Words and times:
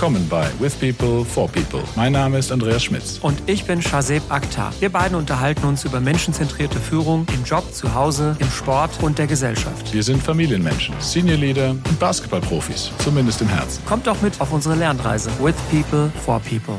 willkommen 0.00 0.26
bei 0.30 0.48
With 0.58 0.76
People 0.76 1.26
for 1.26 1.46
People. 1.46 1.82
Mein 1.94 2.12
Name 2.12 2.38
ist 2.38 2.50
Andreas 2.50 2.84
Schmitz. 2.84 3.18
Und 3.18 3.38
ich 3.44 3.66
bin 3.66 3.82
Shazeb 3.82 4.22
Akhtar. 4.30 4.72
Wir 4.80 4.88
beiden 4.88 5.14
unterhalten 5.14 5.66
uns 5.66 5.84
über 5.84 6.00
menschenzentrierte 6.00 6.80
Führung 6.80 7.26
im 7.34 7.44
Job, 7.44 7.70
zu 7.70 7.92
Hause, 7.94 8.34
im 8.38 8.48
Sport 8.48 9.02
und 9.02 9.18
der 9.18 9.26
Gesellschaft. 9.26 9.92
Wir 9.92 10.02
sind 10.02 10.22
Familienmenschen, 10.22 10.94
Senior 11.00 11.36
Leader 11.36 11.72
und 11.72 12.00
Basketballprofis, 12.00 12.90
zumindest 13.00 13.42
im 13.42 13.48
Herzen. 13.48 13.84
Kommt 13.84 14.06
doch 14.06 14.22
mit 14.22 14.40
auf 14.40 14.54
unsere 14.54 14.74
Lernreise. 14.74 15.28
With 15.38 15.56
People 15.70 16.10
for 16.24 16.40
People. 16.40 16.78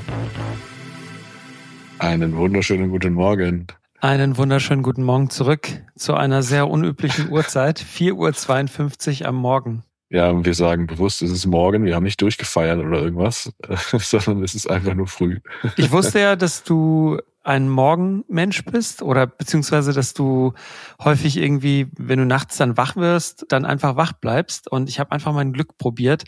Einen 2.00 2.36
wunderschönen 2.36 2.90
guten 2.90 3.14
Morgen. 3.14 3.68
Einen 4.00 4.36
wunderschönen 4.36 4.82
guten 4.82 5.04
Morgen 5.04 5.30
zurück 5.30 5.70
zu 5.96 6.16
einer 6.16 6.42
sehr 6.42 6.68
unüblichen 6.68 7.30
Uhrzeit, 7.30 7.80
4.52 7.80 9.22
Uhr 9.22 9.28
am 9.28 9.36
Morgen. 9.36 9.84
Ja, 10.12 10.44
wir 10.44 10.54
sagen 10.54 10.88
bewusst, 10.88 11.22
es 11.22 11.32
ist 11.32 11.46
morgen, 11.46 11.86
wir 11.86 11.96
haben 11.96 12.04
nicht 12.04 12.22
durchgefeiert 12.22 12.80
oder 12.80 13.00
irgendwas, 13.00 13.54
sondern 13.98 14.44
es 14.44 14.56
ist 14.56 14.70
einfach 14.70 14.94
nur 14.94 15.08
früh. 15.08 15.40
Ich 15.78 15.90
wusste 15.92 16.20
ja, 16.20 16.36
dass 16.36 16.64
du 16.64 17.18
ein 17.44 17.70
Morgenmensch 17.70 18.66
bist 18.66 19.02
oder 19.02 19.26
beziehungsweise, 19.26 19.94
dass 19.94 20.14
du 20.14 20.54
häufig 21.02 21.38
irgendwie, 21.38 21.88
wenn 21.98 22.20
du 22.20 22.26
nachts 22.26 22.58
dann 22.58 22.76
wach 22.76 22.98
wirst, 22.98 23.46
dann 23.48 23.66
einfach 23.66 23.96
wach 23.96 24.12
bleibst. 24.12 24.70
Und 24.70 24.90
ich 24.90 25.00
habe 25.00 25.14
einfach 25.14 25.32
mein 25.32 25.54
Glück 25.54 25.78
probiert, 25.78 26.26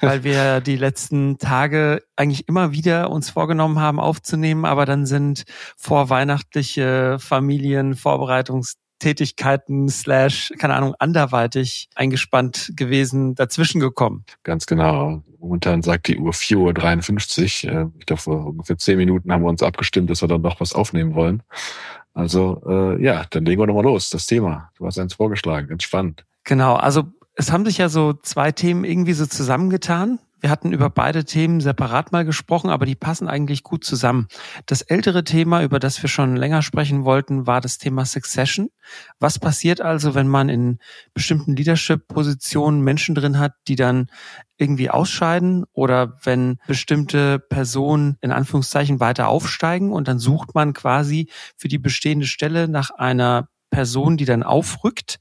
weil 0.00 0.22
wir 0.22 0.60
die 0.60 0.76
letzten 0.76 1.36
Tage 1.38 2.04
eigentlich 2.14 2.48
immer 2.48 2.70
wieder 2.70 3.10
uns 3.10 3.30
vorgenommen 3.30 3.80
haben 3.80 3.98
aufzunehmen, 3.98 4.64
aber 4.64 4.86
dann 4.86 5.06
sind 5.06 5.44
vorweihnachtliche 5.76 7.18
Familienvorbereitungs 7.18 8.76
Tätigkeiten 8.98 9.88
slash, 9.88 10.52
keine 10.58 10.74
Ahnung, 10.74 10.94
anderweitig 10.98 11.88
eingespannt 11.94 12.72
gewesen, 12.76 13.34
dazwischen 13.34 13.80
gekommen. 13.80 14.24
Ganz 14.42 14.66
genau. 14.66 15.22
Momentan 15.38 15.82
sagt 15.82 16.08
die 16.08 16.18
Uhr 16.18 16.32
4.53 16.32 17.66
Uhr. 17.66 17.72
Äh, 17.72 17.86
ich 17.98 18.06
glaube, 18.06 18.22
vor 18.22 18.46
ungefähr 18.46 18.78
zehn 18.78 18.96
Minuten 18.96 19.32
haben 19.32 19.42
wir 19.42 19.48
uns 19.48 19.62
abgestimmt, 19.62 20.10
dass 20.10 20.22
wir 20.22 20.28
dann 20.28 20.40
noch 20.40 20.60
was 20.60 20.72
aufnehmen 20.72 21.14
wollen. 21.14 21.42
Also 22.14 22.62
äh, 22.66 23.02
ja, 23.02 23.24
dann 23.30 23.44
legen 23.44 23.60
wir 23.60 23.66
nochmal 23.66 23.84
los. 23.84 24.10
Das 24.10 24.26
Thema. 24.26 24.70
Du 24.78 24.86
hast 24.86 24.98
eins 24.98 25.14
vorgeschlagen, 25.14 25.68
ganz 25.68 25.82
spannend. 25.82 26.24
Genau, 26.44 26.74
also 26.74 27.04
es 27.34 27.50
haben 27.50 27.64
sich 27.64 27.78
ja 27.78 27.88
so 27.88 28.12
zwei 28.12 28.52
Themen 28.52 28.84
irgendwie 28.84 29.12
so 29.12 29.26
zusammengetan. 29.26 30.20
Wir 30.44 30.50
hatten 30.50 30.72
über 30.72 30.90
beide 30.90 31.24
Themen 31.24 31.62
separat 31.62 32.12
mal 32.12 32.26
gesprochen, 32.26 32.68
aber 32.68 32.84
die 32.84 32.96
passen 32.96 33.28
eigentlich 33.28 33.62
gut 33.62 33.82
zusammen. 33.82 34.28
Das 34.66 34.82
ältere 34.82 35.24
Thema, 35.24 35.62
über 35.62 35.78
das 35.78 36.02
wir 36.02 36.10
schon 36.10 36.36
länger 36.36 36.60
sprechen 36.60 37.06
wollten, 37.06 37.46
war 37.46 37.62
das 37.62 37.78
Thema 37.78 38.04
Succession. 38.04 38.68
Was 39.18 39.38
passiert 39.38 39.80
also, 39.80 40.14
wenn 40.14 40.28
man 40.28 40.50
in 40.50 40.80
bestimmten 41.14 41.56
Leadership-Positionen 41.56 42.82
Menschen 42.82 43.14
drin 43.14 43.38
hat, 43.38 43.54
die 43.68 43.76
dann 43.76 44.08
irgendwie 44.58 44.90
ausscheiden 44.90 45.64
oder 45.72 46.18
wenn 46.24 46.58
bestimmte 46.66 47.38
Personen 47.38 48.18
in 48.20 48.30
Anführungszeichen 48.30 49.00
weiter 49.00 49.28
aufsteigen 49.28 49.92
und 49.92 50.08
dann 50.08 50.18
sucht 50.18 50.54
man 50.54 50.74
quasi 50.74 51.30
für 51.56 51.68
die 51.68 51.78
bestehende 51.78 52.26
Stelle 52.26 52.68
nach 52.68 52.90
einer 52.90 53.48
Person, 53.70 54.18
die 54.18 54.26
dann 54.26 54.42
aufrückt. 54.42 55.18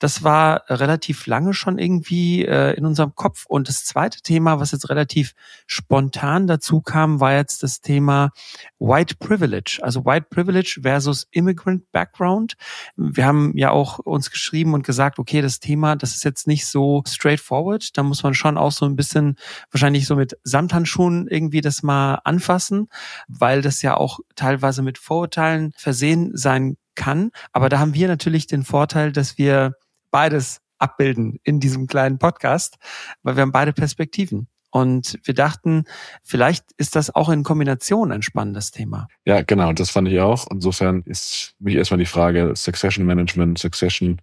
Das 0.00 0.24
war 0.24 0.64
relativ 0.68 1.26
lange 1.26 1.54
schon 1.54 1.78
irgendwie 1.78 2.44
äh, 2.44 2.72
in 2.72 2.84
unserem 2.86 3.14
Kopf. 3.14 3.44
Und 3.46 3.68
das 3.68 3.84
zweite 3.84 4.22
Thema, 4.22 4.58
was 4.58 4.72
jetzt 4.72 4.88
relativ 4.88 5.34
spontan 5.66 6.46
dazu 6.46 6.80
kam, 6.80 7.20
war 7.20 7.34
jetzt 7.34 7.62
das 7.62 7.82
Thema 7.82 8.30
White 8.78 9.16
Privilege. 9.20 9.78
Also 9.82 10.04
White 10.04 10.26
Privilege 10.30 10.80
versus 10.82 11.28
Immigrant 11.30 11.92
Background. 11.92 12.54
Wir 12.96 13.26
haben 13.26 13.56
ja 13.56 13.70
auch 13.70 13.98
uns 13.98 14.30
geschrieben 14.30 14.74
und 14.74 14.84
gesagt, 14.84 15.18
okay, 15.18 15.42
das 15.42 15.60
Thema, 15.60 15.96
das 15.96 16.16
ist 16.16 16.24
jetzt 16.24 16.46
nicht 16.46 16.66
so 16.66 17.02
straightforward. 17.06 17.96
Da 17.96 18.02
muss 18.02 18.22
man 18.22 18.32
schon 18.34 18.56
auch 18.56 18.72
so 18.72 18.86
ein 18.86 18.96
bisschen 18.96 19.36
wahrscheinlich 19.70 20.06
so 20.06 20.16
mit 20.16 20.38
Samthandschuhen 20.44 21.28
irgendwie 21.28 21.60
das 21.60 21.82
mal 21.82 22.20
anfassen, 22.24 22.88
weil 23.28 23.60
das 23.60 23.82
ja 23.82 23.96
auch 23.96 24.20
teilweise 24.34 24.82
mit 24.82 24.96
Vorurteilen 24.96 25.74
versehen 25.76 26.30
sein 26.34 26.78
kann. 26.94 27.30
Aber 27.52 27.68
da 27.68 27.78
haben 27.78 27.94
wir 27.94 28.08
natürlich 28.08 28.46
den 28.46 28.64
Vorteil, 28.64 29.12
dass 29.12 29.38
wir 29.38 29.74
beides 30.10 30.60
abbilden 30.78 31.38
in 31.44 31.60
diesem 31.60 31.86
kleinen 31.86 32.18
Podcast, 32.18 32.76
weil 33.22 33.36
wir 33.36 33.42
haben 33.42 33.52
beide 33.52 33.72
Perspektiven. 33.72 34.48
Und 34.72 35.18
wir 35.24 35.34
dachten, 35.34 35.84
vielleicht 36.22 36.64
ist 36.76 36.94
das 36.94 37.12
auch 37.14 37.28
in 37.28 37.42
Kombination 37.42 38.12
ein 38.12 38.22
spannendes 38.22 38.70
Thema. 38.70 39.08
Ja, 39.24 39.42
genau, 39.42 39.72
das 39.72 39.90
fand 39.90 40.08
ich 40.08 40.20
auch. 40.20 40.46
Insofern 40.50 41.02
ist 41.06 41.54
mich 41.58 41.74
erstmal 41.74 41.98
die 41.98 42.06
Frage 42.06 42.52
Succession 42.54 43.04
Management, 43.04 43.58
Succession 43.58 44.20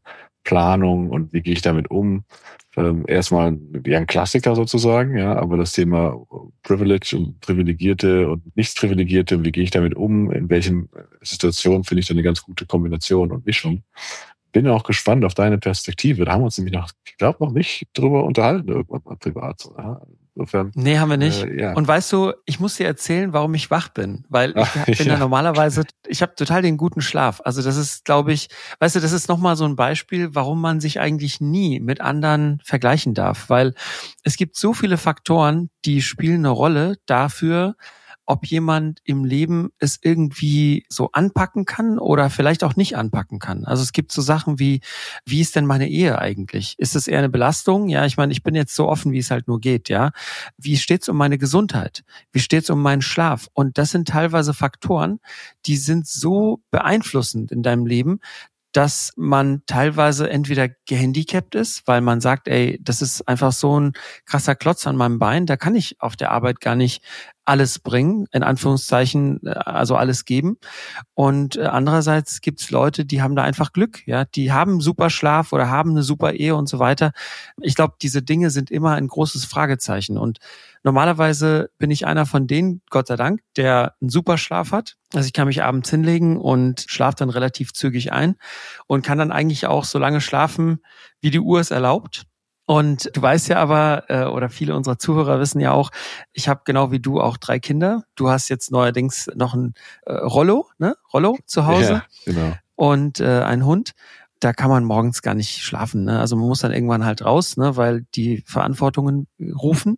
Planung 0.47 1.09
und 1.09 1.33
wie 1.33 1.41
gehe 1.41 1.53
ich 1.53 1.61
damit 1.61 1.91
um? 1.91 2.23
Ähm, 2.77 3.03
erstmal 3.07 3.57
ja, 3.85 3.97
ein 3.97 4.07
Klassiker 4.07 4.55
sozusagen, 4.55 5.17
ja, 5.17 5.35
aber 5.35 5.57
das 5.57 5.73
Thema 5.73 6.25
Privilege 6.63 7.17
und 7.17 7.41
Privilegierte 7.41 8.29
und 8.29 8.55
Nichtprivilegierte, 8.55 9.43
wie 9.43 9.51
gehe 9.51 9.63
ich 9.63 9.71
damit 9.71 9.95
um? 9.95 10.31
In 10.31 10.49
welchen 10.49 10.87
Situationen 11.21 11.83
finde 11.83 11.99
ich 11.99 12.07
da 12.07 12.13
eine 12.13 12.23
ganz 12.23 12.43
gute 12.43 12.65
Kombination 12.65 13.33
und 13.33 13.45
Mischung? 13.45 13.83
Bin 14.51 14.67
auch 14.67 14.83
gespannt 14.83 15.25
auf 15.25 15.33
deine 15.33 15.57
Perspektive. 15.57 16.25
Da 16.25 16.33
haben 16.33 16.41
wir 16.41 16.45
uns 16.45 16.57
nämlich 16.57 16.73
noch, 16.73 16.91
ich 17.05 17.17
glaube, 17.17 17.43
noch 17.43 17.51
nicht 17.51 17.87
drüber 17.93 18.23
unterhalten, 18.23 18.69
irgendwann 18.69 19.01
mal 19.05 19.17
privat. 19.17 19.67
Insofern, 20.35 20.71
nee, 20.75 20.99
haben 20.99 21.09
wir 21.09 21.17
nicht. 21.17 21.43
Äh, 21.43 21.61
ja. 21.61 21.73
Und 21.73 21.87
weißt 21.87 22.13
du, 22.13 22.33
ich 22.45 22.59
muss 22.59 22.75
dir 22.75 22.85
erzählen, 22.85 23.33
warum 23.33 23.55
ich 23.55 23.71
wach 23.71 23.89
bin, 23.89 24.23
weil 24.29 24.51
ich 24.51 24.55
Ach, 24.57 24.85
bin 24.85 24.95
ja. 24.95 25.13
ja 25.13 25.17
normalerweise, 25.17 25.83
ich 26.05 26.21
habe 26.21 26.35
total 26.35 26.61
den 26.61 26.77
guten 26.77 27.01
Schlaf. 27.01 27.41
Also 27.43 27.63
das 27.63 27.75
ist, 27.75 28.05
glaube 28.05 28.33
ich, 28.33 28.47
weißt 28.79 28.95
du, 28.95 28.99
das 28.99 29.13
ist 29.13 29.29
nochmal 29.29 29.55
so 29.55 29.65
ein 29.65 29.75
Beispiel, 29.75 30.35
warum 30.35 30.61
man 30.61 30.79
sich 30.79 30.99
eigentlich 30.99 31.41
nie 31.41 31.79
mit 31.79 32.01
anderen 32.01 32.61
vergleichen 32.63 33.15
darf, 33.15 33.49
weil 33.49 33.73
es 34.23 34.37
gibt 34.37 34.57
so 34.57 34.73
viele 34.73 34.97
Faktoren, 34.97 35.71
die 35.85 36.03
spielen 36.03 36.45
eine 36.45 36.49
Rolle 36.49 36.97
dafür, 37.07 37.75
ob 38.27 38.45
jemand 38.45 38.99
im 39.05 39.25
Leben 39.25 39.69
es 39.79 39.97
irgendwie 40.01 40.85
so 40.89 41.09
anpacken 41.13 41.65
kann 41.65 41.97
oder 41.97 42.29
vielleicht 42.29 42.63
auch 42.63 42.75
nicht 42.75 42.97
anpacken 42.97 43.39
kann. 43.39 43.65
Also 43.65 43.81
es 43.81 43.93
gibt 43.93 44.11
so 44.11 44.21
Sachen 44.21 44.59
wie, 44.59 44.81
wie 45.25 45.41
ist 45.41 45.55
denn 45.55 45.65
meine 45.65 45.87
Ehe 45.89 46.19
eigentlich? 46.19 46.75
Ist 46.77 46.95
es 46.95 47.07
eher 47.07 47.19
eine 47.19 47.29
Belastung? 47.29 47.87
Ja, 47.89 48.05
ich 48.05 48.17
meine, 48.17 48.33
ich 48.33 48.43
bin 48.43 48.53
jetzt 48.53 48.75
so 48.75 48.87
offen, 48.87 49.13
wie 49.13 49.19
es 49.19 49.31
halt 49.31 49.47
nur 49.47 49.59
geht, 49.59 49.89
ja. 49.89 50.11
Wie 50.57 50.77
steht's 50.77 51.09
um 51.09 51.17
meine 51.17 51.37
Gesundheit? 51.37 52.03
Wie 52.31 52.39
steht's 52.39 52.69
um 52.69 52.81
meinen 52.81 53.01
Schlaf? 53.01 53.47
Und 53.53 53.77
das 53.77 53.91
sind 53.91 54.09
teilweise 54.09 54.53
Faktoren, 54.53 55.19
die 55.65 55.77
sind 55.77 56.05
so 56.05 56.61
beeinflussend 56.69 57.51
in 57.51 57.63
deinem 57.63 57.85
Leben, 57.85 58.19
dass 58.73 59.13
man 59.15 59.63
teilweise 59.65 60.29
entweder 60.29 60.69
gehandicapt 60.85 61.55
ist, 61.55 61.87
weil 61.87 62.01
man 62.01 62.21
sagt, 62.21 62.47
ey, 62.47 62.79
das 62.81 63.01
ist 63.01 63.27
einfach 63.27 63.51
so 63.51 63.79
ein 63.79 63.93
krasser 64.25 64.53
Klotz 64.53 64.85
an 64.85 64.95
meinem 64.95 65.17
Bein, 65.17 65.45
da 65.45 65.57
kann 65.57 65.75
ich 65.75 65.99
auf 65.99 66.15
der 66.15 66.31
Arbeit 66.31 66.59
gar 66.61 66.75
nicht 66.75 67.01
alles 67.47 67.79
bringen, 67.79 68.27
in 68.31 68.43
Anführungszeichen, 68.43 69.39
äh, 69.45 69.51
also 69.51 69.95
alles 69.95 70.25
geben. 70.25 70.57
Und 71.13 71.55
äh, 71.55 71.63
andererseits 71.63 72.41
gibt's 72.41 72.71
Leute, 72.71 73.05
die 73.05 73.21
haben 73.21 73.35
da 73.35 73.43
einfach 73.43 73.71
Glück, 73.71 74.05
ja, 74.05 74.25
die 74.25 74.51
haben 74.51 74.81
super 74.81 75.09
Schlaf 75.09 75.53
oder 75.53 75.69
haben 75.69 75.91
eine 75.91 76.03
super 76.03 76.33
Ehe 76.33 76.55
und 76.55 76.67
so 76.67 76.79
weiter. 76.79 77.11
Ich 77.61 77.75
glaube, 77.75 77.95
diese 78.01 78.21
Dinge 78.21 78.49
sind 78.49 78.69
immer 78.69 78.95
ein 78.95 79.07
großes 79.07 79.45
Fragezeichen. 79.45 80.17
Und 80.17 80.39
normalerweise 80.83 81.69
bin 81.77 81.89
ich 81.89 82.05
einer 82.05 82.25
von 82.25 82.47
denen, 82.47 82.81
Gott 82.89 83.07
sei 83.07 83.15
Dank, 83.15 83.41
der 83.55 83.95
einen 84.01 84.09
super 84.09 84.37
Schlaf 84.37 84.71
hat. 84.71 84.95
Also 85.13 85.25
ich 85.25 85.33
kann 85.33 85.47
mich 85.47 85.63
abends 85.63 85.89
hinlegen 85.89 86.37
und 86.37 86.85
schlafe 86.87 87.15
dann 87.17 87.29
relativ 87.29 87.71
zügig 87.73 88.11
ein 88.11 88.35
und 88.87 89.05
kann 89.05 89.17
dann 89.17 89.31
eigentlich 89.31 89.67
auch 89.67 89.85
so 89.85 89.99
lange 89.99 90.19
schlafen, 90.19 90.79
wie 91.21 91.31
die 91.31 91.39
Uhr 91.39 91.61
es 91.61 91.71
erlaubt. 91.71 92.25
Und 92.67 93.09
du 93.15 93.21
weißt 93.21 93.47
ja 93.47 93.59
aber, 93.59 94.03
äh, 94.09 94.25
oder 94.25 94.49
viele 94.49 94.75
unserer 94.75 94.99
Zuhörer 94.99 95.39
wissen 95.39 95.61
ja 95.61 95.71
auch, 95.71 95.89
ich 96.33 96.49
habe 96.49 96.63
genau 96.65 96.91
wie 96.91 96.99
du 96.99 97.21
auch 97.21 97.37
drei 97.37 97.59
Kinder. 97.59 98.03
Du 98.15 98.29
hast 98.29 98.49
jetzt 98.49 98.71
neuerdings 98.71 99.29
noch 99.35 99.53
ein 99.53 99.73
äh, 100.05 100.11
Rollo, 100.11 100.67
ne? 100.77 100.97
Rollo 101.13 101.37
zu 101.45 101.65
Hause. 101.65 101.93
Ja, 101.93 102.05
genau. 102.25 102.53
Und 102.75 103.21
äh, 103.21 103.41
ein 103.41 103.65
Hund. 103.65 103.93
Da 104.41 104.51
kann 104.51 104.69
man 104.69 104.83
morgens 104.83 105.21
gar 105.21 105.33
nicht 105.33 105.63
schlafen. 105.63 106.03
Ne? 106.03 106.19
Also 106.19 106.35
man 106.35 106.47
muss 106.47 106.59
dann 106.59 106.73
irgendwann 106.73 107.05
halt 107.05 107.23
raus, 107.23 107.57
ne? 107.57 107.75
weil 107.77 108.05
die 108.13 108.43
Verantwortungen 108.45 109.27
rufen. 109.39 109.97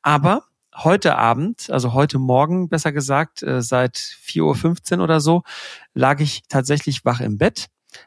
Aber 0.00 0.44
heute 0.74 1.18
Abend, 1.18 1.68
also 1.68 1.94
heute 1.94 2.18
Morgen 2.18 2.68
besser 2.68 2.92
gesagt, 2.92 3.42
äh, 3.42 3.60
seit 3.60 3.96
4.15 3.96 4.98
Uhr 4.98 5.04
oder 5.04 5.20
so, 5.20 5.42
lag 5.94 6.20
ich 6.20 6.42
tatsächlich 6.48 7.04
wach 7.04 7.20
im 7.20 7.38
Bett, 7.38 7.66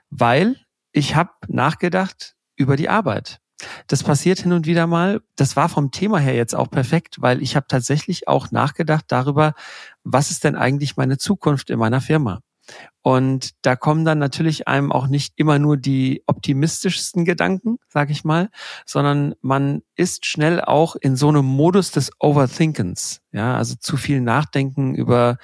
weil 0.09 0.55
ich 0.93 1.15
habe 1.15 1.31
nachgedacht 1.47 2.35
über 2.55 2.75
die 2.77 2.89
Arbeit. 2.89 3.39
Das 3.87 4.03
passiert 4.03 4.39
hin 4.39 4.53
und 4.53 4.65
wieder 4.67 4.87
mal. 4.87 5.21
Das 5.35 5.55
war 5.55 5.69
vom 5.69 5.91
Thema 5.91 6.19
her 6.19 6.35
jetzt 6.35 6.55
auch 6.55 6.69
perfekt, 6.69 7.21
weil 7.21 7.41
ich 7.41 7.55
habe 7.55 7.67
tatsächlich 7.67 8.27
auch 8.27 8.51
nachgedacht 8.51 9.05
darüber, 9.07 9.53
was 10.03 10.31
ist 10.31 10.43
denn 10.43 10.55
eigentlich 10.55 10.97
meine 10.97 11.17
Zukunft 11.17 11.69
in 11.69 11.79
meiner 11.79 12.01
Firma? 12.01 12.41
Und 13.01 13.51
da 13.61 13.75
kommen 13.75 14.03
dann 14.03 14.19
natürlich 14.19 14.67
einem 14.67 14.91
auch 14.91 15.07
nicht 15.07 15.33
immer 15.37 15.57
nur 15.57 15.77
die 15.77 16.23
optimistischsten 16.27 17.23
Gedanken, 17.23 17.77
sag 17.87 18.09
ich 18.09 18.25
mal, 18.25 18.49
sondern 18.85 19.35
man 19.41 19.81
ist 19.95 20.25
schnell 20.25 20.61
auch 20.61 20.95
in 20.97 21.15
so 21.15 21.29
einem 21.29 21.45
Modus 21.45 21.91
des 21.91 22.11
Overthinkens. 22.19 23.21
Ja, 23.31 23.55
also 23.55 23.75
zu 23.79 23.95
viel 23.95 24.19
Nachdenken 24.19 24.95
über 24.95 25.37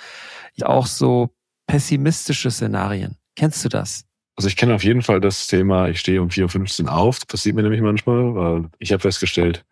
auch 0.63 0.88
so 0.88 1.30
pessimistische 1.65 2.51
Szenarien. 2.51 3.18
Kennst 3.36 3.63
du 3.63 3.69
das? 3.69 4.04
Also 4.35 4.47
ich 4.47 4.56
kenne 4.56 4.74
auf 4.74 4.83
jeden 4.83 5.03
Fall 5.03 5.21
das 5.21 5.47
Thema, 5.47 5.89
ich 5.89 6.00
stehe 6.00 6.21
um 6.21 6.30
4.15 6.30 6.85
Uhr 6.85 6.94
auf. 6.94 7.19
Das 7.19 7.27
passiert 7.27 7.56
mir 7.56 7.63
nämlich 7.63 7.81
manchmal, 7.81 8.35
weil 8.35 8.69
ich 8.80 8.91
habe 8.91 9.01
festgestellt, 9.01 9.63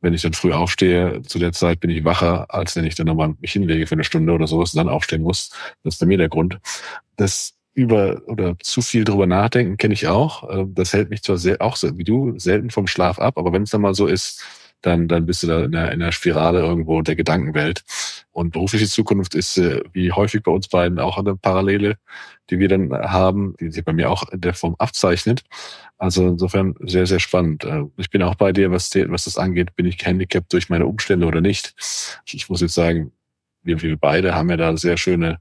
wenn 0.00 0.14
ich 0.14 0.22
dann 0.22 0.32
früh 0.32 0.52
aufstehe, 0.52 1.22
zu 1.22 1.38
der 1.38 1.52
Zeit 1.52 1.80
bin 1.80 1.90
ich 1.90 2.04
wacher, 2.04 2.52
als 2.52 2.74
wenn 2.74 2.84
ich 2.84 2.94
dann 2.94 3.06
nochmal 3.06 3.34
mich 3.40 3.52
hinlege 3.52 3.86
für 3.86 3.94
eine 3.94 4.04
Stunde 4.04 4.32
oder 4.32 4.46
sowas 4.46 4.74
und 4.74 4.78
dann 4.78 4.88
aufstehen 4.88 5.22
muss. 5.22 5.50
Das 5.84 5.94
ist 5.94 6.00
bei 6.00 6.06
mir 6.06 6.18
der 6.18 6.28
Grund. 6.28 6.58
Das 7.16 7.54
über 7.74 8.20
oder 8.26 8.56
zu 8.60 8.82
viel 8.82 9.04
drüber 9.04 9.26
nachdenken 9.26 9.76
kenne 9.76 9.94
ich 9.94 10.06
auch. 10.08 10.50
Ähm, 10.50 10.74
das 10.74 10.92
hält 10.92 11.10
mich 11.10 11.22
zwar 11.22 11.38
sehr, 11.38 11.62
auch 11.62 11.76
so 11.76 11.96
wie 11.96 12.04
du 12.04 12.38
selten 12.38 12.70
vom 12.70 12.86
Schlaf 12.86 13.18
ab, 13.18 13.38
aber 13.38 13.52
wenn 13.52 13.62
es 13.62 13.70
dann 13.70 13.80
mal 13.80 13.94
so 13.94 14.06
ist, 14.06 14.42
dann, 14.82 15.08
dann 15.08 15.26
bist 15.26 15.42
du 15.42 15.46
da 15.46 15.64
in 15.64 15.74
einer, 15.74 15.92
in 15.92 16.02
einer 16.02 16.12
Spirale 16.12 16.60
irgendwo 16.60 17.02
der 17.02 17.16
Gedankenwelt. 17.16 17.84
Und 18.32 18.52
berufliche 18.52 18.86
Zukunft 18.86 19.34
ist, 19.34 19.58
äh, 19.58 19.82
wie 19.92 20.10
häufig 20.10 20.42
bei 20.42 20.50
uns 20.50 20.66
beiden, 20.66 20.98
auch 20.98 21.18
eine 21.18 21.36
Parallele, 21.36 21.96
die 22.48 22.58
wir 22.58 22.68
dann 22.68 22.90
haben, 22.90 23.54
die 23.60 23.70
sich 23.70 23.84
bei 23.84 23.92
mir 23.92 24.10
auch 24.10 24.26
in 24.30 24.40
der 24.40 24.54
Form 24.54 24.74
abzeichnet. 24.78 25.42
Also 25.98 26.26
insofern 26.26 26.74
sehr, 26.80 27.06
sehr 27.06 27.20
spannend. 27.20 27.64
Äh, 27.64 27.84
ich 27.98 28.08
bin 28.08 28.22
auch 28.22 28.34
bei 28.34 28.52
dir, 28.52 28.70
was, 28.70 28.90
was 28.94 29.24
das 29.24 29.36
angeht, 29.36 29.76
bin 29.76 29.86
ich 29.86 29.98
gehandicapt 29.98 30.52
durch 30.52 30.70
meine 30.70 30.86
Umstände 30.86 31.26
oder 31.26 31.42
nicht. 31.42 31.74
Ich 32.26 32.48
muss 32.48 32.62
jetzt 32.62 32.74
sagen, 32.74 33.12
wir, 33.62 33.80
wir 33.82 33.96
beide 33.98 34.34
haben 34.34 34.50
ja 34.50 34.56
da 34.56 34.76
sehr 34.76 34.96
schöne 34.96 35.38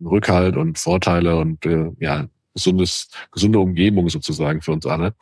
Rückhalt 0.00 0.56
und 0.56 0.78
Vorteile 0.78 1.36
und 1.36 1.64
äh, 1.66 1.90
ja, 2.00 2.26
gesundes, 2.54 3.10
gesunde 3.32 3.58
Umgebung 3.58 4.08
sozusagen 4.08 4.62
für 4.62 4.72
uns 4.72 4.86
alle. 4.86 5.14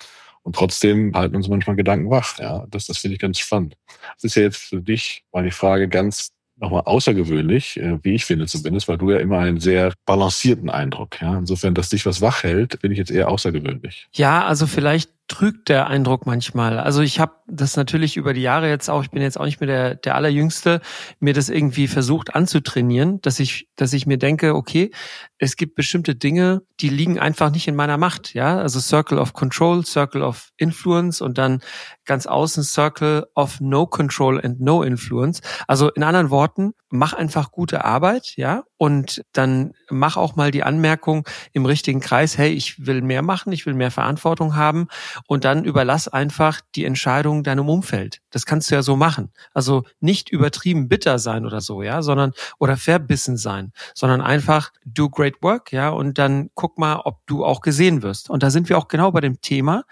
Und 0.42 0.54
trotzdem 0.54 1.14
halten 1.14 1.36
uns 1.36 1.48
manchmal 1.48 1.76
Gedanken 1.76 2.10
wach. 2.10 2.38
Ja, 2.38 2.64
das, 2.70 2.86
das 2.86 2.98
finde 2.98 3.16
ich 3.16 3.20
ganz 3.20 3.38
spannend. 3.38 3.76
Das 4.14 4.24
ist 4.24 4.36
ja 4.36 4.42
jetzt 4.42 4.56
für 4.56 4.80
dich 4.80 5.24
mal 5.32 5.44
die 5.44 5.50
Frage 5.50 5.88
ganz 5.88 6.32
nochmal 6.60 6.82
außergewöhnlich, 6.84 7.78
äh, 7.78 7.98
wie 8.02 8.14
ich 8.14 8.24
finde 8.24 8.46
zumindest, 8.46 8.88
weil 8.88 8.98
du 8.98 9.10
ja 9.10 9.18
immer 9.18 9.38
einen 9.38 9.60
sehr 9.60 9.92
balancierten 10.06 10.70
Eindruck. 10.70 11.20
Ja, 11.20 11.38
insofern, 11.38 11.74
dass 11.74 11.88
dich 11.88 12.06
was 12.06 12.20
wach 12.20 12.42
hält, 12.42 12.78
finde 12.80 12.92
ich 12.92 12.98
jetzt 12.98 13.10
eher 13.10 13.28
außergewöhnlich. 13.28 14.08
Ja, 14.12 14.44
also 14.46 14.66
vielleicht 14.66 15.10
trügt 15.28 15.68
der 15.68 15.86
Eindruck 15.88 16.26
manchmal. 16.26 16.78
Also 16.78 17.02
ich 17.02 17.20
habe 17.20 17.32
das 17.50 17.76
natürlich 17.76 18.16
über 18.16 18.34
die 18.34 18.42
Jahre 18.42 18.68
jetzt 18.68 18.88
auch, 18.90 19.02
ich 19.02 19.10
bin 19.10 19.22
jetzt 19.22 19.40
auch 19.40 19.44
nicht 19.44 19.60
mehr 19.60 19.66
der, 19.66 19.94
der 19.94 20.14
allerjüngste, 20.14 20.80
mir 21.18 21.32
das 21.32 21.48
irgendwie 21.48 21.88
versucht 21.88 22.34
anzutrainieren, 22.34 23.20
dass 23.22 23.40
ich, 23.40 23.68
dass 23.76 23.92
ich 23.92 24.06
mir 24.06 24.18
denke, 24.18 24.54
okay, 24.54 24.90
es 25.38 25.56
gibt 25.56 25.74
bestimmte 25.74 26.14
Dinge, 26.14 26.62
die 26.80 26.88
liegen 26.88 27.18
einfach 27.18 27.50
nicht 27.50 27.66
in 27.66 27.76
meiner 27.76 27.96
Macht, 27.96 28.34
ja. 28.34 28.58
Also 28.58 28.80
Circle 28.80 29.18
of 29.18 29.32
Control, 29.32 29.84
Circle 29.84 30.22
of 30.22 30.50
Influence 30.56 31.20
und 31.20 31.38
dann 31.38 31.60
ganz 32.04 32.26
außen 32.26 32.62
Circle 32.62 33.26
of 33.34 33.60
No 33.60 33.86
Control 33.86 34.40
and 34.44 34.60
No 34.60 34.82
Influence. 34.82 35.40
Also 35.66 35.90
in 35.90 36.02
anderen 36.02 36.30
Worten, 36.30 36.74
mach 36.90 37.12
einfach 37.12 37.50
gute 37.50 37.84
Arbeit, 37.84 38.34
ja, 38.36 38.64
und 38.76 39.22
dann 39.32 39.72
mach 39.90 40.16
auch 40.16 40.36
mal 40.36 40.50
die 40.50 40.62
Anmerkung 40.62 41.26
im 41.52 41.66
richtigen 41.66 42.00
Kreis, 42.00 42.38
hey, 42.38 42.50
ich 42.50 42.86
will 42.86 43.02
mehr 43.02 43.22
machen, 43.22 43.52
ich 43.52 43.66
will 43.66 43.74
mehr 43.74 43.90
Verantwortung 43.90 44.56
haben 44.56 44.88
und 45.26 45.44
dann 45.44 45.64
überlass 45.64 46.08
einfach 46.08 46.60
die 46.74 46.84
Entscheidung 46.84 47.37
deinem 47.42 47.68
Umfeld. 47.68 48.20
Das 48.30 48.46
kannst 48.46 48.70
du 48.70 48.74
ja 48.74 48.82
so 48.82 48.96
machen. 48.96 49.32
Also 49.52 49.84
nicht 50.00 50.30
übertrieben 50.30 50.88
bitter 50.88 51.18
sein 51.18 51.46
oder 51.46 51.60
so, 51.60 51.82
ja, 51.82 52.02
sondern 52.02 52.32
oder 52.58 52.76
verbissen 52.76 53.36
sein, 53.36 53.72
sondern 53.94 54.20
einfach 54.20 54.70
do 54.84 55.08
great 55.08 55.42
work, 55.42 55.72
ja, 55.72 55.90
und 55.90 56.18
dann 56.18 56.50
guck 56.54 56.78
mal, 56.78 57.00
ob 57.04 57.26
du 57.26 57.44
auch 57.44 57.60
gesehen 57.60 58.02
wirst. 58.02 58.30
Und 58.30 58.42
da 58.42 58.50
sind 58.50 58.68
wir 58.68 58.78
auch 58.78 58.88
genau 58.88 59.12
bei 59.12 59.20
dem 59.20 59.40
Thema. 59.40 59.84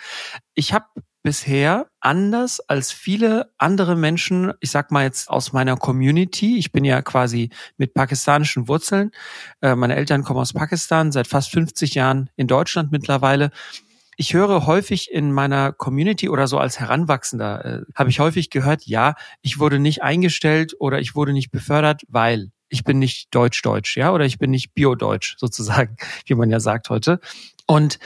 Ich 0.54 0.72
habe 0.72 0.86
bisher 1.26 1.88
anders 1.98 2.60
als 2.60 2.92
viele 2.92 3.50
andere 3.58 3.96
Menschen, 3.96 4.52
ich 4.60 4.70
sag 4.70 4.92
mal 4.92 5.02
jetzt 5.02 5.28
aus 5.28 5.52
meiner 5.52 5.76
Community, 5.76 6.56
ich 6.56 6.70
bin 6.70 6.84
ja 6.84 7.02
quasi 7.02 7.50
mit 7.78 7.94
pakistanischen 7.94 8.68
Wurzeln, 8.68 9.10
äh, 9.60 9.74
meine 9.74 9.96
Eltern 9.96 10.22
kommen 10.22 10.38
aus 10.38 10.52
Pakistan, 10.52 11.10
seit 11.10 11.26
fast 11.26 11.50
50 11.50 11.96
Jahren 11.96 12.30
in 12.36 12.46
Deutschland 12.46 12.92
mittlerweile 12.92 13.50
ich 14.16 14.34
höre 14.34 14.66
häufig 14.66 15.10
in 15.12 15.32
meiner 15.32 15.72
Community 15.72 16.28
oder 16.28 16.46
so 16.46 16.58
als 16.58 16.80
Heranwachsender, 16.80 17.64
äh, 17.64 17.80
habe 17.94 18.10
ich 18.10 18.18
häufig 18.18 18.50
gehört, 18.50 18.86
ja, 18.86 19.14
ich 19.42 19.58
wurde 19.58 19.78
nicht 19.78 20.02
eingestellt 20.02 20.74
oder 20.78 21.00
ich 21.00 21.14
wurde 21.14 21.32
nicht 21.32 21.50
befördert, 21.50 22.02
weil 22.08 22.50
ich 22.68 22.82
bin 22.82 22.98
nicht 22.98 23.34
deutsch-deutsch, 23.34 23.96
ja, 23.96 24.12
oder 24.12 24.24
ich 24.24 24.38
bin 24.38 24.50
nicht 24.50 24.74
bio-deutsch 24.74 25.36
sozusagen, 25.38 25.96
wie 26.24 26.34
man 26.34 26.50
ja 26.50 26.60
sagt 26.60 26.90
heute. 26.90 27.20
Und 27.66 27.98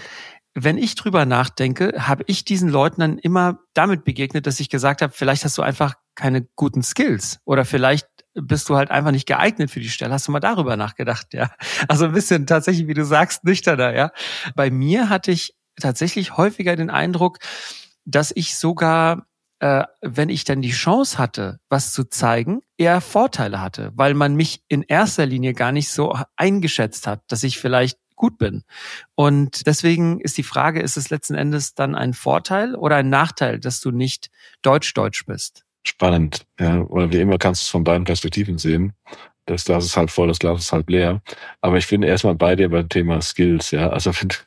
wenn 0.55 0.79
ich 0.79 0.97
drüber 0.97 1.27
nachdenke, 1.27 1.95
habe 1.97 2.25
ich 2.27 2.45
diesen 2.45 2.69
Leuten 2.69 3.01
dann 3.01 3.19
immer 3.19 3.61
damit 3.73 4.05
begegnet, 4.05 4.47
dass 4.47 4.59
ich 4.59 4.69
gesagt 4.69 5.01
habe, 5.01 5.13
vielleicht 5.15 5.45
hast 5.45 5.57
du 5.57 5.63
einfach 5.63 5.95
keine 6.17 6.43
guten 6.57 6.83
Skills 6.83 7.39
oder 7.45 7.65
vielleicht 7.65 8.09
bist 8.35 8.69
du 8.69 8.77
halt 8.77 8.91
einfach 8.91 9.11
nicht 9.13 9.27
geeignet 9.27 9.71
für 9.71 9.81
die 9.81 9.89
Stelle. 9.89 10.13
Hast 10.13 10.29
du 10.29 10.33
mal 10.33 10.41
darüber 10.41 10.77
nachgedacht, 10.77 11.35
ja? 11.35 11.51
Also 11.89 12.05
ein 12.05 12.13
bisschen 12.13 12.47
tatsächlich, 12.47 12.87
wie 12.87 12.95
du 12.95 13.05
sagst, 13.05 13.45
nüchterner, 13.45 13.95
ja? 13.95 14.11
Bei 14.55 14.71
mir 14.71 15.09
hatte 15.09 15.31
ich 15.33 15.55
tatsächlich 15.79 16.37
häufiger 16.37 16.77
den 16.77 16.91
Eindruck, 16.91 17.39
dass 18.05 18.33
ich 18.35 18.57
sogar, 18.57 19.27
äh, 19.61 19.85
wenn 20.01 20.29
ich 20.29 20.45
dann 20.45 20.63
die 20.63 20.71
Chance 20.71 21.19
hatte, 21.19 21.61
was 21.69 21.93
zu 21.93 22.05
zeigen, 22.05 22.61
eher 22.77 23.01
Vorteile 23.01 23.61
hatte, 23.61 23.93
weil 23.95 24.15
man 24.15 24.35
mich 24.35 24.63
in 24.69 24.83
erster 24.83 25.27
Linie 25.27 25.53
gar 25.53 25.73
nicht 25.73 25.91
so 25.91 26.17
eingeschätzt 26.37 27.07
hat, 27.07 27.23
dass 27.29 27.45
ich 27.45 27.59
vielleicht 27.59 27.99
gut 28.17 28.37
bin. 28.37 28.65
Und 29.15 29.67
deswegen 29.67 30.21
ist 30.21 30.37
die 30.37 30.43
Frage, 30.43 30.81
ist 30.81 30.99
es 30.99 31.09
letzten 31.09 31.35
Endes 31.35 31.75
dann 31.75 31.95
ein 31.95 32.13
Vorteil 32.13 32.75
oder 32.75 32.97
ein 32.97 33.09
Nachteil, 33.09 33.59
dass 33.59 33.81
du 33.81 33.91
nicht 33.91 34.31
deutsch-deutsch 34.63 35.25
bist? 35.25 35.65
Spannend, 35.87 36.47
ja. 36.59 36.83
Oder 36.83 37.11
wie 37.11 37.21
immer 37.21 37.39
kannst 37.39 37.63
du 37.63 37.65
es 37.65 37.69
von 37.71 37.85
beiden 37.85 38.05
Perspektiven 38.05 38.59
sehen. 38.59 38.93
Das 39.47 39.65
Glas 39.65 39.87
ist 39.87 39.97
halb 39.97 40.11
voll, 40.11 40.29
das 40.29 40.39
Glas 40.39 40.61
ist 40.61 40.73
halb 40.73 40.91
leer. 40.91 41.23
Aber 41.63 41.79
ich 41.79 41.89
bin 41.89 42.03
erstmal 42.03 42.35
bei 42.35 42.55
dir 42.57 42.69
beim 42.69 42.89
Thema 42.91 43.23
Skills, 43.23 43.71
ja. 43.71 43.89
Also 43.89 44.13
das, 44.23 44.45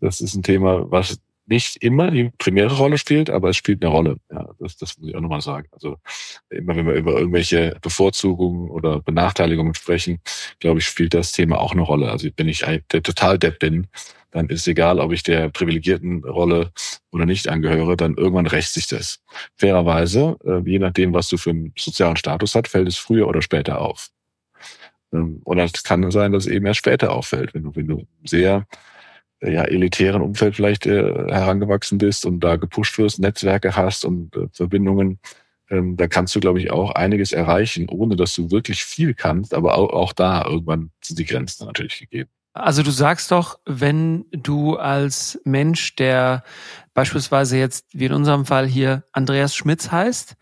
das 0.00 0.20
ist 0.20 0.34
ein 0.34 0.42
Thema, 0.42 0.90
was 0.90 1.20
nicht 1.46 1.76
immer 1.82 2.10
die 2.10 2.30
primäre 2.38 2.76
Rolle 2.76 2.98
spielt, 2.98 3.30
aber 3.30 3.50
es 3.50 3.56
spielt 3.56 3.82
eine 3.82 3.92
Rolle. 3.92 4.16
Ja, 4.30 4.48
das, 4.58 4.76
das 4.76 4.98
muss 4.98 5.08
ich 5.08 5.14
auch 5.14 5.20
nochmal 5.20 5.40
sagen. 5.40 5.68
Also 5.70 5.96
immer 6.50 6.76
wenn 6.76 6.86
wir 6.86 6.94
über 6.94 7.18
irgendwelche 7.18 7.76
Bevorzugungen 7.80 8.68
oder 8.70 9.00
Benachteiligungen 9.00 9.74
sprechen, 9.74 10.18
glaube 10.58 10.80
ich, 10.80 10.86
spielt 10.86 11.14
das 11.14 11.32
Thema 11.32 11.60
auch 11.60 11.72
eine 11.72 11.82
Rolle. 11.82 12.10
Also 12.10 12.28
wenn 12.36 12.48
ich 12.48 12.60
der 12.60 13.02
total 13.02 13.38
depp 13.38 13.60
bin, 13.60 13.86
dann 14.32 14.48
ist 14.48 14.66
egal, 14.66 14.98
ob 15.00 15.12
ich 15.12 15.22
der 15.22 15.48
privilegierten 15.48 16.24
Rolle 16.24 16.72
oder 17.10 17.24
nicht 17.24 17.48
angehöre, 17.48 17.96
dann 17.96 18.16
irgendwann 18.16 18.46
rächt 18.46 18.72
sich 18.72 18.86
das. 18.86 19.20
Fairerweise, 19.56 20.36
äh, 20.44 20.68
je 20.68 20.78
nachdem, 20.78 21.14
was 21.14 21.28
du 21.28 21.38
für 21.38 21.50
einen 21.50 21.72
sozialen 21.78 22.16
Status 22.16 22.54
hast, 22.54 22.68
fällt 22.68 22.88
es 22.88 22.96
früher 22.96 23.28
oder 23.28 23.40
später 23.40 23.80
auf. 23.80 24.10
Ähm, 25.12 25.40
und 25.44 25.58
es 25.58 25.82
kann 25.82 26.10
sein, 26.10 26.32
dass 26.32 26.46
es 26.46 26.52
eben 26.52 26.66
erst 26.66 26.78
später 26.78 27.12
auffällt, 27.12 27.54
wenn 27.54 27.64
du, 27.64 27.74
wenn 27.74 27.88
du 27.88 28.06
sehr 28.24 28.66
äh, 29.40 29.52
ja, 29.52 29.64
elitären 29.64 30.22
Umfeld 30.22 30.56
vielleicht 30.56 30.86
äh, 30.86 31.12
herangewachsen 31.28 31.98
bist 31.98 32.26
und 32.26 32.40
da 32.40 32.56
gepusht 32.56 32.98
wirst, 32.98 33.18
Netzwerke 33.18 33.76
hast 33.76 34.04
und 34.04 34.34
äh, 34.36 34.48
Verbindungen, 34.52 35.18
ähm, 35.68 35.96
da 35.96 36.06
kannst 36.06 36.34
du, 36.34 36.40
glaube 36.40 36.60
ich, 36.60 36.70
auch 36.70 36.92
einiges 36.92 37.32
erreichen, 37.32 37.88
ohne 37.88 38.16
dass 38.16 38.34
du 38.34 38.50
wirklich 38.50 38.84
viel 38.84 39.14
kannst. 39.14 39.52
Aber 39.54 39.76
auch, 39.76 39.90
auch 39.90 40.12
da 40.12 40.44
irgendwann 40.44 40.90
sind 41.02 41.18
die 41.18 41.24
Grenzen 41.24 41.66
natürlich 41.66 41.98
gegeben. 41.98 42.30
Also 42.54 42.82
du 42.82 42.90
sagst 42.90 43.32
doch, 43.32 43.58
wenn 43.66 44.24
du 44.30 44.76
als 44.76 45.38
Mensch, 45.44 45.94
der 45.96 46.42
beispielsweise 46.94 47.58
jetzt, 47.58 47.86
wie 47.92 48.06
in 48.06 48.14
unserem 48.14 48.46
Fall 48.46 48.66
hier, 48.66 49.04
Andreas 49.12 49.54
Schmitz 49.54 49.90
heißt, 49.90 50.36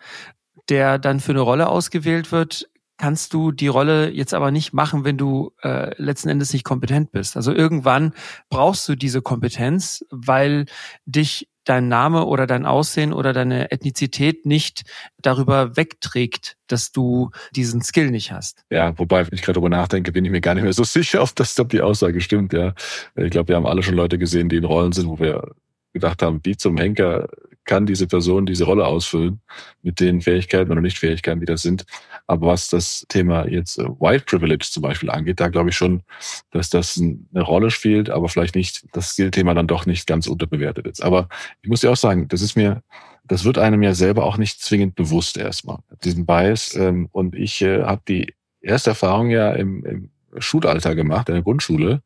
der 0.69 0.99
dann 0.99 1.19
für 1.19 1.33
eine 1.33 1.41
Rolle 1.41 1.69
ausgewählt 1.69 2.31
wird, 2.31 2.69
kannst 2.97 3.35
du 3.35 3.53
die 3.53 3.69
Rolle 3.69 4.11
jetzt 4.11 4.35
aber 4.35 4.51
nicht 4.51 4.73
machen, 4.73 5.05
wenn 5.05 5.17
du 5.17 5.53
äh, 5.63 5.91
letzten 6.01 6.29
Endes 6.29 6.53
nicht 6.53 6.65
kompetent 6.65 7.13
bist. 7.13 7.37
Also 7.37 7.53
irgendwann 7.53 8.13
brauchst 8.51 8.89
du 8.89 8.95
diese 8.95 9.23
Kompetenz, 9.23 10.05
weil 10.11 10.67
dich 11.05 11.49
dein 11.65 11.89
Name 11.89 12.27
oder 12.27 12.47
dein 12.47 12.67
Aussehen 12.67 13.13
oder 13.13 13.33
deine 13.33 13.73
Ethnizität 13.73 14.47
nicht 14.47 14.83
darüber 15.23 15.77
wegträgt, 15.77 16.57
dass 16.67 16.93
du 16.93 17.31
diesen 17.57 17.83
Skill 17.83 18.11
nicht 18.11 18.33
hast. 18.33 18.65
Ja, 18.71 18.97
wobei, 18.99 19.27
wenn 19.27 19.35
ich 19.35 19.43
gerade 19.43 19.55
darüber 19.55 19.71
nachdenke, 19.71 20.13
bin 20.13 20.25
ich 20.25 20.31
mir 20.31 20.41
gar 20.41 20.55
nicht 20.55 20.65
mehr 20.65 20.73
so 20.73 20.85
sicher, 20.85 21.23
ob 21.23 21.35
das 21.35 21.59
ob 21.59 21.71
die 21.71 21.81
Aussage 21.81 22.21
stimmt. 22.21 22.53
Ja, 22.53 22.75
ich 23.17 23.31
glaube, 23.31 23.49
wir 23.49 23.57
haben 23.57 23.67
alle 23.67 23.83
schon 23.83 23.95
Leute 23.95 24.19
gesehen, 24.19 24.49
die 24.49 24.57
in 24.57 24.65
Rollen 24.65 24.93
sind, 24.93 25.09
wo 25.09 25.19
wir 25.19 25.55
gedacht 25.95 26.23
haben, 26.23 26.41
wie 26.43 26.57
zum 26.57 26.77
Henker 26.77 27.29
kann 27.65 27.87
diese 27.87 28.07
Person 28.07 28.47
diese 28.47 28.65
Rolle 28.65 28.87
ausfüllen 28.87 29.41
mit 29.83 30.01
den 30.01 30.21
Fähigkeiten 30.21 30.71
oder 30.71 30.81
Nichtfähigkeiten, 30.81 31.41
die 31.41 31.47
das 31.47 31.63
sind. 31.63 31.85
Aber 32.27 32.49
was 32.49 32.69
das 32.69 33.07
Thema 33.09 33.49
jetzt 33.49 33.79
äh, 33.79 33.85
White 33.85 34.25
Privilege 34.27 34.67
zum 34.71 34.83
Beispiel 34.83 35.11
angeht, 35.11 35.41
da 35.41 35.49
glaube 35.49 35.71
ich 35.71 35.77
schon, 35.77 36.03
dass 36.51 36.71
das 36.71 37.01
eine 37.01 37.43
Rolle 37.43 37.71
spielt, 37.71 38.11
aber 38.11 38.29
vielleicht 38.29 38.55
nicht 38.55 38.87
das 38.93 39.11
Skill-Thema 39.11 39.55
dann 39.55 39.67
doch 39.67 39.87
nicht 39.87 40.07
ganz 40.07 40.27
unterbewertet 40.27 40.87
ist. 40.87 41.03
Aber 41.03 41.29
ich 41.63 41.69
muss 41.69 41.83
ja 41.83 41.91
auch 41.91 41.97
sagen, 41.97 42.29
das 42.29 42.43
ist 42.43 42.57
mir, 42.57 42.83
das 43.25 43.45
wird 43.45 43.59
einem 43.59 43.83
ja 43.83 43.95
selber 43.95 44.25
auch 44.25 44.37
nicht 44.37 44.61
zwingend 44.61 44.95
bewusst 44.95 45.39
erstmal, 45.39 45.79
diesen 46.05 46.27
Bias. 46.27 46.75
Ähm, 46.77 47.09
und 47.13 47.35
ich 47.35 47.63
äh, 47.63 47.83
habe 47.83 48.03
die 48.07 48.35
erste 48.61 48.91
Erfahrung 48.91 49.31
ja 49.31 49.53
im, 49.53 49.85
im 49.85 50.11
Schulalter 50.39 50.95
gemacht, 50.95 51.29
in 51.29 51.35
der 51.35 51.45
Grundschule, 51.45 52.03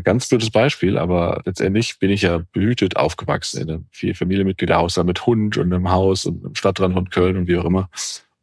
ganz 0.00 0.28
blödes 0.28 0.50
Beispiel, 0.50 0.98
aber 0.98 1.42
letztendlich 1.44 1.98
bin 1.98 2.10
ich 2.10 2.22
ja 2.22 2.42
behütet 2.52 2.96
aufgewachsen 2.96 3.62
in 3.62 3.70
einem 3.70 3.86
vier 3.90 4.14
Familienmitgliederhaushalt 4.14 5.06
mit 5.06 5.26
Hund 5.26 5.56
und 5.56 5.72
einem 5.72 5.90
Haus 5.90 6.26
und 6.26 6.44
einem 6.44 6.54
Stadtrand 6.54 6.94
von 6.94 7.10
Köln 7.10 7.36
und 7.36 7.48
wie 7.48 7.58
auch 7.58 7.64
immer. 7.64 7.90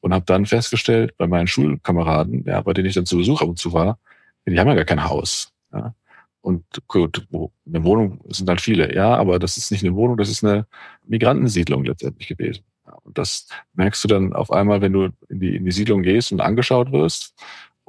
Und 0.01 0.13
habe 0.13 0.25
dann 0.25 0.45
festgestellt, 0.45 1.17
bei 1.17 1.27
meinen 1.27 1.47
Schulkameraden, 1.47 2.45
ja, 2.45 2.61
bei 2.61 2.73
denen 2.73 2.87
ich 2.87 2.95
dann 2.95 3.05
zu 3.05 3.17
Besuch 3.17 3.41
ab 3.41 3.49
und 3.49 3.59
zu 3.59 3.73
war, 3.73 3.99
die 4.45 4.59
haben 4.59 4.67
ja 4.67 4.75
gar 4.75 4.85
kein 4.85 5.03
Haus. 5.03 5.51
Ja. 5.73 5.93
Und 6.41 6.63
gut, 6.87 7.27
eine 7.31 7.83
Wohnung 7.83 8.21
sind 8.29 8.49
halt 8.49 8.61
viele, 8.61 8.95
ja, 8.95 9.15
aber 9.15 9.39
das 9.39 9.57
ist 9.57 9.71
nicht 9.71 9.83
eine 9.83 9.95
Wohnung, 9.95 10.17
das 10.17 10.29
ist 10.29 10.43
eine 10.43 10.65
Migrantensiedlung 11.05 11.83
letztendlich 11.83 12.29
gewesen. 12.29 12.63
Und 13.03 13.17
das 13.17 13.47
merkst 13.73 14.03
du 14.03 14.07
dann 14.07 14.33
auf 14.33 14.51
einmal, 14.51 14.81
wenn 14.81 14.93
du 14.93 15.09
in 15.27 15.39
die, 15.39 15.55
in 15.55 15.65
die 15.65 15.71
Siedlung 15.71 16.01
gehst 16.01 16.31
und 16.31 16.41
angeschaut 16.41 16.91
wirst 16.91 17.35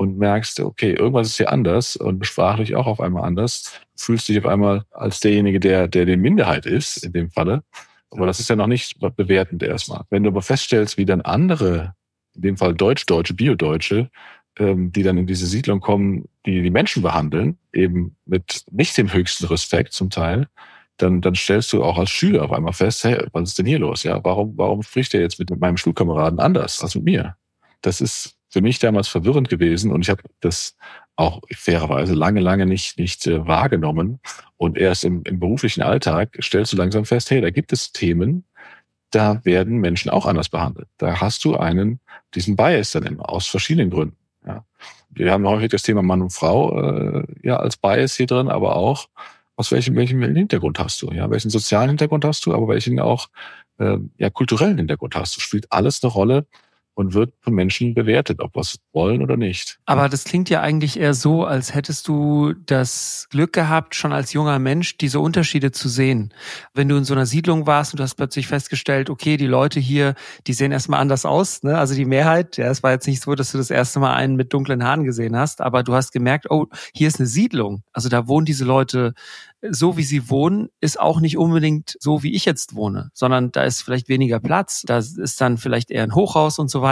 und 0.00 0.16
merkst, 0.16 0.60
okay, 0.60 0.94
irgendwas 0.94 1.26
ist 1.26 1.36
hier 1.36 1.52
anders 1.52 1.94
und 1.94 2.24
sprachlich 2.24 2.74
auch 2.74 2.86
auf 2.86 3.02
einmal 3.02 3.22
anders. 3.22 3.78
Fühlst 3.98 4.30
dich 4.30 4.38
auf 4.38 4.46
einmal 4.46 4.84
als 4.92 5.20
derjenige, 5.20 5.60
der, 5.60 5.88
der 5.88 6.06
die 6.06 6.16
Minderheit 6.16 6.64
ist, 6.64 7.04
in 7.04 7.12
dem 7.12 7.30
Falle. 7.30 7.64
Aber 8.10 8.24
das 8.24 8.40
ist 8.40 8.48
ja 8.48 8.56
noch 8.56 8.66
nicht 8.66 8.98
bewertend 8.98 9.62
erstmal. 9.62 10.04
Wenn 10.08 10.22
du 10.22 10.30
aber 10.30 10.40
feststellst, 10.40 10.96
wie 10.96 11.04
dann 11.04 11.20
andere, 11.20 11.92
in 12.34 12.40
dem 12.40 12.56
Fall 12.56 12.72
Deutsch-Deutsche, 12.72 13.34
Bio-Deutsche, 13.34 14.10
ähm, 14.58 14.90
die 14.90 15.02
dann 15.02 15.18
in 15.18 15.26
diese 15.26 15.46
Siedlung 15.46 15.80
kommen, 15.80 16.24
die 16.46 16.62
die 16.62 16.70
Menschen 16.70 17.02
behandeln, 17.02 17.58
eben 17.74 18.16
mit 18.24 18.64
nicht 18.70 18.96
dem 18.96 19.12
höchsten 19.12 19.48
Respekt 19.48 19.92
zum 19.92 20.08
Teil, 20.08 20.48
dann, 20.96 21.20
dann 21.20 21.34
stellst 21.34 21.74
du 21.74 21.84
auch 21.84 21.98
als 21.98 22.08
Schüler 22.08 22.44
auf 22.44 22.52
einmal 22.52 22.72
fest, 22.72 23.04
hey, 23.04 23.22
was 23.32 23.50
ist 23.50 23.58
denn 23.58 23.66
hier 23.66 23.78
los? 23.78 24.04
Ja, 24.04 24.24
warum, 24.24 24.56
warum 24.56 24.82
spricht 24.82 25.12
er 25.12 25.20
jetzt 25.20 25.38
mit 25.38 25.50
meinem 25.60 25.76
Schulkameraden 25.76 26.40
anders 26.40 26.82
als 26.82 26.94
mit 26.94 27.04
mir? 27.04 27.36
Das 27.82 28.00
ist 28.00 28.39
für 28.50 28.60
mich 28.60 28.78
damals 28.78 29.08
verwirrend 29.08 29.48
gewesen 29.48 29.92
und 29.92 30.02
ich 30.02 30.10
habe 30.10 30.22
das 30.40 30.76
auch 31.16 31.40
fairerweise 31.54 32.14
lange, 32.14 32.40
lange 32.40 32.66
nicht, 32.66 32.98
nicht 32.98 33.26
äh, 33.26 33.46
wahrgenommen. 33.46 34.20
Und 34.56 34.78
erst 34.78 35.04
im, 35.04 35.22
im 35.24 35.38
beruflichen 35.38 35.82
Alltag 35.82 36.36
stellst 36.40 36.72
du 36.72 36.76
langsam 36.76 37.04
fest, 37.04 37.30
hey, 37.30 37.40
da 37.40 37.50
gibt 37.50 37.72
es 37.72 37.92
Themen, 37.92 38.44
da 39.10 39.44
werden 39.44 39.78
Menschen 39.78 40.10
auch 40.10 40.26
anders 40.26 40.48
behandelt. 40.48 40.88
Da 40.98 41.20
hast 41.20 41.44
du 41.44 41.56
einen, 41.56 42.00
diesen 42.34 42.56
Bias 42.56 42.92
dann 42.92 43.04
immer, 43.04 43.28
aus 43.28 43.46
verschiedenen 43.46 43.90
Gründen. 43.90 44.16
Ja. 44.46 44.64
Wir 45.10 45.32
haben 45.32 45.46
häufig 45.46 45.70
das 45.70 45.82
Thema 45.82 46.02
Mann 46.02 46.22
und 46.22 46.32
Frau 46.32 46.80
äh, 46.80 47.24
ja 47.42 47.56
als 47.56 47.76
Bias 47.76 48.16
hier 48.16 48.26
drin, 48.26 48.48
aber 48.48 48.76
auch 48.76 49.08
aus 49.56 49.70
welchem, 49.72 49.94
welchem 49.96 50.22
Hintergrund 50.22 50.78
hast 50.78 51.02
du? 51.02 51.10
Ja, 51.10 51.28
welchen 51.30 51.50
sozialen 51.50 51.90
Hintergrund 51.90 52.24
hast 52.24 52.46
du, 52.46 52.54
aber 52.54 52.68
welchen 52.68 52.98
auch 52.98 53.28
äh, 53.78 53.98
ja, 54.16 54.30
kulturellen 54.30 54.78
Hintergrund 54.78 55.14
hast 55.16 55.36
du? 55.36 55.40
Spielt 55.40 55.70
alles 55.70 56.02
eine 56.02 56.10
Rolle, 56.12 56.46
und 57.00 57.14
wird 57.14 57.32
von 57.40 57.54
Menschen 57.54 57.94
bewertet, 57.94 58.40
ob 58.40 58.56
es 58.58 58.76
wollen 58.92 59.22
oder 59.22 59.38
nicht. 59.38 59.78
Aber 59.86 60.10
das 60.10 60.24
klingt 60.24 60.50
ja 60.50 60.60
eigentlich 60.60 61.00
eher 61.00 61.14
so, 61.14 61.44
als 61.44 61.74
hättest 61.74 62.06
du 62.08 62.52
das 62.66 63.26
Glück 63.30 63.54
gehabt, 63.54 63.94
schon 63.94 64.12
als 64.12 64.34
junger 64.34 64.58
Mensch 64.58 64.98
diese 64.98 65.18
Unterschiede 65.18 65.72
zu 65.72 65.88
sehen. 65.88 66.34
Wenn 66.74 66.88
du 66.88 66.96
in 66.96 67.04
so 67.04 67.14
einer 67.14 67.24
Siedlung 67.24 67.66
warst 67.66 67.94
und 67.94 68.00
du 68.00 68.04
hast 68.04 68.16
plötzlich 68.16 68.46
festgestellt, 68.46 69.08
okay, 69.08 69.38
die 69.38 69.46
Leute 69.46 69.80
hier, 69.80 70.14
die 70.46 70.52
sehen 70.52 70.72
erstmal 70.72 71.00
anders 71.00 71.24
aus, 71.24 71.62
ne? 71.62 71.78
Also 71.78 71.94
die 71.94 72.04
Mehrheit, 72.04 72.58
ja, 72.58 72.66
es 72.66 72.82
war 72.82 72.90
jetzt 72.92 73.06
nicht 73.06 73.22
so, 73.22 73.34
dass 73.34 73.52
du 73.52 73.58
das 73.58 73.70
erste 73.70 73.98
Mal 73.98 74.14
einen 74.14 74.36
mit 74.36 74.52
dunklen 74.52 74.84
Haaren 74.84 75.04
gesehen 75.04 75.36
hast, 75.36 75.62
aber 75.62 75.82
du 75.82 75.94
hast 75.94 76.12
gemerkt, 76.12 76.50
oh, 76.50 76.66
hier 76.92 77.08
ist 77.08 77.18
eine 77.18 77.26
Siedlung. 77.26 77.82
Also 77.94 78.10
da 78.10 78.28
wohnen 78.28 78.44
diese 78.44 78.66
Leute 78.66 79.14
so 79.68 79.96
wie 79.96 80.02
sie 80.02 80.30
wohnen, 80.30 80.68
ist 80.80 80.98
auch 80.98 81.20
nicht 81.20 81.36
unbedingt 81.36 81.96
so, 82.00 82.22
wie 82.22 82.34
ich 82.34 82.44
jetzt 82.44 82.74
wohne, 82.74 83.10
sondern 83.12 83.52
da 83.52 83.64
ist 83.64 83.82
vielleicht 83.82 84.08
weniger 84.08 84.40
Platz, 84.40 84.82
da 84.86 84.98
ist 84.98 85.40
dann 85.40 85.58
vielleicht 85.58 85.90
eher 85.90 86.02
ein 86.02 86.14
Hochhaus 86.14 86.58
und 86.58 86.70
so 86.70 86.82
weiter. 86.82 86.89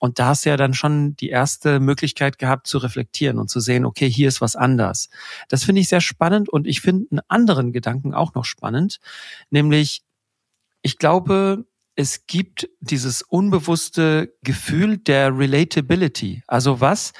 Und 0.00 0.18
da 0.18 0.26
hast 0.26 0.44
du 0.44 0.50
ja 0.50 0.56
dann 0.56 0.74
schon 0.74 1.16
die 1.16 1.30
erste 1.30 1.80
Möglichkeit 1.80 2.38
gehabt 2.38 2.66
zu 2.66 2.78
reflektieren 2.78 3.38
und 3.38 3.48
zu 3.48 3.60
sehen, 3.60 3.86
okay, 3.86 4.08
hier 4.08 4.28
ist 4.28 4.40
was 4.40 4.54
anders. 4.54 5.08
Das 5.48 5.64
finde 5.64 5.80
ich 5.80 5.88
sehr 5.88 6.02
spannend 6.02 6.48
und 6.48 6.66
ich 6.66 6.80
finde 6.80 7.06
einen 7.10 7.20
anderen 7.28 7.72
Gedanken 7.72 8.12
auch 8.12 8.34
noch 8.34 8.44
spannend, 8.44 9.00
nämlich 9.50 10.02
ich 10.82 10.98
glaube, 10.98 11.64
es 11.96 12.26
gibt 12.26 12.68
dieses 12.80 13.22
unbewusste 13.22 14.34
Gefühl 14.42 14.98
der 14.98 15.36
Relatability. 15.36 16.42
Also 16.46 16.80
was, 16.80 17.12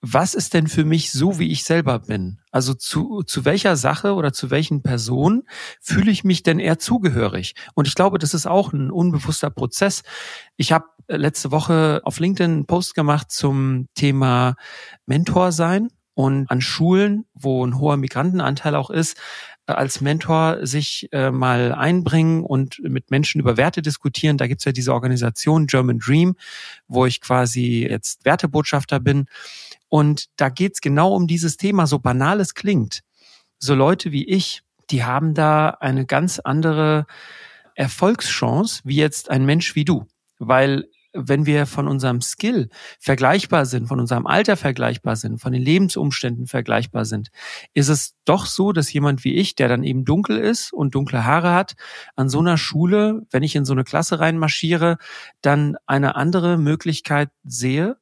was 0.00 0.34
ist 0.34 0.54
denn 0.54 0.66
für 0.66 0.84
mich 0.84 1.12
so, 1.12 1.38
wie 1.38 1.50
ich 1.50 1.64
selber 1.64 2.00
bin? 2.00 2.38
Also 2.50 2.74
zu, 2.74 3.22
zu 3.22 3.44
welcher 3.44 3.76
Sache 3.76 4.14
oder 4.14 4.32
zu 4.32 4.50
welchen 4.50 4.82
Personen 4.82 5.44
fühle 5.80 6.10
ich 6.10 6.24
mich 6.24 6.42
denn 6.42 6.58
eher 6.58 6.78
zugehörig? 6.78 7.54
Und 7.74 7.86
ich 7.86 7.94
glaube, 7.94 8.18
das 8.18 8.34
ist 8.34 8.46
auch 8.46 8.72
ein 8.72 8.90
unbewusster 8.90 9.50
Prozess. 9.50 10.02
Ich 10.56 10.72
habe 10.72 10.86
letzte 11.08 11.50
Woche 11.50 12.00
auf 12.04 12.18
LinkedIn 12.18 12.50
einen 12.50 12.66
Post 12.66 12.94
gemacht 12.94 13.30
zum 13.30 13.88
Thema 13.94 14.56
Mentor 15.06 15.52
sein 15.52 15.88
und 16.14 16.50
an 16.50 16.60
Schulen, 16.60 17.26
wo 17.34 17.64
ein 17.64 17.78
hoher 17.78 17.96
Migrantenanteil 17.96 18.74
auch 18.74 18.90
ist, 18.90 19.16
als 19.66 20.00
Mentor 20.00 20.66
sich 20.66 21.08
äh, 21.12 21.30
mal 21.30 21.72
einbringen 21.72 22.44
und 22.44 22.78
mit 22.82 23.10
Menschen 23.10 23.40
über 23.40 23.56
Werte 23.56 23.82
diskutieren. 23.82 24.38
Da 24.38 24.46
gibt's 24.46 24.64
ja 24.64 24.72
diese 24.72 24.92
Organisation 24.92 25.66
German 25.66 25.98
Dream, 25.98 26.36
wo 26.88 27.06
ich 27.06 27.20
quasi 27.20 27.86
jetzt 27.88 28.24
Wertebotschafter 28.24 29.00
bin. 29.00 29.26
Und 29.88 30.26
da 30.36 30.48
geht's 30.48 30.80
genau 30.80 31.14
um 31.14 31.26
dieses 31.26 31.56
Thema, 31.56 31.86
so 31.86 31.98
banal 31.98 32.40
es 32.40 32.54
klingt. 32.54 33.00
So 33.58 33.74
Leute 33.74 34.12
wie 34.12 34.24
ich, 34.24 34.62
die 34.90 35.04
haben 35.04 35.34
da 35.34 35.70
eine 35.70 36.06
ganz 36.06 36.38
andere 36.38 37.06
Erfolgschance 37.74 38.80
wie 38.84 38.96
jetzt 38.96 39.30
ein 39.30 39.44
Mensch 39.44 39.74
wie 39.74 39.84
du. 39.84 40.06
Weil 40.38 40.88
wenn 41.16 41.46
wir 41.46 41.66
von 41.66 41.88
unserem 41.88 42.20
Skill 42.20 42.68
vergleichbar 43.00 43.66
sind, 43.66 43.86
von 43.86 44.00
unserem 44.00 44.26
Alter 44.26 44.56
vergleichbar 44.56 45.16
sind, 45.16 45.40
von 45.40 45.52
den 45.52 45.62
Lebensumständen 45.62 46.46
vergleichbar 46.46 47.04
sind, 47.04 47.30
ist 47.74 47.88
es 47.88 48.14
doch 48.24 48.46
so, 48.46 48.72
dass 48.72 48.92
jemand 48.92 49.24
wie 49.24 49.34
ich, 49.34 49.54
der 49.54 49.68
dann 49.68 49.82
eben 49.82 50.04
dunkel 50.04 50.38
ist 50.38 50.72
und 50.72 50.94
dunkle 50.94 51.24
Haare 51.24 51.54
hat, 51.54 51.74
an 52.14 52.28
so 52.28 52.40
einer 52.40 52.58
Schule, 52.58 53.22
wenn 53.30 53.42
ich 53.42 53.56
in 53.56 53.64
so 53.64 53.72
eine 53.72 53.84
Klasse 53.84 54.20
reinmarschiere, 54.20 54.98
dann 55.40 55.76
eine 55.86 56.16
andere 56.16 56.58
Möglichkeit 56.58 57.30
sehe, 57.44 57.96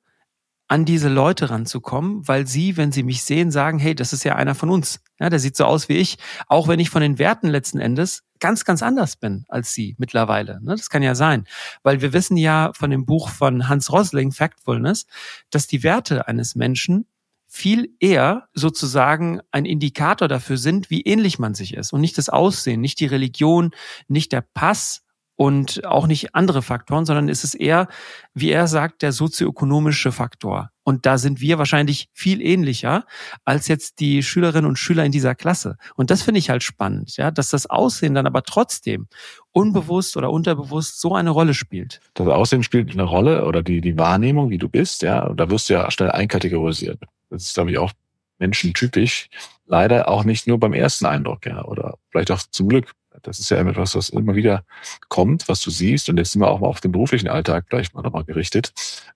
an 0.74 0.84
diese 0.84 1.08
Leute 1.08 1.50
ranzukommen, 1.50 2.26
weil 2.26 2.48
sie, 2.48 2.76
wenn 2.76 2.90
sie 2.90 3.04
mich 3.04 3.22
sehen, 3.22 3.52
sagen, 3.52 3.78
hey, 3.78 3.94
das 3.94 4.12
ist 4.12 4.24
ja 4.24 4.34
einer 4.34 4.56
von 4.56 4.70
uns. 4.70 4.98
Ja, 5.20 5.30
der 5.30 5.38
sieht 5.38 5.56
so 5.56 5.66
aus 5.66 5.88
wie 5.88 5.98
ich, 5.98 6.18
auch 6.48 6.66
wenn 6.66 6.80
ich 6.80 6.90
von 6.90 7.00
den 7.00 7.20
Werten 7.20 7.46
letzten 7.46 7.78
Endes 7.78 8.24
ganz, 8.40 8.64
ganz 8.64 8.82
anders 8.82 9.14
bin 9.14 9.44
als 9.46 9.72
sie 9.72 9.94
mittlerweile. 9.98 10.60
Ne? 10.64 10.72
Das 10.72 10.90
kann 10.90 11.04
ja 11.04 11.14
sein, 11.14 11.44
weil 11.84 12.00
wir 12.00 12.12
wissen 12.12 12.36
ja 12.36 12.72
von 12.74 12.90
dem 12.90 13.06
Buch 13.06 13.28
von 13.28 13.68
Hans 13.68 13.92
Rosling, 13.92 14.32
Factfulness, 14.32 15.06
dass 15.50 15.68
die 15.68 15.84
Werte 15.84 16.26
eines 16.26 16.56
Menschen 16.56 17.06
viel 17.46 17.90
eher 18.00 18.48
sozusagen 18.52 19.42
ein 19.52 19.66
Indikator 19.66 20.26
dafür 20.26 20.56
sind, 20.56 20.90
wie 20.90 21.02
ähnlich 21.02 21.38
man 21.38 21.54
sich 21.54 21.74
ist 21.74 21.92
und 21.92 22.00
nicht 22.00 22.18
das 22.18 22.28
Aussehen, 22.28 22.80
nicht 22.80 22.98
die 22.98 23.06
Religion, 23.06 23.70
nicht 24.08 24.32
der 24.32 24.40
Pass, 24.40 25.03
und 25.36 25.84
auch 25.84 26.06
nicht 26.06 26.34
andere 26.34 26.62
Faktoren, 26.62 27.06
sondern 27.06 27.28
ist 27.28 27.44
es 27.44 27.54
eher, 27.54 27.88
wie 28.34 28.50
er 28.50 28.68
sagt, 28.68 29.02
der 29.02 29.12
sozioökonomische 29.12 30.12
Faktor. 30.12 30.70
Und 30.84 31.06
da 31.06 31.18
sind 31.18 31.40
wir 31.40 31.58
wahrscheinlich 31.58 32.08
viel 32.12 32.40
ähnlicher 32.40 33.04
als 33.44 33.68
jetzt 33.68 34.00
die 34.00 34.22
Schülerinnen 34.22 34.68
und 34.68 34.78
Schüler 34.78 35.04
in 35.04 35.12
dieser 35.12 35.34
Klasse. 35.34 35.76
Und 35.96 36.10
das 36.10 36.22
finde 36.22 36.38
ich 36.38 36.50
halt 36.50 36.62
spannend, 36.62 37.16
ja, 37.16 37.30
dass 37.30 37.48
das 37.48 37.66
Aussehen 37.66 38.14
dann 38.14 38.26
aber 38.26 38.42
trotzdem 38.42 39.08
unbewusst 39.52 40.16
oder 40.16 40.30
unterbewusst 40.30 41.00
so 41.00 41.14
eine 41.14 41.30
Rolle 41.30 41.54
spielt. 41.54 42.00
Das 42.14 42.28
Aussehen 42.28 42.62
spielt 42.62 42.92
eine 42.92 43.04
Rolle 43.04 43.46
oder 43.46 43.62
die, 43.62 43.80
die 43.80 43.98
Wahrnehmung, 43.98 44.50
wie 44.50 44.58
du 44.58 44.68
bist, 44.68 45.02
ja, 45.02 45.32
da 45.34 45.50
wirst 45.50 45.68
du 45.68 45.74
ja 45.74 45.90
schnell 45.90 46.10
einkategorisiert. 46.10 47.00
Das 47.30 47.44
ist, 47.44 47.54
glaube 47.54 47.70
ich, 47.70 47.78
auch 47.78 47.92
menschentypisch. 48.38 49.28
Leider 49.66 50.08
auch 50.08 50.24
nicht 50.24 50.46
nur 50.46 50.60
beim 50.60 50.74
ersten 50.74 51.06
Eindruck, 51.06 51.46
ja, 51.46 51.64
oder 51.64 51.96
vielleicht 52.10 52.30
auch 52.30 52.40
zum 52.50 52.68
Glück 52.68 52.92
das 53.22 53.38
ist 53.38 53.50
ja 53.50 53.58
etwas, 53.58 53.94
was 53.94 54.08
immer 54.08 54.34
wieder 54.34 54.64
kommt, 55.08 55.48
was 55.48 55.60
du 55.60 55.70
siehst. 55.70 56.08
Und 56.08 56.18
jetzt 56.18 56.32
sind 56.32 56.42
wir 56.42 56.48
auch 56.48 56.60
mal 56.60 56.68
auf 56.68 56.80
den 56.80 56.92
beruflichen 56.92 57.28
Alltag 57.28 57.68
gleich 57.68 57.92
mal 57.94 58.02
nochmal 58.02 58.24
gerichtet. 58.24 58.72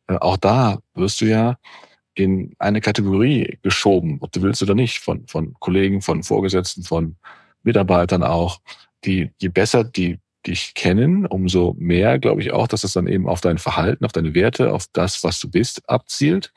Äh, 0.07 0.17
auch 0.17 0.37
da 0.37 0.79
wirst 0.95 1.21
du 1.21 1.27
ja 1.27 1.59
in 2.15 2.55
eine 2.59 2.81
Kategorie 2.81 3.59
geschoben, 3.63 4.19
ob 4.21 4.33
du 4.33 4.43
willst 4.43 4.63
oder 4.63 4.75
nicht, 4.75 4.99
von, 4.99 5.27
von 5.29 5.55
Kollegen, 5.61 6.03
von 6.03 6.23
Vorgesetzten, 6.23 6.83
von 6.83 7.17
Mitarbeitern 7.63 8.23
auch, 8.23 8.61
die, 9.05 9.31
je 9.41 9.49
besser 9.49 9.85
die 9.85 10.19
dich 10.47 10.75
kennen, 10.75 11.27
umso 11.27 11.75
mehr 11.79 12.19
glaube 12.19 12.41
ich 12.41 12.53
auch, 12.53 12.69
dass 12.69 12.85
es 12.85 12.93
dann 12.93 13.07
eben 13.07 13.29
auf 13.29 13.41
dein 13.41 13.59
Verhalten, 13.59 14.05
auf 14.05 14.13
deine 14.13 14.35
Werte, 14.35 14.73
auf 14.73 14.87
das, 14.93 15.23
was 15.23 15.41
du 15.41 15.51
bist, 15.51 15.89
abzielt. 15.89 16.53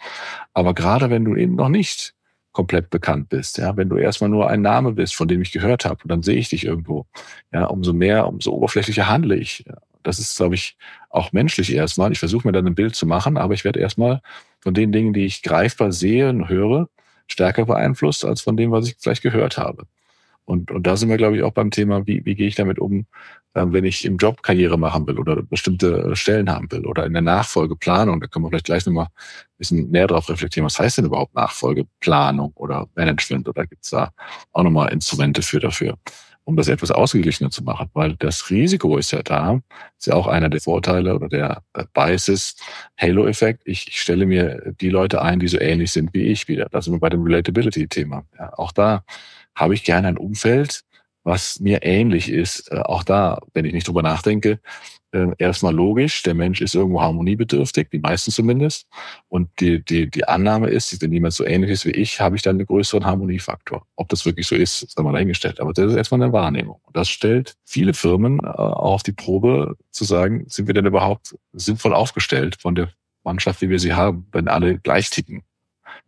Aber 0.53 0.73
gerade 0.73 1.09
wenn 1.09 1.25
du 1.25 1.35
eben 1.35 1.55
noch 1.55 1.69
nicht 1.69 2.13
komplett 2.51 2.89
bekannt 2.89 3.29
bist. 3.29 3.57
Ja, 3.57 3.77
wenn 3.77 3.89
du 3.89 3.97
erstmal 3.97 4.29
nur 4.29 4.49
ein 4.49 4.61
Name 4.61 4.93
bist, 4.93 5.15
von 5.15 5.27
dem 5.27 5.41
ich 5.41 5.51
gehört 5.51 5.85
habe, 5.85 6.03
und 6.03 6.09
dann 6.09 6.23
sehe 6.23 6.37
ich 6.37 6.49
dich 6.49 6.65
irgendwo. 6.65 7.05
Ja, 7.51 7.65
umso 7.65 7.93
mehr, 7.93 8.27
umso 8.27 8.51
oberflächlicher 8.51 9.07
handle 9.07 9.35
ich. 9.35 9.65
Das 10.03 10.19
ist, 10.19 10.35
glaube 10.35 10.55
ich, 10.55 10.77
auch 11.09 11.31
menschlich 11.31 11.73
erstmal. 11.73 12.11
Ich 12.11 12.19
versuche 12.19 12.47
mir 12.47 12.51
dann 12.51 12.67
ein 12.67 12.75
Bild 12.75 12.95
zu 12.95 13.05
machen, 13.05 13.37
aber 13.37 13.53
ich 13.53 13.63
werde 13.63 13.79
erstmal 13.79 14.21
von 14.59 14.73
den 14.73 14.91
Dingen, 14.91 15.13
die 15.13 15.25
ich 15.25 15.43
greifbar 15.43 15.91
sehe 15.91 16.29
und 16.29 16.49
höre, 16.49 16.89
stärker 17.27 17.65
beeinflusst 17.65 18.25
als 18.25 18.41
von 18.41 18.57
dem, 18.57 18.71
was 18.71 18.87
ich 18.87 18.95
vielleicht 18.99 19.21
gehört 19.21 19.57
habe. 19.57 19.85
Und, 20.45 20.71
und 20.71 20.87
da 20.87 20.97
sind 20.97 21.09
wir, 21.09 21.17
glaube 21.17 21.37
ich, 21.37 21.43
auch 21.43 21.53
beim 21.53 21.71
Thema, 21.71 22.05
wie, 22.07 22.25
wie 22.25 22.35
gehe 22.35 22.47
ich 22.47 22.55
damit 22.55 22.79
um, 22.79 23.05
äh, 23.53 23.65
wenn 23.67 23.85
ich 23.85 24.05
im 24.05 24.17
Job 24.17 24.43
Karriere 24.43 24.77
machen 24.77 25.07
will 25.07 25.19
oder 25.19 25.41
bestimmte 25.43 26.15
Stellen 26.15 26.49
haben 26.49 26.71
will 26.71 26.85
oder 26.85 27.05
in 27.05 27.13
der 27.13 27.21
Nachfolgeplanung. 27.21 28.19
Da 28.19 28.27
können 28.27 28.45
wir 28.45 28.49
vielleicht 28.49 28.65
gleich 28.65 28.85
nochmal 28.85 29.05
ein 29.05 29.57
bisschen 29.57 29.89
näher 29.91 30.07
drauf 30.07 30.29
reflektieren. 30.29 30.65
Was 30.65 30.79
heißt 30.79 30.97
denn 30.97 31.05
überhaupt 31.05 31.35
Nachfolgeplanung 31.35 32.51
oder 32.55 32.87
Management? 32.95 33.47
Oder 33.47 33.65
gibt 33.67 33.83
es 33.83 33.91
da 33.91 34.11
auch 34.51 34.63
nochmal 34.63 34.91
Instrumente 34.91 35.41
für 35.41 35.59
dafür? 35.59 35.97
um 36.43 36.57
das 36.57 36.67
etwas 36.67 36.91
ausgeglichener 36.91 37.51
zu 37.51 37.63
machen, 37.63 37.89
weil 37.93 38.15
das 38.15 38.49
Risiko 38.49 38.97
ist 38.97 39.11
ja 39.11 39.21
da, 39.21 39.61
ist 39.97 40.07
ja 40.07 40.15
auch 40.15 40.27
einer 40.27 40.49
der 40.49 40.59
Vorteile 40.59 41.15
oder 41.15 41.29
der 41.29 41.61
Biases, 41.93 42.55
Halo-Effekt. 42.99 43.61
Ich, 43.65 43.87
ich 43.87 44.01
stelle 44.01 44.25
mir 44.25 44.73
die 44.81 44.89
Leute 44.89 45.21
ein, 45.21 45.39
die 45.39 45.47
so 45.47 45.59
ähnlich 45.59 45.91
sind 45.91 46.13
wie 46.13 46.23
ich 46.23 46.47
wieder. 46.47 46.67
Da 46.71 46.81
sind 46.81 46.93
wir 46.93 46.99
bei 46.99 47.09
dem 47.09 47.23
Relatability-Thema. 47.23 48.23
Ja, 48.37 48.53
auch 48.57 48.71
da 48.71 49.03
habe 49.55 49.73
ich 49.73 49.83
gerne 49.83 50.07
ein 50.07 50.17
Umfeld, 50.17 50.83
was 51.23 51.59
mir 51.59 51.83
ähnlich 51.83 52.29
ist. 52.29 52.71
Äh, 52.71 52.79
auch 52.79 53.03
da, 53.03 53.39
wenn 53.53 53.65
ich 53.65 53.73
nicht 53.73 53.87
drüber 53.87 54.01
nachdenke, 54.01 54.59
äh, 55.13 55.27
erstmal 55.37 55.73
logisch, 55.73 56.23
der 56.23 56.33
Mensch 56.33 56.61
ist 56.61 56.73
irgendwo 56.73 57.01
harmoniebedürftig, 57.01 57.89
die 57.91 57.99
meisten 57.99 58.31
zumindest. 58.31 58.87
Und 59.27 59.49
die, 59.59 59.83
die, 59.83 60.09
die 60.09 60.27
Annahme 60.27 60.69
ist, 60.69 61.01
wenn 61.01 61.11
jemand 61.11 61.33
so 61.33 61.45
ähnlich 61.45 61.71
ist 61.71 61.85
wie 61.85 61.91
ich, 61.91 62.21
habe 62.21 62.35
ich 62.35 62.41
dann 62.41 62.57
einen 62.57 62.65
größeren 62.65 63.05
Harmoniefaktor. 63.05 63.85
Ob 63.95 64.09
das 64.09 64.25
wirklich 64.25 64.47
so 64.47 64.55
ist, 64.55 64.83
ist 64.83 64.99
mal 64.99 65.11
dahingestellt. 65.11 65.59
Aber 65.59 65.73
das 65.73 65.91
ist 65.91 65.97
erstmal 65.97 66.21
eine 66.23 66.33
Wahrnehmung. 66.33 66.79
Und 66.83 66.95
das 66.95 67.09
stellt 67.09 67.55
viele 67.65 67.93
Firmen 67.93 68.39
äh, 68.39 68.47
auf 68.47 69.03
die 69.03 69.13
Probe, 69.13 69.75
zu 69.91 70.05
sagen, 70.05 70.45
sind 70.47 70.67
wir 70.67 70.73
denn 70.73 70.85
überhaupt 70.85 71.35
sinnvoll 71.53 71.93
aufgestellt 71.93 72.57
von 72.61 72.75
der 72.75 72.89
Mannschaft, 73.23 73.61
wie 73.61 73.69
wir 73.69 73.79
sie 73.79 73.93
haben, 73.93 74.27
wenn 74.31 74.47
alle 74.47 74.79
gleich 74.79 75.09
ticken? 75.09 75.43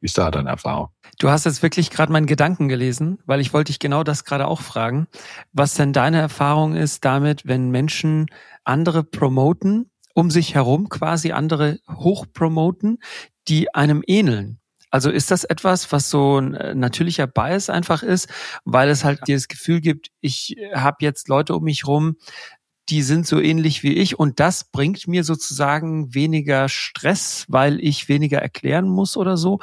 Wie 0.04 0.08
ist 0.08 0.18
da 0.18 0.32
deine 0.32 0.50
Erfahrung? 0.50 0.90
Du 1.18 1.30
hast 1.30 1.46
jetzt 1.46 1.64
wirklich 1.64 1.90
gerade 1.90 2.12
meinen 2.12 2.26
Gedanken 2.26 2.68
gelesen, 2.68 3.20
weil 3.26 3.40
ich 3.40 3.54
wollte 3.54 3.70
dich 3.70 3.80
genau 3.80 4.04
das 4.04 4.26
gerade 4.26 4.48
auch 4.48 4.60
fragen, 4.60 5.08
was 5.54 5.76
denn 5.76 5.94
deine 5.94 6.20
Erfahrung 6.20 6.76
ist 6.76 7.06
damit, 7.06 7.48
wenn 7.48 7.72
Menschen 7.72 8.26
andere 8.66 9.06
promoten, 9.06 9.90
um 10.14 10.30
sich 10.30 10.56
herum 10.56 10.90
quasi 10.90 11.32
andere 11.32 11.80
hochpromoten, 11.90 12.98
die 13.48 13.74
einem 13.74 14.04
ähneln. 14.06 14.60
Also 14.90 15.10
ist 15.10 15.32
das 15.32 15.46
etwas, 15.46 15.90
was 15.94 16.10
so 16.10 16.38
ein 16.38 16.54
äh, 16.54 16.76
natürlicher 16.76 17.26
Bias 17.26 17.70
einfach 17.70 18.04
ist, 18.04 18.28
weil 18.66 18.90
es 18.90 19.06
halt 19.06 19.26
dir 19.26 19.38
das 19.38 19.48
Gefühl 19.48 19.80
gibt, 19.80 20.10
ich 20.20 20.58
habe 20.76 20.98
jetzt 21.00 21.30
Leute 21.30 21.56
um 21.56 21.64
mich 21.64 21.88
rum, 21.88 22.18
die 22.90 23.02
sind 23.02 23.26
so 23.26 23.40
ähnlich 23.40 23.84
wie 23.84 23.94
ich 23.94 24.20
und 24.20 24.40
das 24.40 24.66
bringt 24.66 25.08
mir 25.08 25.24
sozusagen 25.24 26.14
weniger 26.14 26.68
Stress, 26.70 27.46
weil 27.48 27.80
ich 27.80 28.10
weniger 28.10 28.40
erklären 28.40 28.90
muss 28.90 29.16
oder 29.16 29.38
so, 29.38 29.60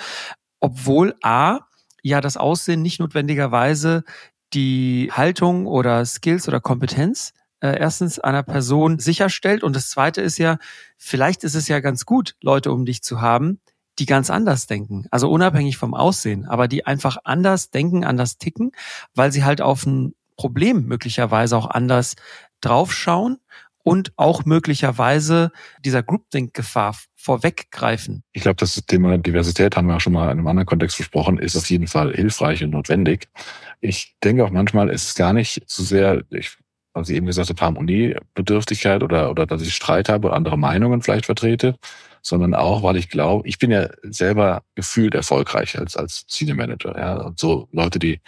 obwohl 0.61 1.15
a 1.23 1.61
ja 2.03 2.21
das 2.21 2.37
Aussehen 2.37 2.83
nicht 2.83 3.01
notwendigerweise 3.01 4.05
die 4.55 5.11
Haltung 5.13 5.67
oder 5.67 6.05
Skills 6.07 6.49
oder 6.49 6.61
Kompetenz 6.61 7.33
äh, 7.61 7.79
erstens 7.79 8.19
einer 8.19 8.43
Person 8.43 8.99
sicherstellt 8.99 9.63
und 9.63 9.77
das 9.77 9.91
zweite 9.91 10.23
ist 10.23 10.39
ja, 10.39 10.59
vielleicht 10.97 11.45
ist 11.45 11.55
es 11.55 11.69
ja 11.69 11.81
ganz 11.81 12.07
gut, 12.07 12.37
Leute 12.43 12.73
um 12.73 12.87
dich 12.87 13.03
zu 13.03 13.21
haben, 13.21 13.61
die 13.99 14.07
ganz 14.07 14.31
anders 14.31 14.67
denken, 14.67 15.07
also 15.11 15.31
unabhängig 15.31 15.77
vom 15.77 15.93
Aussehen, 15.95 16.47
aber 16.47 16.69
die 16.69 16.87
einfach 16.87 17.19
anders 17.25 17.71
denken, 17.71 18.05
anders 18.05 18.39
ticken, 18.39 18.73
weil 19.15 19.31
sie 19.31 19.45
halt 19.45 19.61
auf 19.61 19.85
ein 19.85 20.15
Problem 20.37 20.87
möglicherweise 20.87 21.55
auch 21.55 21.69
anders 21.69 22.17
draufschauen 22.61 23.39
und 23.83 24.13
auch 24.17 24.45
möglicherweise 24.45 25.53
dieser 25.85 26.03
Groupthink-Gefahr 26.03 26.97
vorweggreifen. 27.17 28.23
Ich 28.33 28.43
glaube, 28.43 28.57
das 28.57 28.75
Thema 28.87 29.17
Diversität 29.19 29.77
haben 29.77 29.89
wir 29.89 29.97
auch 29.97 30.01
schon 30.01 30.13
mal 30.13 30.25
in 30.25 30.39
einem 30.39 30.47
anderen 30.47 30.67
Kontext 30.67 30.99
besprochen, 30.99 31.39
ist 31.39 31.57
auf 31.57 31.69
jeden 31.71 31.87
Fall 31.87 32.15
hilfreich 32.15 32.63
und 32.63 32.71
notwendig. 32.71 33.29
Ich 33.81 34.17
denke 34.23 34.45
auch 34.45 34.51
manchmal 34.51 34.91
ist 34.91 35.09
es 35.09 35.15
gar 35.15 35.33
nicht 35.33 35.63
so 35.67 35.83
sehr, 35.83 36.23
ich 36.31 36.57
also 36.93 37.13
eben 37.13 37.27
gesagt 37.27 37.51
habe, 37.51 37.61
Harmoniebedürftigkeit 37.61 39.03
oder, 39.03 39.31
oder 39.31 39.47
dass 39.47 39.63
ich 39.63 39.75
Streit 39.75 40.09
habe 40.09 40.29
oder 40.29 40.37
andere 40.37 40.59
Meinungen 40.59 41.03
vielleicht 41.03 41.27
vertrete, 41.27 41.77
sondern 42.23 42.55
auch, 42.55 42.83
weil 42.83 42.97
ich 42.97 43.09
glaube, 43.09 43.49
ich 43.49 43.59
bin 43.59 43.71
ja 43.71 43.89
selber 44.03 44.63
gefühlt 44.75 45.15
erfolgreich 45.15 45.79
als, 45.79 45.97
als 45.97 46.25
Senior 46.29 46.57
Manager. 46.57 46.99
Ja. 46.99 47.15
Und 47.23 47.39
so 47.39 47.69
Leute, 47.73 47.99
die 47.99 48.21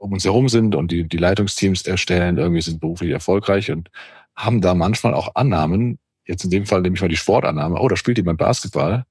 um 0.00 0.12
uns 0.12 0.24
herum 0.24 0.48
sind 0.48 0.74
und 0.74 0.90
die, 0.90 1.06
die 1.06 1.18
Leitungsteams 1.18 1.82
erstellen, 1.82 2.38
irgendwie 2.38 2.62
sind 2.62 2.80
beruflich 2.80 3.10
erfolgreich 3.10 3.70
und 3.70 3.90
haben 4.34 4.60
da 4.60 4.74
manchmal 4.74 5.14
auch 5.14 5.34
Annahmen, 5.34 5.98
jetzt 6.26 6.44
in 6.44 6.50
dem 6.50 6.66
Fall 6.66 6.80
nehme 6.80 6.96
ich 6.96 7.02
mal 7.02 7.08
die 7.08 7.16
Sportannahme, 7.16 7.78
oh, 7.78 7.86
da 7.86 7.96
spielt 7.96 8.16
jemand 8.16 8.38
Basketball, 8.38 9.04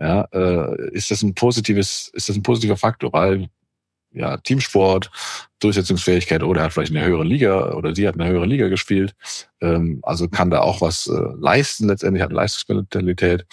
ja, 0.00 0.22
äh, 0.32 0.90
ist 0.90 1.12
das 1.12 1.22
ein 1.22 1.34
positives, 1.34 2.10
ist 2.12 2.28
das 2.28 2.36
ein 2.36 2.42
positiver 2.42 2.76
Faktor, 2.76 3.12
weil 3.12 3.48
ja, 4.10 4.36
Teamsport, 4.38 5.10
Durchsetzungsfähigkeit 5.60 6.42
oder 6.42 6.60
er 6.60 6.64
hat 6.64 6.72
vielleicht 6.72 6.90
in 6.90 6.96
der 6.96 7.06
höheren 7.06 7.26
Liga 7.26 7.72
oder 7.74 7.94
sie 7.94 8.06
hat 8.06 8.16
in 8.16 8.20
der 8.20 8.28
höheren 8.28 8.50
Liga 8.50 8.68
gespielt, 8.68 9.14
ähm, 9.60 10.00
also 10.02 10.28
kann 10.28 10.50
da 10.50 10.60
auch 10.60 10.80
was 10.80 11.06
äh, 11.06 11.12
leisten, 11.38 11.86
letztendlich 11.86 12.22
hat 12.22 12.32
Leistungsmentalität. 12.32 13.46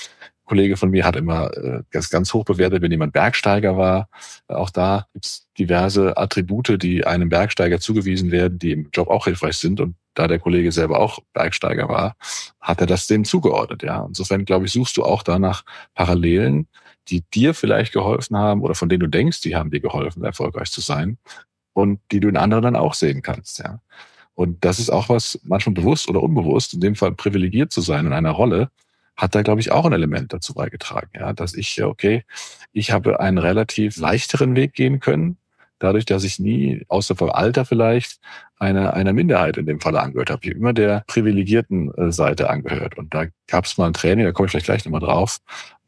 Kollege 0.49 0.77
von 0.77 0.89
mir 0.89 1.05
hat 1.05 1.15
immer 1.15 1.55
äh, 1.55 1.83
das 1.91 2.09
ganz 2.09 2.33
hoch 2.33 2.43
bewertet, 2.43 2.81
wenn 2.81 2.91
jemand 2.91 3.13
Bergsteiger 3.13 3.77
war. 3.77 4.09
Auch 4.47 4.71
da 4.71 5.05
gibt's 5.13 5.47
diverse 5.59 6.17
Attribute, 6.17 6.81
die 6.81 7.05
einem 7.05 7.29
Bergsteiger 7.29 7.79
zugewiesen 7.79 8.31
werden, 8.31 8.57
die 8.57 8.71
im 8.71 8.89
Job 8.91 9.09
auch 9.09 9.25
hilfreich 9.25 9.57
sind. 9.57 9.79
Und 9.79 9.95
da 10.15 10.27
der 10.27 10.39
Kollege 10.39 10.71
selber 10.71 10.99
auch 10.99 11.19
Bergsteiger 11.33 11.87
war, 11.87 12.15
hat 12.59 12.81
er 12.81 12.87
das 12.87 13.05
dem 13.05 13.25
zugeordnet. 13.25 13.83
Ja, 13.83 14.03
insofern 14.07 14.43
glaube 14.43 14.65
ich, 14.65 14.71
suchst 14.71 14.97
du 14.97 15.03
auch 15.03 15.21
danach 15.21 15.63
Parallelen, 15.93 16.67
die 17.09 17.23
dir 17.31 17.53
vielleicht 17.53 17.93
geholfen 17.93 18.35
haben 18.35 18.61
oder 18.61 18.73
von 18.73 18.89
denen 18.89 19.01
du 19.01 19.07
denkst, 19.07 19.41
die 19.41 19.55
haben 19.55 19.69
dir 19.69 19.81
geholfen, 19.81 20.23
erfolgreich 20.23 20.71
zu 20.71 20.81
sein 20.81 21.19
und 21.73 21.99
die 22.11 22.19
du 22.19 22.27
in 22.27 22.37
anderen 22.37 22.63
dann 22.63 22.75
auch 22.75 22.95
sehen 22.95 23.21
kannst. 23.21 23.59
Ja, 23.59 23.81
und 24.33 24.65
das 24.65 24.79
ist 24.79 24.89
auch 24.89 25.09
was 25.09 25.39
manchmal 25.43 25.75
bewusst 25.75 26.09
oder 26.09 26.23
unbewusst, 26.23 26.73
in 26.73 26.79
dem 26.79 26.95
Fall 26.95 27.11
privilegiert 27.11 27.71
zu 27.71 27.81
sein 27.81 28.07
in 28.07 28.13
einer 28.13 28.31
Rolle, 28.31 28.71
hat 29.19 29.35
da, 29.35 29.41
glaube 29.41 29.59
ich, 29.59 29.71
auch 29.71 29.85
ein 29.85 29.93
Element 29.93 30.31
dazu 30.31 30.53
beigetragen, 30.53 31.09
ja, 31.13 31.33
dass 31.33 31.53
ich, 31.53 31.83
okay, 31.83 32.23
ich 32.71 32.91
habe 32.91 33.19
einen 33.19 33.37
relativ 33.37 33.97
leichteren 33.97 34.55
Weg 34.55 34.73
gehen 34.73 35.01
können, 35.01 35.37
dadurch, 35.77 36.05
dass 36.05 36.23
ich 36.23 36.39
nie, 36.39 36.85
außer 36.87 37.15
vor 37.15 37.37
Alter 37.37 37.65
vielleicht, 37.65 38.19
einer, 38.57 38.93
einer 38.93 39.13
Minderheit 39.13 39.57
in 39.57 39.65
dem 39.65 39.79
Falle 39.79 40.01
angehört 40.01 40.29
habe. 40.29 40.41
Ich 40.43 40.49
habe 40.49 40.59
immer 40.59 40.73
der 40.73 41.03
privilegierten 41.07 41.93
äh, 41.95 42.11
Seite 42.11 42.49
angehört. 42.49 42.97
Und 42.97 43.13
da 43.13 43.25
gab 43.47 43.65
es 43.65 43.77
mal 43.77 43.87
ein 43.87 43.93
Training, 43.93 44.25
da 44.25 44.31
komme 44.31 44.47
ich 44.47 44.51
vielleicht 44.51 44.65
gleich 44.65 44.85
nochmal 44.85 45.01
drauf, 45.01 45.39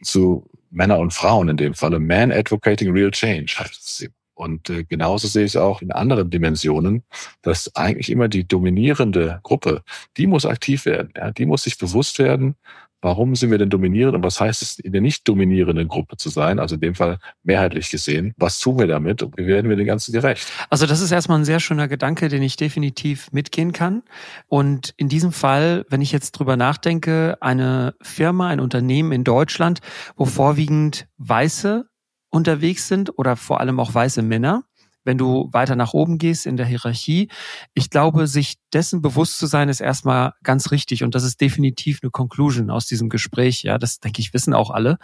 zu 0.02 0.50
Männer 0.70 1.00
und 1.00 1.13
Frauen 1.13 1.50
in 1.50 1.58
dem 1.58 1.74
Falle. 1.74 2.00
Man 2.00 2.32
Advocating 2.32 2.91
Real 2.91 3.12
Change 3.12 3.54
heißt 3.58 4.04
es. 4.04 4.10
Und 4.34 4.70
äh, 4.70 4.84
genauso 4.84 5.28
sehe 5.28 5.46
ich 5.46 5.52
es 5.52 5.58
auch 5.58 5.82
in 5.82 5.91
anderen 5.91 6.30
Dimensionen, 6.30 7.04
dass 7.41 7.76
eigentlich 7.76 8.10
immer 8.10 8.28
die 8.28 8.48
dominierende 8.48 9.39
Gruppe, 9.44 9.84
die 10.17 10.28
muss 10.28 10.46
aktiv 10.46 10.86
werden. 10.86 11.13
Ja, 11.15 11.32
die 11.32 11.46
muss 11.46 11.63
sich 11.63 11.78
bewusst 11.78 12.17
werden, 12.17 12.56
warum 13.02 13.36
sind 13.36 13.52
wir 13.52 13.58
denn 13.58 13.70
dominierend 13.70 14.16
und 14.16 14.24
was 14.24 14.40
heißt 14.40 14.62
es, 14.62 14.80
in 14.80 14.92
der 14.92 15.02
nicht 15.02 15.28
dominierenden 15.28 15.88
Gruppe 15.88 16.18
zu 16.18 16.30
sein, 16.30 16.60
also 16.60 16.76
in 16.76 16.82
dem 16.82 16.96
Fall 16.96 17.20
mehrheitlich 17.44 17.90
gesehen. 17.90 18.34
Was 18.38 18.60
tun 18.60 18.80
wir 18.80 18.88
damit 18.88 19.24
und 19.24 19.38
wie 19.38 19.48
werden 19.48 19.70
wir 19.70 19.76
den 19.76 19.88
Ganzen 19.88 20.12
gerecht? 20.12 20.48
Also 20.70 20.86
das 20.86 21.02
ist 21.02 21.12
erstmal 21.12 21.40
ein 21.40 21.46
sehr 21.46 21.60
schöner 21.60 21.88
Gedanke, 21.88 22.30
den 22.30 22.44
ich 22.44 22.56
definitiv 22.56 23.32
mitgehen 23.32 23.72
kann. 23.72 24.04
Und 24.48 24.94
in 24.98 25.10
diesem 25.10 25.32
Fall, 25.32 25.86
wenn 25.90 26.02
ich 26.02 26.12
jetzt 26.12 26.32
drüber 26.34 26.58
nachdenke, 26.58 27.38
eine 27.42 27.96
Firma, 28.02 28.48
ein 28.50 28.60
Unternehmen 28.60 29.12
in 29.12 29.24
Deutschland, 29.24 29.80
wo 30.16 30.26
vorwiegend 30.26 31.08
Weiße 31.18 31.86
unterwegs 32.30 32.88
sind 32.88 33.18
oder 33.18 33.36
vor 33.36 33.60
allem 33.60 33.80
auch 33.80 33.94
weiße 33.94 34.22
Männer, 34.22 34.64
wenn 35.04 35.18
du 35.18 35.50
weiter 35.52 35.76
nach 35.76 35.94
oben 35.94 36.18
gehst 36.18 36.46
in 36.46 36.58
der 36.58 36.66
Hierarchie. 36.66 37.30
Ich 37.74 37.90
glaube, 37.90 38.28
sich 38.28 38.56
dessen 38.74 39.02
bewusst 39.02 39.38
zu 39.38 39.48
sein, 39.48 39.70
ist 39.70 39.82
erstmal 39.82 40.34
ganz 40.44 40.72
richtig. 40.72 41.04
Und 41.04 41.16
das 41.16 41.24
ist 41.24 41.42
definitiv 41.42 42.00
eine 42.02 42.12
Conclusion 42.12 42.70
aus 42.70 42.86
diesem 42.86 43.10
Gespräch. 43.10 43.64
Ja, 43.64 43.78
das 43.78 44.00
denke 44.00 44.22
ich, 44.22 44.34
wissen 44.34 44.54
auch 44.54 44.70
alle. 44.70 44.98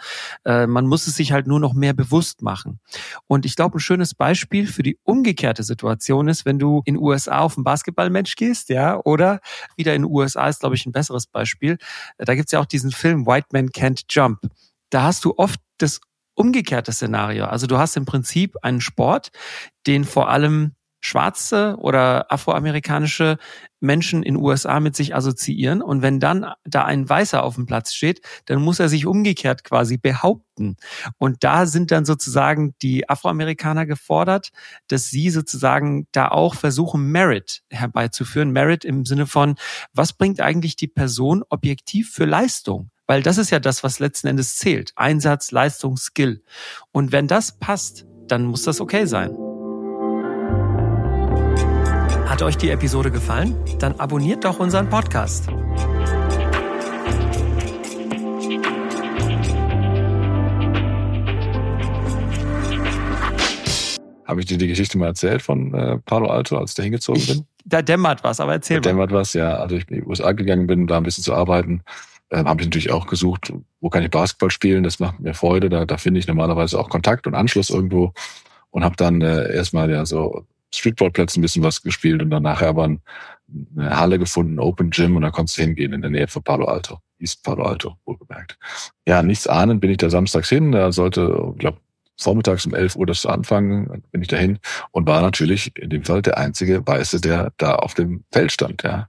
Äh, 0.44 0.66
man 0.66 0.86
muss 0.86 1.06
es 1.06 1.16
sich 1.16 1.32
halt 1.32 1.46
nur 1.46 1.60
noch 1.60 1.74
mehr 1.74 1.92
bewusst 1.94 2.42
machen. 2.42 2.80
Und 3.26 3.44
ich 3.44 3.56
glaube, 3.56 3.78
ein 3.78 3.80
schönes 3.80 4.14
Beispiel 4.14 4.66
für 4.66 4.82
die 4.82 4.98
umgekehrte 5.02 5.62
Situation 5.62 6.28
ist, 6.28 6.44
wenn 6.44 6.58
du 6.58 6.82
in 6.84 6.96
USA 6.96 7.40
auf 7.40 7.56
ein 7.56 7.64
Basketballmatch 7.64 8.36
gehst, 8.36 8.68
ja, 8.68 9.00
oder 9.04 9.40
wieder 9.76 9.94
in 9.94 10.04
USA 10.04 10.48
ist, 10.48 10.60
glaube 10.60 10.76
ich, 10.76 10.86
ein 10.86 10.92
besseres 10.92 11.26
Beispiel. 11.26 11.78
Da 12.18 12.34
gibt's 12.34 12.52
ja 12.52 12.60
auch 12.60 12.66
diesen 12.66 12.90
Film 12.90 13.26
White 13.26 13.48
Man 13.52 13.68
Can't 13.68 14.04
Jump. 14.08 14.40
Da 14.90 15.02
hast 15.02 15.24
du 15.24 15.34
oft 15.36 15.60
das 15.78 16.00
umgekehrte 16.38 16.92
Szenario. 16.92 17.46
Also 17.46 17.66
du 17.66 17.78
hast 17.78 17.96
im 17.96 18.04
Prinzip 18.04 18.56
einen 18.62 18.80
Sport, 18.80 19.30
den 19.86 20.04
vor 20.04 20.28
allem 20.30 20.72
schwarze 21.00 21.76
oder 21.78 22.30
afroamerikanische 22.32 23.38
Menschen 23.80 24.24
in 24.24 24.36
USA 24.36 24.80
mit 24.80 24.96
sich 24.96 25.14
assoziieren. 25.14 25.80
Und 25.80 26.02
wenn 26.02 26.18
dann 26.18 26.52
da 26.64 26.84
ein 26.84 27.08
Weißer 27.08 27.42
auf 27.42 27.54
dem 27.54 27.66
Platz 27.66 27.94
steht, 27.94 28.20
dann 28.46 28.60
muss 28.60 28.80
er 28.80 28.88
sich 28.88 29.06
umgekehrt 29.06 29.62
quasi 29.62 29.96
behaupten. 29.96 30.76
Und 31.16 31.44
da 31.44 31.66
sind 31.66 31.92
dann 31.92 32.04
sozusagen 32.04 32.74
die 32.82 33.08
Afroamerikaner 33.08 33.86
gefordert, 33.86 34.50
dass 34.88 35.08
sie 35.08 35.30
sozusagen 35.30 36.08
da 36.10 36.28
auch 36.28 36.56
versuchen, 36.56 37.12
Merit 37.12 37.62
herbeizuführen. 37.70 38.50
Merit 38.50 38.84
im 38.84 39.04
Sinne 39.04 39.26
von, 39.26 39.54
was 39.92 40.12
bringt 40.12 40.40
eigentlich 40.40 40.74
die 40.74 40.88
Person 40.88 41.44
objektiv 41.48 42.10
für 42.10 42.24
Leistung? 42.24 42.90
Weil 43.10 43.22
das 43.22 43.38
ist 43.38 43.48
ja 43.48 43.58
das, 43.58 43.82
was 43.82 44.00
letzten 44.00 44.26
Endes 44.26 44.56
zählt. 44.58 44.92
Einsatz, 44.94 45.50
Leistung, 45.50 45.96
Skill. 45.96 46.42
Und 46.92 47.10
wenn 47.10 47.26
das 47.26 47.58
passt, 47.58 48.04
dann 48.26 48.44
muss 48.44 48.64
das 48.64 48.82
okay 48.82 49.06
sein. 49.06 49.30
Hat 52.26 52.42
euch 52.42 52.58
die 52.58 52.68
Episode 52.68 53.10
gefallen? 53.10 53.56
Dann 53.78 53.98
abonniert 53.98 54.44
doch 54.44 54.60
unseren 54.60 54.90
Podcast. 54.90 55.48
Habe 64.26 64.40
ich 64.40 64.46
dir 64.46 64.58
die 64.58 64.66
Geschichte 64.66 64.98
mal 64.98 65.06
erzählt 65.06 65.40
von 65.40 65.72
äh, 65.72 65.96
Palo 66.04 66.26
Alto, 66.26 66.58
als 66.58 66.72
ich 66.72 66.74
da 66.74 66.82
hingezogen 66.82 67.24
bin? 67.24 67.46
Da 67.64 67.80
dämmert 67.80 68.22
was, 68.22 68.38
aber 68.38 68.52
erzähl 68.52 68.82
da 68.82 68.90
mal. 68.90 68.92
dämmert 68.92 69.12
was, 69.12 69.32
ja. 69.32 69.54
Also 69.54 69.76
ich 69.76 69.88
in 69.88 70.02
die 70.02 70.06
USA 70.06 70.32
gegangen 70.32 70.66
bin, 70.66 70.86
da 70.86 70.98
ein 70.98 71.04
bisschen 71.04 71.24
zu 71.24 71.32
arbeiten 71.32 71.82
äh, 72.30 72.44
habe 72.44 72.60
ich 72.60 72.66
natürlich 72.66 72.90
auch 72.90 73.06
gesucht, 73.06 73.52
wo 73.80 73.90
kann 73.90 74.02
ich 74.02 74.10
Basketball 74.10 74.50
spielen, 74.50 74.82
das 74.82 74.98
macht 74.98 75.20
mir 75.20 75.34
Freude, 75.34 75.68
da, 75.68 75.84
da 75.84 75.96
finde 75.96 76.20
ich 76.20 76.26
normalerweise 76.26 76.78
auch 76.78 76.88
Kontakt 76.88 77.26
und 77.26 77.34
Anschluss 77.34 77.70
irgendwo 77.70 78.12
und 78.70 78.84
habe 78.84 78.96
dann 78.96 79.20
äh, 79.20 79.54
erstmal 79.54 79.90
ja 79.90 80.04
so 80.04 80.46
Streetballplätzen 80.74 81.40
ein 81.40 81.42
bisschen 81.42 81.62
was 81.62 81.82
gespielt 81.82 82.22
und 82.22 82.30
dann 82.30 82.42
nachher 82.42 82.68
aber 82.68 82.84
eine 82.84 83.96
Halle 83.96 84.18
gefunden, 84.18 84.58
Open 84.58 84.90
Gym 84.90 85.16
und 85.16 85.22
da 85.22 85.30
konntest 85.30 85.58
du 85.58 85.62
hingehen 85.62 85.92
in 85.92 86.02
der 86.02 86.10
Nähe 86.10 86.28
von 86.28 86.42
Palo 86.42 86.66
Alto. 86.66 86.98
East 87.18 87.42
Palo 87.42 87.64
Alto, 87.64 87.96
wohlgemerkt. 88.04 88.58
Ja, 89.06 89.22
nichts 89.22 89.46
ahnend 89.46 89.80
bin 89.80 89.90
ich 89.90 89.96
da 89.96 90.10
samstags 90.10 90.48
hin. 90.48 90.72
Da 90.72 90.92
sollte, 90.92 91.52
ich 91.54 91.58
glaube, 91.58 91.78
vormittags 92.20 92.66
um 92.66 92.74
11 92.74 92.96
Uhr 92.96 93.06
das 93.06 93.26
anfangen, 93.26 94.02
bin 94.10 94.22
ich 94.22 94.28
dahin 94.28 94.58
und 94.90 95.06
war 95.06 95.22
natürlich 95.22 95.76
in 95.78 95.90
dem 95.90 96.04
Fall 96.04 96.22
der 96.22 96.36
einzige 96.38 96.86
Weiße, 96.86 97.20
der 97.20 97.52
da 97.56 97.76
auf 97.76 97.94
dem 97.94 98.24
Feld 98.32 98.52
stand. 98.52 98.82
Ja. 98.82 99.08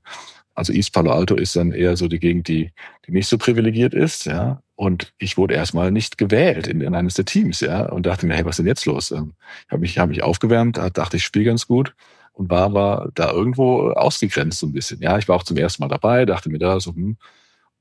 Also 0.60 0.74
East 0.74 0.93
Palo 0.93 1.12
Alto 1.12 1.36
ist 1.36 1.56
dann 1.56 1.72
eher 1.72 1.98
so 1.98 2.08
die 2.08 2.19
Gegend, 2.19 2.48
die, 2.48 2.72
die 3.08 3.12
nicht 3.12 3.28
so 3.28 3.38
privilegiert 3.38 3.93
ist, 3.93 4.26
ja. 4.26 4.62
Und 4.76 5.13
ich 5.17 5.38
wurde 5.38 5.56
erstmal 5.56 5.91
nicht 5.91 6.17
gewählt 6.17 6.67
in, 6.67 6.82
in 6.82 6.95
eines 6.95 7.15
der 7.15 7.26
Teams, 7.26 7.62
ja. 7.62 7.86
Und 7.86 8.06
dachte 8.06 8.26
mir, 8.26 8.36
hey, 8.36 8.45
was 8.45 8.52
ist 8.52 8.60
denn 8.60 8.67
jetzt 8.67 8.86
los? 8.86 9.12
Ähm, 9.12 9.34
ich 9.65 9.72
habe 9.72 9.82
mich, 9.82 9.98
hab 9.98 10.10
mich 10.10 10.22
aufgewärmt, 10.24 10.78
dachte, 10.78 11.17
ich 11.17 11.24
spiele 11.24 11.45
ganz 11.45 11.65
gut 11.65 11.95
und 12.34 12.50
war 12.50 12.63
aber 12.63 13.10
da 13.15 13.32
irgendwo 13.32 13.91
ausgegrenzt 13.91 14.60
so 14.60 14.67
ein 14.67 14.74
bisschen. 14.74 15.02
Ja, 15.02 15.17
ich 15.17 15.28
war 15.28 15.38
auch 15.38 15.43
zum 15.43 15.58
ersten 15.58 15.82
Mal 15.82 15.89
dabei, 15.89 16.26
dachte 16.26 16.50
mir 16.50 16.60
da 16.60 16.80
so, 16.80 16.93
hm, 16.93 17.17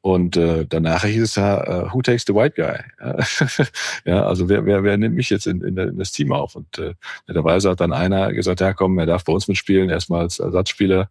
und 0.00 0.36
äh, 0.36 0.64
danach 0.68 1.04
hieß 1.04 1.22
es 1.22 1.34
ja, 1.34 1.86
uh, 1.86 1.92
who 1.92 2.02
takes 2.02 2.24
the 2.26 2.34
white 2.34 2.54
guy? 2.54 2.78
ja, 4.04 4.24
also 4.24 4.48
wer, 4.48 4.64
wer, 4.64 4.84
wer 4.84 4.96
nimmt 4.96 5.16
mich 5.16 5.28
jetzt 5.28 5.46
in, 5.46 5.60
in, 5.62 5.76
in 5.76 5.98
das 5.98 6.12
Team 6.12 6.32
auf? 6.32 6.54
Und 6.54 6.78
äh, 6.78 6.94
netterweise 7.26 7.70
hat 7.70 7.80
dann 7.80 7.92
einer 7.92 8.32
gesagt, 8.32 8.60
ja 8.60 8.72
komm, 8.72 8.98
er 8.98 9.06
darf 9.06 9.24
bei 9.24 9.32
uns 9.32 9.48
mitspielen, 9.48 9.90
erstmal 9.90 10.22
als 10.22 10.38
Ersatzspieler 10.38 11.10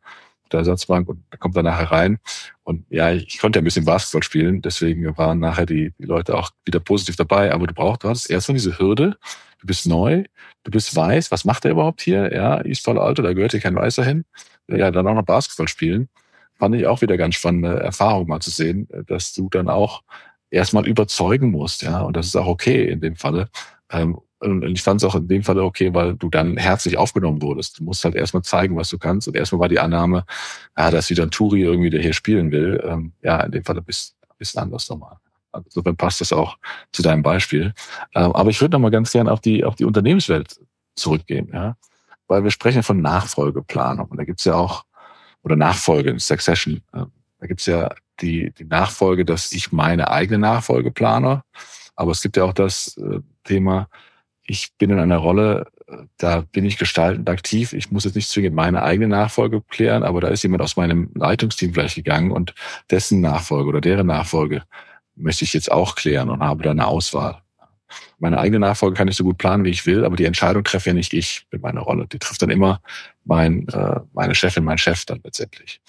der 0.54 0.60
Ersatzbank 0.60 1.08
und 1.10 1.24
kommt 1.40 1.56
dann 1.56 1.66
nachher 1.66 1.92
rein. 1.92 2.20
Und 2.64 2.86
ja, 2.90 3.12
ich 3.12 3.40
konnte 3.40 3.60
ja 3.60 3.62
ein 3.62 3.66
bisschen 3.66 3.86
Basketball 3.86 4.24
spielen, 4.24 4.62
deswegen 4.62 5.18
waren 5.18 5.40
nachher 5.40 5.66
die, 5.66 5.94
die 5.98 6.06
Leute 6.06 6.36
auch 6.36 6.52
wieder 6.66 6.80
positiv 6.80 7.16
dabei. 7.16 7.54
Aber 7.54 7.68
du 7.68 7.74
brauchst, 7.74 8.04
du 8.04 8.10
hattest 8.10 8.30
erstmal 8.30 8.58
diese 8.58 8.78
Hürde, 8.80 9.18
du 9.60 9.68
bist 9.68 9.88
neu, 9.88 10.24
du 10.64 10.72
bist 10.72 10.96
weiß, 10.96 11.32
was 11.32 11.46
macht 11.46 11.66
er 11.66 11.72
überhaupt 11.72 12.02
hier? 12.02 12.34
Ja, 12.34 12.64
East 12.66 12.86
Palo 12.86 13.02
Alto, 13.02 13.22
da 13.22 13.34
gehört 13.34 13.52
hier 13.52 13.62
kein 13.62 13.76
Weißer 13.76 14.04
hin. 14.04 14.26
Ja, 14.68 14.92
dann 14.92 15.08
auch 15.08 15.14
noch 15.14 15.24
Basketball 15.24 15.68
spielen 15.68 16.10
fand 16.58 16.76
ich 16.76 16.88
auch 16.88 17.02
wieder 17.02 17.18
ganz 17.18 17.36
spannende 17.36 17.80
Erfahrung 17.80 18.28
mal 18.28 18.40
zu 18.40 18.50
sehen, 18.50 18.88
dass 19.08 19.34
du 19.34 19.50
dann 19.50 19.70
auch 19.70 20.04
erstmal 20.50 20.88
überzeugen 20.88 21.52
musst, 21.52 21.84
ja, 21.84 22.02
und 22.02 22.16
das 22.16 22.28
ist 22.28 22.36
auch 22.36 22.48
okay 22.48 22.88
in 22.88 23.02
dem 23.02 23.16
Falle. 23.16 23.50
Ähm, 23.92 24.18
und 24.40 24.64
ich 24.64 24.84
fand 24.84 25.02
es 25.02 25.06
auch 25.10 25.16
in 25.16 25.28
dem 25.28 25.44
Falle 25.44 25.64
okay, 25.64 25.94
weil 25.94 26.16
du 26.16 26.30
dann 26.30 26.58
herzlich 26.58 26.98
aufgenommen 26.98 27.42
wurdest. 27.42 27.80
Du 27.80 27.84
musst 27.84 28.04
halt 28.06 28.16
erstmal 28.16 28.44
zeigen, 28.44 28.76
was 28.76 28.90
du 28.90 28.98
kannst. 29.00 29.28
Und 29.28 29.36
erstmal 29.36 29.62
war 29.62 29.70
die 29.70 29.80
Annahme, 29.80 30.26
ja, 30.78 30.92
dass 30.92 31.10
wieder 31.10 31.24
ein 31.24 31.32
Turi 31.32 31.62
irgendwie, 31.62 31.90
der 31.90 32.02
hier 32.02 32.14
spielen 32.14 32.52
will. 32.52 32.82
Ähm, 32.86 33.14
ja, 33.24 33.42
in 33.42 33.52
dem 33.52 33.64
Falle 33.64 33.82
bist 33.82 34.18
bisschen 34.38 34.62
anders 34.62 34.90
nochmal. 34.90 35.18
Also 35.52 35.66
insofern 35.66 35.98
passt 35.98 36.22
das 36.22 36.32
auch 36.32 36.58
zu 36.92 37.02
deinem 37.02 37.24
Beispiel. 37.24 37.74
Ähm, 38.14 38.32
aber 38.34 38.50
ich 38.50 38.62
würde 38.62 38.74
nochmal 38.74 38.92
ganz 38.92 39.12
gern 39.12 39.28
auf 39.28 39.40
die, 39.40 39.64
auf 39.64 39.76
die 39.76 39.86
Unternehmenswelt 39.86 40.60
zurückgehen, 40.96 41.50
ja. 41.54 41.76
Weil 42.28 42.44
wir 42.44 42.52
sprechen 42.52 42.84
von 42.84 43.02
Nachfolgeplanung. 43.02 44.08
Und 44.08 44.18
da 44.18 44.26
gibt's 44.26 44.44
ja 44.44 44.56
auch 44.56 44.84
oder 45.44 45.56
Nachfolge 45.56 46.10
in 46.10 46.20
Succession. 46.20 46.82
Ähm, 46.94 47.12
da 47.40 47.48
gibt's 47.48 47.66
ja 47.66 47.90
die, 48.20 48.52
die 48.52 48.66
Nachfolge, 48.66 49.24
dass 49.24 49.52
ich 49.54 49.72
meine 49.72 50.12
eigene 50.12 50.40
Nachfolge 50.40 50.92
plane. 50.92 51.44
Aber 51.96 52.12
es 52.12 52.22
gibt 52.22 52.36
ja 52.38 52.44
auch 52.44 52.54
das 52.54 52.98
äh, 52.98 53.22
Thema, 53.44 53.88
ich 54.48 54.74
bin 54.78 54.90
in 54.90 55.00
einer 55.00 55.18
Rolle, 55.18 55.68
da 56.18 56.42
bin 56.42 56.66
ich 56.66 56.78
gestaltend 56.78 57.30
aktiv. 57.30 57.74
Ich 57.74 57.92
muss 57.92 58.06
jetzt 58.06 58.16
nicht 58.16 58.30
zwingend 58.30 58.56
meine 58.56 58.82
eigene 58.82 59.08
Nachfolge 59.08 59.62
klären, 59.62 60.04
aber 60.04 60.22
da 60.22 60.30
ist 60.30 60.44
jemand 60.44 60.62
aus 60.62 60.78
meinem 60.78 61.12
Leitungsteam 61.16 61.74
gleich 61.74 61.96
gegangen 61.96 62.32
und 62.32 62.56
dessen 62.90 63.22
Nachfolge 63.22 63.70
oder 63.70 63.82
deren 63.82 64.08
Nachfolge 64.08 64.64
möchte 65.16 65.44
ich 65.44 65.54
jetzt 65.54 65.72
auch 65.72 65.96
klären 65.96 66.30
und 66.30 66.42
habe 66.42 66.64
da 66.64 66.72
eine 66.72 66.88
Auswahl. 66.88 67.42
Meine 68.20 68.40
eigene 68.40 68.60
Nachfolge 68.60 68.96
kann 68.96 69.08
ich 69.08 69.16
so 69.16 69.24
gut 69.24 69.38
planen, 69.38 69.64
wie 69.64 69.70
ich 69.70 69.86
will, 69.86 70.06
aber 70.06 70.16
die 70.16 70.26
Entscheidung 70.26 70.64
treffe 70.64 70.90
ja 70.90 70.94
nicht 70.94 71.14
ich 71.14 71.46
mit 71.52 71.62
meiner 71.62 71.82
Rolle. 71.82 72.08
Die 72.08 72.20
trifft 72.20 72.42
dann 72.42 72.50
immer 72.50 72.82
mein, 73.24 73.68
äh, 73.70 74.00
meine 74.14 74.36
Chefin, 74.36 74.64
mein 74.64 74.78
Chef 74.78 75.06
dann 75.06 75.22
letztendlich. 75.24 75.82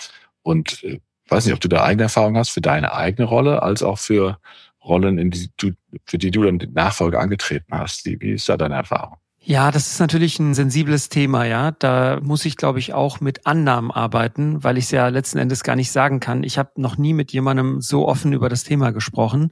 Und 0.42 0.82
äh, 0.84 1.00
weiß 1.28 1.46
nicht, 1.46 1.54
ob 1.54 1.60
du 1.60 1.68
da 1.68 1.84
eigene 1.84 2.04
Erfahrung 2.04 2.36
hast 2.36 2.50
für 2.50 2.60
deine 2.60 2.94
eigene 2.94 3.26
Rolle, 3.26 3.62
als 3.62 3.82
auch 3.82 3.98
für 3.98 4.38
Rollen, 4.88 5.18
in 5.18 5.30
die 5.30 5.50
du, 5.56 5.72
für 6.06 6.18
die 6.18 6.30
du 6.30 6.42
dann 6.42 6.58
die 6.58 6.68
Nachfolge 6.68 7.18
angetreten 7.18 7.72
hast. 7.72 8.04
Wie, 8.06 8.32
ist 8.32 8.48
da 8.48 8.56
deine 8.56 8.74
Erfahrung? 8.76 9.18
Ja, 9.40 9.70
das 9.70 9.90
ist 9.92 9.98
natürlich 9.98 10.38
ein 10.40 10.52
sensibles 10.52 11.08
Thema, 11.08 11.44
ja. 11.46 11.70
Da 11.70 12.20
muss 12.20 12.44
ich, 12.44 12.56
glaube 12.56 12.80
ich, 12.80 12.92
auch 12.92 13.20
mit 13.20 13.46
Annahmen 13.46 13.90
arbeiten, 13.90 14.62
weil 14.62 14.76
ich 14.76 14.84
es 14.84 14.90
ja 14.90 15.08
letzten 15.08 15.38
Endes 15.38 15.62
gar 15.62 15.74
nicht 15.74 15.90
sagen 15.90 16.20
kann. 16.20 16.42
Ich 16.42 16.58
habe 16.58 16.72
noch 16.76 16.98
nie 16.98 17.14
mit 17.14 17.32
jemandem 17.32 17.80
so 17.80 18.06
offen 18.06 18.34
über 18.34 18.50
das 18.50 18.64
Thema 18.64 18.90
gesprochen. 18.90 19.48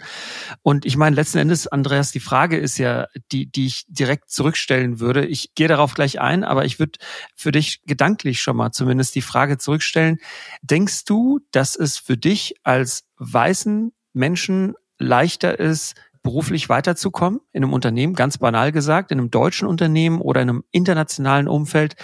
Und 0.61 0.85
ich 0.85 0.99
meine, 0.99 1.17
letzten 1.17 1.39
Endes, 1.39 1.67
Andreas, 1.67 2.13
die 2.13 2.21
Frage 2.21 2.59
ist 2.59 2.77
ja, 2.77 3.07
die, 3.33 3.51
die 3.51 3.69
ich 3.69 3.87
direkt 3.89 4.29
zurückstellen 4.29 5.01
würde. 5.01 5.25
Ich 5.25 5.55
gehe 5.55 5.69
darauf 5.69 5.95
gleich 5.95 6.21
ein, 6.21 6.45
aber 6.45 6.67
ich 6.67 6.79
würde 6.79 6.99
für 7.35 7.53
dich 7.53 7.81
gedanklich 7.87 8.43
schon 8.43 8.59
mal 8.59 8.73
zumindest 8.73 9.15
die 9.15 9.23
Frage 9.23 9.57
zurückstellen. 9.57 10.19
Denkst 10.61 11.07
du, 11.07 11.41
dass 11.53 11.75
es 11.75 11.97
für 11.97 12.19
dich 12.19 12.57
als 12.65 13.05
weißen 13.17 13.93
Menschen 14.13 14.75
leichter 14.99 15.59
ist, 15.59 15.95
beruflich 16.23 16.69
weiterzukommen 16.69 17.41
in 17.53 17.63
einem 17.63 17.73
Unternehmen, 17.73 18.15
ganz 18.15 18.39
banal 18.39 18.73
gesagt, 18.73 19.13
in 19.13 19.19
einem 19.19 19.31
deutschen 19.31 19.69
Unternehmen 19.69 20.21
oder 20.21 20.43
in 20.43 20.51
einem 20.51 20.65
internationalen 20.73 21.47
Umfeld 21.47 21.95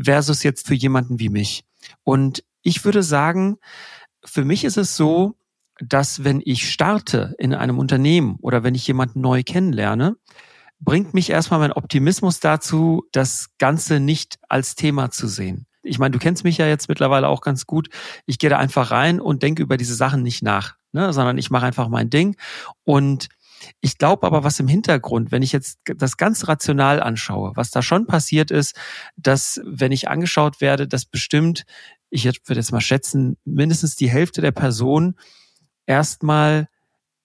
versus 0.00 0.42
jetzt 0.42 0.66
für 0.66 0.74
jemanden 0.74 1.18
wie 1.18 1.28
mich. 1.28 1.64
Und 2.04 2.44
ich 2.62 2.84
würde 2.84 3.02
sagen, 3.02 3.58
für 4.24 4.44
mich 4.44 4.64
ist 4.64 4.76
es 4.76 4.96
so, 4.96 5.36
dass 5.80 6.24
wenn 6.24 6.42
ich 6.44 6.70
starte 6.70 7.34
in 7.38 7.54
einem 7.54 7.78
Unternehmen 7.78 8.36
oder 8.40 8.62
wenn 8.62 8.74
ich 8.74 8.86
jemanden 8.86 9.20
neu 9.20 9.42
kennenlerne, 9.42 10.16
bringt 10.80 11.14
mich 11.14 11.30
erstmal 11.30 11.60
mein 11.60 11.72
Optimismus 11.72 12.40
dazu, 12.40 13.04
das 13.12 13.48
Ganze 13.58 14.00
nicht 14.00 14.38
als 14.48 14.74
Thema 14.74 15.10
zu 15.10 15.26
sehen. 15.26 15.66
Ich 15.88 15.98
meine, 15.98 16.12
du 16.12 16.18
kennst 16.18 16.44
mich 16.44 16.58
ja 16.58 16.66
jetzt 16.66 16.88
mittlerweile 16.88 17.28
auch 17.28 17.40
ganz 17.40 17.66
gut. 17.66 17.88
Ich 18.26 18.38
gehe 18.38 18.50
da 18.50 18.58
einfach 18.58 18.90
rein 18.90 19.20
und 19.20 19.42
denke 19.42 19.62
über 19.62 19.76
diese 19.76 19.94
Sachen 19.94 20.22
nicht 20.22 20.42
nach, 20.42 20.76
ne? 20.92 21.12
sondern 21.12 21.38
ich 21.38 21.50
mache 21.50 21.66
einfach 21.66 21.88
mein 21.88 22.10
Ding. 22.10 22.36
Und 22.84 23.28
ich 23.80 23.98
glaube 23.98 24.26
aber, 24.26 24.44
was 24.44 24.60
im 24.60 24.68
Hintergrund, 24.68 25.32
wenn 25.32 25.42
ich 25.42 25.52
jetzt 25.52 25.78
das 25.84 26.16
ganz 26.16 26.48
rational 26.48 27.00
anschaue, 27.02 27.52
was 27.54 27.70
da 27.70 27.82
schon 27.82 28.06
passiert 28.06 28.50
ist, 28.50 28.76
dass 29.16 29.60
wenn 29.64 29.92
ich 29.92 30.08
angeschaut 30.08 30.60
werde, 30.60 30.86
dass 30.86 31.04
bestimmt, 31.04 31.64
ich 32.10 32.24
würde 32.24 32.60
jetzt 32.60 32.72
mal 32.72 32.80
schätzen, 32.80 33.36
mindestens 33.44 33.96
die 33.96 34.10
Hälfte 34.10 34.40
der 34.40 34.52
Personen 34.52 35.16
erstmal 35.86 36.68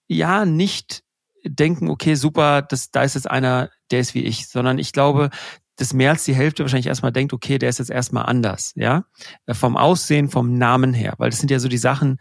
ja 0.06 0.44
nicht 0.44 1.04
denken, 1.44 1.90
okay, 1.90 2.14
super, 2.14 2.62
das, 2.62 2.90
da 2.90 3.02
ist 3.02 3.14
jetzt 3.14 3.30
einer, 3.30 3.70
der 3.90 4.00
ist 4.00 4.14
wie 4.14 4.24
ich, 4.24 4.48
sondern 4.48 4.78
ich 4.78 4.92
glaube, 4.92 5.30
dass 5.76 5.92
mehr 5.92 6.10
als 6.10 6.24
die 6.24 6.34
Hälfte 6.34 6.62
wahrscheinlich 6.62 6.86
erstmal 6.86 7.12
denkt, 7.12 7.32
okay, 7.32 7.58
der 7.58 7.68
ist 7.68 7.78
jetzt 7.78 7.90
erstmal 7.90 8.26
anders, 8.26 8.72
ja, 8.76 9.04
vom 9.50 9.76
Aussehen, 9.76 10.28
vom 10.28 10.54
Namen 10.54 10.94
her, 10.94 11.14
weil 11.18 11.30
das 11.30 11.40
sind 11.40 11.50
ja 11.50 11.58
so 11.58 11.68
die 11.68 11.78
Sachen, 11.78 12.18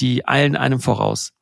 die 0.00 0.26
eilen 0.26 0.56
einem 0.56 0.80
voraus 0.80 1.32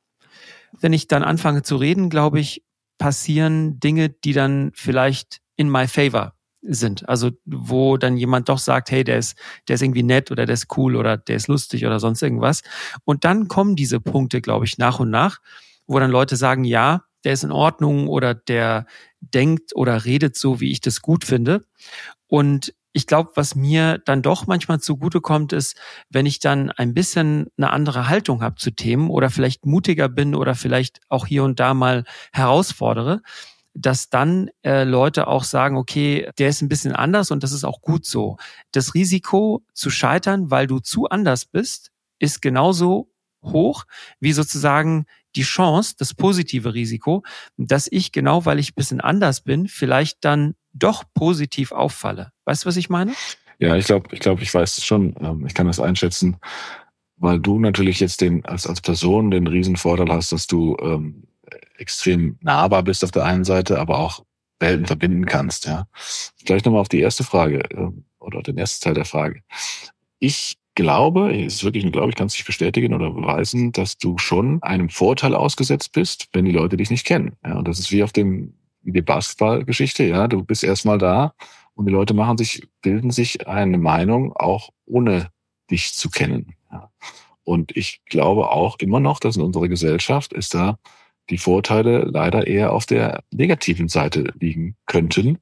wenn 0.81 0.93
ich 0.93 1.09
dann 1.09 1.23
anfange 1.23 1.63
zu 1.63 1.77
reden, 1.77 2.11
glaube 2.11 2.41
ich, 2.41 2.65
passieren 2.99 3.81
Dinge, 3.81 4.09
die 4.09 4.33
dann 4.33 4.71
vielleicht 4.75 5.41
in 5.57 5.71
my 5.71 5.87
favor 5.87 6.35
sind. 6.63 7.09
Also 7.09 7.33
wo 7.45 7.97
dann 7.97 8.17
jemand 8.17 8.49
doch 8.49 8.59
sagt, 8.59 8.91
hey, 8.91 9.05
der 9.05 9.19
ist, 9.19 9.37
der 9.69 9.75
ist 9.75 9.83
irgendwie 9.83 10.03
nett 10.03 10.31
oder 10.31 10.47
der 10.47 10.55
ist 10.55 10.77
cool 10.77 10.97
oder 10.97 11.17
der 11.17 11.37
ist 11.37 11.49
lustig 11.49 11.85
oder 11.85 12.01
sonst 12.01 12.23
irgendwas. 12.23 12.63
Und 13.05 13.25
dann 13.25 13.49
kommen 13.49 13.77
diese 13.77 14.01
Punkte, 14.01 14.41
glaube 14.41 14.65
ich, 14.65 14.79
nach 14.79 15.01
und 15.01 15.11
nach, 15.11 15.39
wo 15.87 15.99
dann 15.99 16.11
Leute 16.11 16.37
sagen, 16.37 16.65
ja, 16.65 17.05
der 17.25 17.33
ist 17.33 17.45
in 17.45 17.53
Ordnung 17.53 18.09
oder 18.09 18.35
der 18.35 18.87
denkt 19.21 19.75
oder 19.75 20.05
redet 20.05 20.37
so, 20.37 20.61
wie 20.61 20.71
ich 20.71 20.81
das 20.81 21.01
gut 21.01 21.25
finde. 21.25 21.65
Und 22.27 22.75
ich 22.93 23.09
glaube, 23.09 23.33
was 23.35 23.57
mir 23.57 23.99
dann 23.99 24.23
doch 24.23 24.47
manchmal 24.47 24.81
zugutekommt, 24.81 25.53
ist, 25.53 25.77
wenn 26.11 26.27
ich 26.27 26.39
dann 26.39 26.71
ein 26.71 26.95
bisschen 26.95 27.49
eine 27.57 27.71
andere 27.71 28.09
Haltung 28.09 28.43
habe 28.43 28.55
zu 28.55 28.71
Themen 28.71 29.11
oder 29.11 29.31
vielleicht 29.31 29.67
mutiger 29.67 30.09
bin 30.09 30.35
oder 30.35 30.55
vielleicht 30.55 31.01
auch 31.09 31.27
hier 31.27 31.43
und 31.43 31.59
da 31.59 31.75
mal 31.75 32.05
herausfordere, 32.33 33.21
dass 33.75 34.09
dann 34.09 34.49
äh, 34.63 34.85
Leute 34.85 35.27
auch 35.27 35.43
sagen, 35.43 35.77
okay, 35.77 36.31
der 36.39 36.49
ist 36.49 36.63
ein 36.63 36.69
bisschen 36.69 36.93
anders 36.93 37.33
und 37.33 37.43
das 37.43 37.51
ist 37.51 37.65
auch 37.65 37.83
gut 37.83 38.07
so. 38.07 38.37
Das 38.71 38.95
Risiko 38.95 39.65
zu 39.73 39.91
scheitern, 39.91 40.53
weil 40.53 40.69
du 40.69 40.79
zu 40.79 41.09
anders 41.09 41.47
bist, 41.47 41.91
ist 42.21 42.41
genauso 42.41 43.11
hoch 43.43 43.85
wie 44.21 44.33
sozusagen 44.33 45.07
die 45.37 45.43
Chance, 45.43 45.95
das 45.99 46.15
positive 46.15 46.75
Risiko, 46.75 47.23
dass 47.57 47.89
ich 47.91 48.13
genau, 48.13 48.45
weil 48.45 48.59
ich 48.59 48.71
ein 48.71 48.77
bisschen 48.77 49.01
anders 49.01 49.41
bin, 49.41 49.69
vielleicht 49.69 50.25
dann 50.25 50.55
doch 50.73 51.05
positiv 51.15 51.73
auffalle. 51.73 52.33
Weißt 52.45 52.65
du, 52.65 52.69
was 52.69 52.77
ich 52.77 52.91
meine? 52.91 53.13
Ja, 53.59 53.77
ich 53.77 53.87
glaube, 53.87 54.09
ich 54.13 54.21
glaube, 54.21 54.43
ich 54.43 54.53
weiß 54.53 54.79
es 54.79 54.85
schon. 54.85 55.15
Ähm, 55.21 55.47
ich 55.47 55.55
kann 55.55 55.67
das 55.67 55.81
einschätzen, 55.81 56.37
weil 57.17 57.39
du 57.39 57.59
natürlich 57.59 58.01
jetzt 58.01 58.21
den 58.21 58.45
als 58.45 58.67
als 58.67 58.81
Person 58.81 59.31
den 59.31 59.47
Riesenvorteil 59.47 60.11
hast, 60.11 60.33
dass 60.33 60.47
du 60.47 60.77
ähm, 60.81 61.25
extrem 61.77 62.39
nahbar 62.41 62.83
bist 62.83 63.05
auf 63.05 63.11
der 63.11 63.25
einen 63.25 63.45
Seite, 63.45 63.79
aber 63.79 63.99
auch 63.99 64.25
Welten 64.61 64.87
verbinden 64.87 65.27
kannst. 65.27 65.67
Ja. 65.67 65.87
Gleich 66.45 66.65
nochmal 66.65 66.81
auf 66.81 66.89
die 66.89 67.01
erste 67.01 67.25
Frage 67.25 67.61
äh, 67.71 67.91
oder 68.19 68.43
den 68.43 68.59
ersten 68.59 68.85
Teil 68.85 68.95
der 68.95 69.05
Frage. 69.05 69.43
Ich 70.19 70.57
glaube, 70.75 71.35
ist 71.35 71.65
wirklich 71.65 71.85
ein 71.85 71.93
Glaube, 71.93 72.11
ich 72.11 72.17
kann 72.17 72.27
es 72.27 72.35
nicht 72.35 72.47
bestätigen 72.47 72.95
oder 72.95 73.11
beweisen, 73.11 73.73
dass 73.73 73.99
du 73.99 74.19
schon 74.19 74.63
einem 74.63 74.89
Vorteil 74.89 75.35
ausgesetzt 75.35 75.93
bist, 75.93 76.29
wenn 76.33 76.45
die 76.45 76.53
Leute 76.53 76.77
dich 76.77 76.91
nicht 76.91 77.07
kennen. 77.07 77.37
Ja, 77.45 77.59
und 77.59 77.69
das 77.69 77.79
ist 77.79 77.93
wie 77.93 78.03
auf 78.03 78.13
dem 78.13 78.55
die 78.85 79.03
Basketballgeschichte, 79.03 80.05
ja, 80.05 80.29
du 80.29 80.45
bist 80.45 80.63
erstmal 80.63 80.99
da 80.99 81.35
Und 81.75 81.87
die 81.87 81.93
Leute 81.93 82.15
machen 82.15 82.39
sich, 82.39 82.63
bilden 82.83 83.11
sich 83.11 83.49
eine 83.49 83.79
Meinung 83.79 84.33
auch 84.35 84.71
ohne 84.87 85.31
dich 85.71 85.95
zu 85.95 86.11
kennen. 86.11 86.55
Ja. 86.71 86.91
Und 87.43 87.77
ich 87.77 88.03
glaube 88.07 88.51
auch 88.51 88.79
immer 88.79 89.01
noch, 89.01 89.19
dass 89.21 89.37
in 89.37 89.43
unserer 89.43 89.69
Gesellschaft 89.69 90.33
ist 90.33 90.55
da 90.55 90.79
die 91.31 91.39
Vorteile 91.39 92.01
leider 92.05 92.47
eher 92.47 92.73
auf 92.73 92.87
der 92.87 93.25
negativen 93.33 93.89
Seite 93.89 94.33
liegen 94.39 94.77
könnten. 94.87 95.39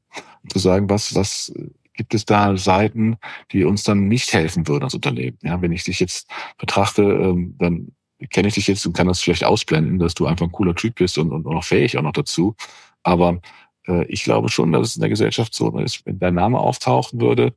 Zu 0.49 0.59
sagen, 0.59 0.89
was, 0.89 1.15
was 1.15 1.53
gibt 1.95 2.15
es 2.15 2.25
da 2.25 2.57
Seiten, 2.57 3.17
die 3.53 3.65
uns 3.65 3.83
dann 3.83 4.09
nicht 4.09 4.33
helfen 4.33 4.67
würden 4.69 4.85
als 4.85 4.95
Unternehmen. 4.95 5.39
Ja, 5.43 5.61
wenn 5.61 5.73
ich 5.73 5.85
dich 5.85 6.01
jetzt 6.01 6.29
betrachte, 6.59 7.03
ähm, 7.03 7.55
dann 7.59 7.93
kenne 8.31 8.49
ich 8.49 8.55
dich 8.55 8.69
jetzt 8.69 8.87
und 8.87 8.93
kann 8.93 9.09
das 9.09 9.21
vielleicht 9.21 9.45
ausblenden, 9.45 9.99
dass 9.99 10.15
du 10.15 10.27
einfach 10.27 10.47
ein 10.47 10.53
cooler 10.53 10.75
Typ 10.75 10.97
bist 10.97 11.19
und, 11.19 11.33
und 11.33 11.47
auch 11.47 11.65
fähig 11.65 11.99
auch 11.99 12.03
noch 12.03 12.13
dazu. 12.13 12.55
Aber 13.03 13.41
äh, 13.87 14.05
ich 14.07 14.25
glaube 14.25 14.49
schon, 14.49 14.73
dass 14.73 14.89
es 14.89 14.97
in 14.97 15.01
der 15.01 15.11
Gesellschaft 15.11 15.55
so 15.55 15.77
ist, 15.79 16.07
wenn 16.07 16.19
dein 16.19 16.35
Name 16.35 16.59
auftauchen 16.59 17.21
würde 17.21 17.55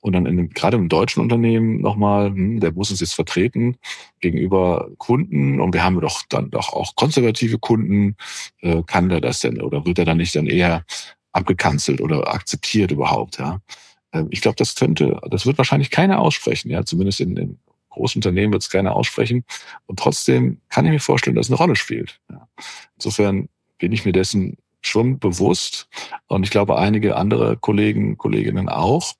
und 0.00 0.12
dann 0.12 0.26
in, 0.26 0.50
gerade 0.50 0.76
im 0.76 0.88
deutschen 0.88 1.22
Unternehmen 1.22 1.80
nochmal, 1.80 2.28
hm, 2.28 2.60
der 2.60 2.72
muss 2.72 2.90
uns 2.90 3.00
jetzt 3.00 3.14
vertreten 3.14 3.76
gegenüber 4.20 4.88
Kunden 4.98 5.60
und 5.60 5.74
wir 5.74 5.84
haben 5.84 6.00
doch 6.00 6.22
dann 6.28 6.50
doch 6.50 6.72
auch 6.72 6.94
konservative 6.96 7.58
Kunden, 7.58 8.16
äh, 8.60 8.82
kann 8.86 9.08
der 9.08 9.20
das 9.20 9.40
denn 9.40 9.60
oder 9.60 9.84
wird 9.84 9.98
er 9.98 10.04
dann 10.04 10.18
nicht 10.18 10.34
dann 10.34 10.46
eher 10.46 10.84
abgekanzelt 11.36 12.00
oder 12.00 12.32
akzeptiert 12.32 12.90
überhaupt, 12.90 13.38
ja? 13.38 13.60
Äh, 14.12 14.24
ich 14.30 14.40
glaube, 14.40 14.56
das 14.56 14.74
könnte, 14.74 15.20
das 15.30 15.46
wird 15.46 15.58
wahrscheinlich 15.58 15.90
keiner 15.90 16.18
aussprechen, 16.18 16.70
ja, 16.70 16.84
zumindest 16.84 17.20
in, 17.20 17.36
in 17.36 17.58
großen 17.90 18.18
Unternehmen 18.18 18.52
wird 18.52 18.62
es 18.62 18.70
keiner 18.70 18.94
aussprechen. 18.94 19.44
Und 19.86 19.98
trotzdem 19.98 20.60
kann 20.68 20.84
ich 20.84 20.90
mir 20.90 21.00
vorstellen, 21.00 21.36
dass 21.36 21.46
es 21.46 21.50
eine 21.50 21.58
Rolle 21.58 21.76
spielt. 21.76 22.20
Ja. 22.30 22.48
Insofern 22.96 23.48
bin 23.78 23.92
ich 23.92 24.04
mir 24.04 24.12
dessen 24.12 24.58
schon 24.82 25.18
bewusst 25.18 25.88
und 26.28 26.44
ich 26.44 26.50
glaube 26.50 26.78
einige 26.78 27.16
andere 27.16 27.56
Kollegen, 27.56 28.16
Kolleginnen 28.18 28.68
auch. 28.68 29.14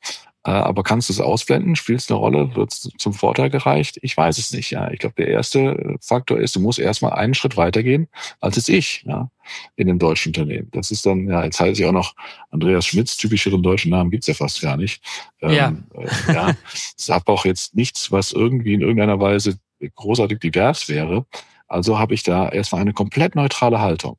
Äh, 0.47 0.51
aber 0.51 0.85
kannst 0.85 1.09
du 1.09 1.13
es 1.13 1.21
ausblenden? 1.21 1.75
Spielt 1.75 2.01
es 2.01 2.11
eine 2.11 2.19
Rolle? 2.19 2.55
Wird 2.55 2.73
es 2.73 2.89
zum 2.99 3.13
Vorteil 3.13 3.51
gereicht? 3.51 3.99
Ich 4.03 4.17
weiß 4.17 4.39
es 4.39 4.53
nicht. 4.53 4.71
Ja, 4.71 4.91
ich 4.93 5.01
glaube, 5.01 5.17
der 5.17 5.27
erste 5.27 5.97
Faktor 6.01 6.39
ist, 6.39 6.55
du 6.55 6.61
musst 6.61 6.79
erstmal 6.79 7.13
einen 7.15 7.35
Schritt 7.35 7.57
weitergehen 7.57 8.07
als 8.41 8.57
es 8.57 8.69
ich. 8.69 9.03
Ja, 9.05 9.29
in 9.75 9.89
dem 9.89 9.99
deutschen 9.99 10.31
Unternehmen. 10.31 10.69
Das 10.71 10.93
ist 10.93 11.05
dann, 11.05 11.29
ja, 11.29 11.45
jetzt 11.45 11.59
heiße 11.59 11.83
ich 11.83 11.89
auch 11.89 11.93
noch 11.93 12.15
Andreas 12.51 12.87
Schmitz, 12.87 13.17
typischeren 13.17 13.63
deutschen 13.63 13.91
Namen 13.91 14.11
gibt's 14.11 14.29
ja 14.29 14.35
fast 14.35 14.61
gar 14.61 14.77
nicht. 14.77 15.03
Ja. 15.41 15.69
Ähm, 15.69 15.85
äh, 15.95 16.33
ja, 16.33 16.55
ich 16.97 17.11
habe 17.11 17.33
auch 17.33 17.45
jetzt 17.45 17.75
nichts, 17.75 18.13
was 18.13 18.31
irgendwie 18.31 18.75
in 18.75 18.83
irgendeiner 18.83 19.19
Weise 19.19 19.59
großartig 19.97 20.39
divers 20.39 20.89
wäre. 20.89 21.27
Also 21.67 21.99
habe 21.99 22.15
ich 22.15 22.23
da 22.23 22.49
erstmal 22.49 22.83
eine 22.83 22.93
komplett 22.93 23.35
neutrale 23.35 23.81
Haltung 23.81 24.17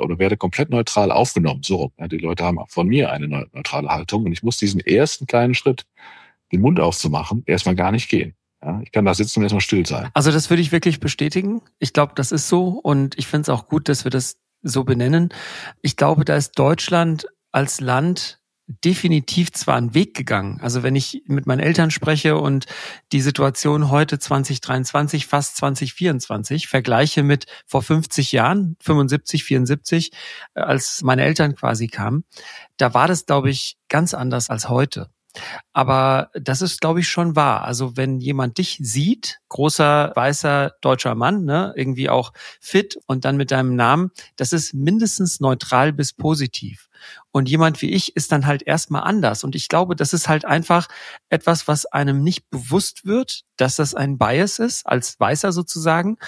oder 0.00 0.18
werde 0.18 0.36
komplett 0.36 0.70
neutral 0.70 1.10
aufgenommen. 1.10 1.62
So, 1.62 1.92
ja, 1.98 2.08
die 2.08 2.18
Leute 2.18 2.44
haben 2.44 2.58
von 2.68 2.86
mir 2.86 3.12
eine 3.12 3.28
neutrale 3.52 3.88
Haltung 3.88 4.24
und 4.24 4.32
ich 4.32 4.42
muss 4.42 4.56
diesen 4.56 4.80
ersten 4.80 5.26
kleinen 5.26 5.54
Schritt, 5.54 5.86
den 6.52 6.60
Mund 6.60 6.78
aufzumachen, 6.80 7.42
erstmal 7.46 7.74
gar 7.74 7.92
nicht 7.92 8.08
gehen. 8.08 8.34
Ja, 8.62 8.80
ich 8.82 8.92
kann 8.92 9.04
da 9.04 9.14
sitzen 9.14 9.40
und 9.40 9.44
erstmal 9.44 9.60
still 9.60 9.84
sein. 9.86 10.08
Also 10.14 10.30
das 10.32 10.48
würde 10.50 10.62
ich 10.62 10.72
wirklich 10.72 11.00
bestätigen. 11.00 11.60
Ich 11.78 11.92
glaube, 11.92 12.12
das 12.14 12.32
ist 12.32 12.48
so 12.48 12.68
und 12.68 13.18
ich 13.18 13.26
finde 13.26 13.42
es 13.42 13.48
auch 13.48 13.68
gut, 13.68 13.88
dass 13.88 14.04
wir 14.04 14.10
das 14.10 14.38
so 14.62 14.84
benennen. 14.84 15.32
Ich 15.82 15.96
glaube, 15.96 16.24
da 16.24 16.36
ist 16.36 16.58
Deutschland 16.58 17.26
als 17.52 17.80
Land 17.80 18.40
definitiv 18.66 19.52
zwar 19.52 19.76
einen 19.76 19.94
Weg 19.94 20.14
gegangen. 20.14 20.60
Also 20.60 20.82
wenn 20.82 20.96
ich 20.96 21.22
mit 21.26 21.46
meinen 21.46 21.60
Eltern 21.60 21.90
spreche 21.90 22.36
und 22.36 22.66
die 23.12 23.20
Situation 23.20 23.90
heute 23.90 24.18
2023, 24.18 25.26
fast 25.26 25.56
2024 25.56 26.66
vergleiche 26.66 27.22
mit 27.22 27.46
vor 27.66 27.82
50 27.82 28.32
Jahren, 28.32 28.76
75, 28.80 29.44
74, 29.44 30.12
äh, 30.54 30.60
als 30.60 31.02
meine 31.02 31.22
Eltern 31.22 31.54
quasi 31.54 31.86
kamen, 31.86 32.24
da 32.76 32.92
war 32.92 33.06
das, 33.06 33.26
glaube 33.26 33.50
ich, 33.50 33.76
ganz 33.88 34.14
anders 34.14 34.50
als 34.50 34.68
heute. 34.68 35.10
Aber 35.72 36.30
das 36.34 36.62
ist, 36.62 36.80
glaube 36.80 37.00
ich, 37.00 37.08
schon 37.08 37.36
wahr. 37.36 37.64
Also 37.64 37.96
wenn 37.96 38.20
jemand 38.20 38.58
dich 38.58 38.78
sieht, 38.80 39.38
großer, 39.48 40.12
weißer, 40.14 40.72
deutscher 40.80 41.14
Mann, 41.14 41.44
ne, 41.44 41.72
irgendwie 41.76 42.08
auch 42.08 42.32
fit 42.60 42.98
und 43.06 43.24
dann 43.24 43.36
mit 43.36 43.50
deinem 43.50 43.76
Namen, 43.76 44.10
das 44.36 44.52
ist 44.52 44.74
mindestens 44.74 45.40
neutral 45.40 45.92
bis 45.92 46.12
positiv. 46.12 46.88
Und 47.32 47.48
jemand 47.48 47.82
wie 47.82 47.90
ich 47.90 48.16
ist 48.16 48.32
dann 48.32 48.46
halt 48.46 48.62
erstmal 48.62 49.02
anders. 49.02 49.44
Und 49.44 49.54
ich 49.54 49.68
glaube, 49.68 49.96
das 49.96 50.12
ist 50.12 50.28
halt 50.28 50.44
einfach 50.44 50.88
etwas, 51.28 51.68
was 51.68 51.86
einem 51.86 52.22
nicht 52.22 52.50
bewusst 52.50 53.04
wird, 53.04 53.42
dass 53.56 53.76
das 53.76 53.94
ein 53.94 54.18
Bias 54.18 54.58
ist, 54.58 54.86
als 54.86 55.18
Weißer 55.20 55.52
sozusagen. 55.52 56.18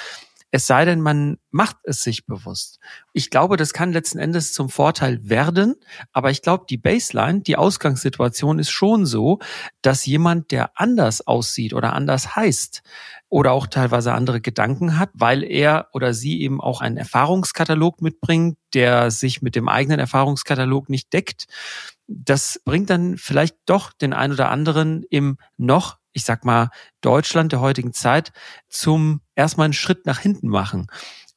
Es 0.51 0.67
sei 0.67 0.87
denn, 0.87 1.01
man 1.01 1.37
macht 1.51 1.77
es 1.83 2.03
sich 2.03 2.25
bewusst. 2.25 2.79
Ich 3.13 3.29
glaube, 3.29 3.59
das 3.59 3.75
kann 3.75 3.93
letzten 3.93 4.19
Endes 4.19 4.53
zum 4.53 4.71
Vorteil 4.71 5.29
werden, 5.29 5.75
aber 6.13 6.31
ich 6.31 6.41
glaube, 6.41 6.65
die 6.71 6.79
Baseline, 6.79 7.43
die 7.43 7.57
Ausgangssituation 7.57 8.59
ist 8.59 8.71
schon 8.71 9.05
so, 9.05 9.41
dass 9.83 10.07
jemand, 10.07 10.51
der 10.51 10.71
anders 10.75 11.27
aussieht 11.27 11.75
oder 11.75 11.93
anders 11.93 12.35
heißt, 12.35 12.83
oder 13.29 13.53
auch 13.53 13.67
teilweise 13.67 14.15
andere 14.15 14.41
Gedanken 14.41 14.99
hat, 14.99 15.11
weil 15.13 15.43
er 15.45 15.89
oder 15.93 16.15
sie 16.15 16.41
eben 16.41 16.61
auch 16.61 16.81
einen 16.81 16.97
Erfahrungskatalog 16.97 18.01
mitbringt, 18.01 18.57
der 18.73 19.11
sich 19.11 19.43
mit 19.43 19.55
dem 19.55 19.69
eigenen 19.69 19.99
Erfahrungskatalog 19.99 20.89
nicht 20.89 21.13
deckt. 21.13 21.47
Das 22.07 22.61
bringt 22.65 22.89
dann 22.89 23.19
vielleicht 23.19 23.57
doch 23.67 23.93
den 23.93 24.15
ein 24.15 24.33
oder 24.33 24.49
anderen 24.51 25.03
im 25.11 25.37
noch 25.59 25.98
ich 26.13 26.25
sag 26.25 26.45
mal, 26.45 26.71
Deutschland 27.01 27.53
der 27.53 27.61
heutigen 27.61 27.93
Zeit 27.93 28.33
zum 28.69 29.21
erstmal 29.35 29.67
einen 29.67 29.73
Schritt 29.73 30.07
nach 30.07 30.19
hinten 30.19 30.49
machen. 30.49 30.87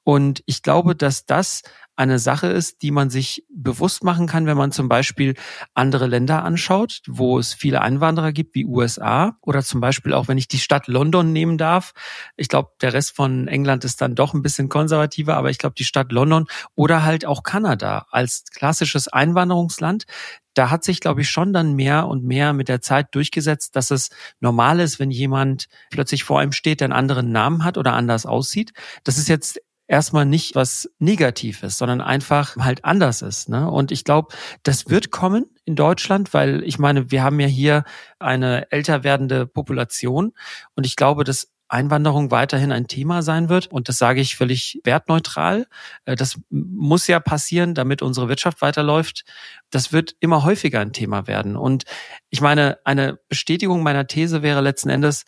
Und 0.03 0.41
ich 0.45 0.63
glaube, 0.63 0.95
dass 0.95 1.25
das 1.25 1.61
eine 1.95 2.19
Sache 2.19 2.47
ist, 2.47 2.81
die 2.81 2.91
man 2.91 3.09
sich 3.09 3.45
bewusst 3.49 4.03
machen 4.03 4.27
kann, 4.27 4.45
wenn 4.45 4.57
man 4.57 4.71
zum 4.71 4.89
Beispiel 4.89 5.35
andere 5.73 6.07
Länder 6.07 6.43
anschaut, 6.43 7.01
wo 7.07 7.37
es 7.37 7.53
viele 7.53 7.81
Einwanderer 7.81 8.31
gibt, 8.31 8.55
wie 8.55 8.65
USA 8.65 9.37
oder 9.41 9.61
zum 9.61 9.81
Beispiel 9.81 10.13
auch, 10.13 10.27
wenn 10.27 10.37
ich 10.37 10.47
die 10.47 10.59
Stadt 10.59 10.87
London 10.87 11.31
nehmen 11.31 11.57
darf. 11.57 11.93
Ich 12.37 12.47
glaube, 12.47 12.71
der 12.81 12.93
Rest 12.93 13.15
von 13.15 13.47
England 13.47 13.83
ist 13.83 14.01
dann 14.01 14.15
doch 14.15 14.33
ein 14.33 14.41
bisschen 14.41 14.69
konservativer, 14.69 15.35
aber 15.35 15.49
ich 15.49 15.57
glaube, 15.57 15.75
die 15.77 15.83
Stadt 15.83 16.11
London 16.11 16.47
oder 16.75 17.03
halt 17.03 17.25
auch 17.25 17.43
Kanada 17.43 18.07
als 18.09 18.45
klassisches 18.51 19.07
Einwanderungsland, 19.07 20.05
da 20.53 20.69
hat 20.69 20.83
sich, 20.83 20.99
glaube 20.99 21.21
ich, 21.21 21.29
schon 21.29 21.53
dann 21.53 21.75
mehr 21.75 22.07
und 22.07 22.23
mehr 22.23 22.53
mit 22.53 22.67
der 22.67 22.81
Zeit 22.81 23.15
durchgesetzt, 23.15 23.75
dass 23.75 23.91
es 23.91 24.09
normal 24.39 24.79
ist, 24.79 24.99
wenn 24.99 25.11
jemand 25.11 25.67
plötzlich 25.89 26.23
vor 26.23 26.39
einem 26.39 26.51
steht, 26.51 26.81
der 26.81 26.85
einen 26.85 26.93
anderen 26.93 27.31
Namen 27.31 27.63
hat 27.63 27.77
oder 27.77 27.93
anders 27.93 28.25
aussieht. 28.25 28.73
Das 29.03 29.17
ist 29.17 29.29
jetzt 29.29 29.61
erstmal 29.91 30.25
nicht 30.25 30.55
was 30.55 30.89
Negatives, 30.99 31.77
sondern 31.77 31.99
einfach 31.99 32.55
halt 32.55 32.85
anders 32.85 33.21
ist. 33.21 33.49
Ne? 33.49 33.69
Und 33.69 33.91
ich 33.91 34.05
glaube, 34.05 34.33
das 34.63 34.89
wird 34.89 35.11
kommen 35.11 35.47
in 35.65 35.75
Deutschland, 35.75 36.33
weil 36.33 36.63
ich 36.63 36.79
meine, 36.79 37.11
wir 37.11 37.23
haben 37.23 37.41
ja 37.41 37.47
hier 37.47 37.83
eine 38.17 38.71
älter 38.71 39.03
werdende 39.03 39.45
Population 39.45 40.31
und 40.75 40.85
ich 40.85 40.95
glaube, 40.95 41.25
dass 41.25 41.49
Einwanderung 41.67 42.31
weiterhin 42.31 42.71
ein 42.71 42.87
Thema 42.87 43.21
sein 43.21 43.47
wird. 43.47 43.67
Und 43.67 43.87
das 43.87 43.97
sage 43.97 44.19
ich 44.19 44.35
völlig 44.35 44.81
wertneutral. 44.83 45.67
Äh, 46.05 46.15
das 46.15 46.39
muss 46.49 47.07
ja 47.07 47.19
passieren, 47.19 47.75
damit 47.75 48.01
unsere 48.01 48.27
Wirtschaft 48.27 48.61
weiterläuft. 48.61 49.23
Das 49.69 49.93
wird 49.93 50.15
immer 50.19 50.43
häufiger 50.43 50.81
ein 50.81 50.91
Thema 50.91 51.27
werden. 51.27 51.55
Und 51.55 51.83
ich 52.29 52.41
meine, 52.41 52.79
eine 52.83 53.19
Bestätigung 53.29 53.83
meiner 53.83 54.07
These 54.07 54.41
wäre 54.41 54.59
letzten 54.61 54.89
Endes 54.89 55.23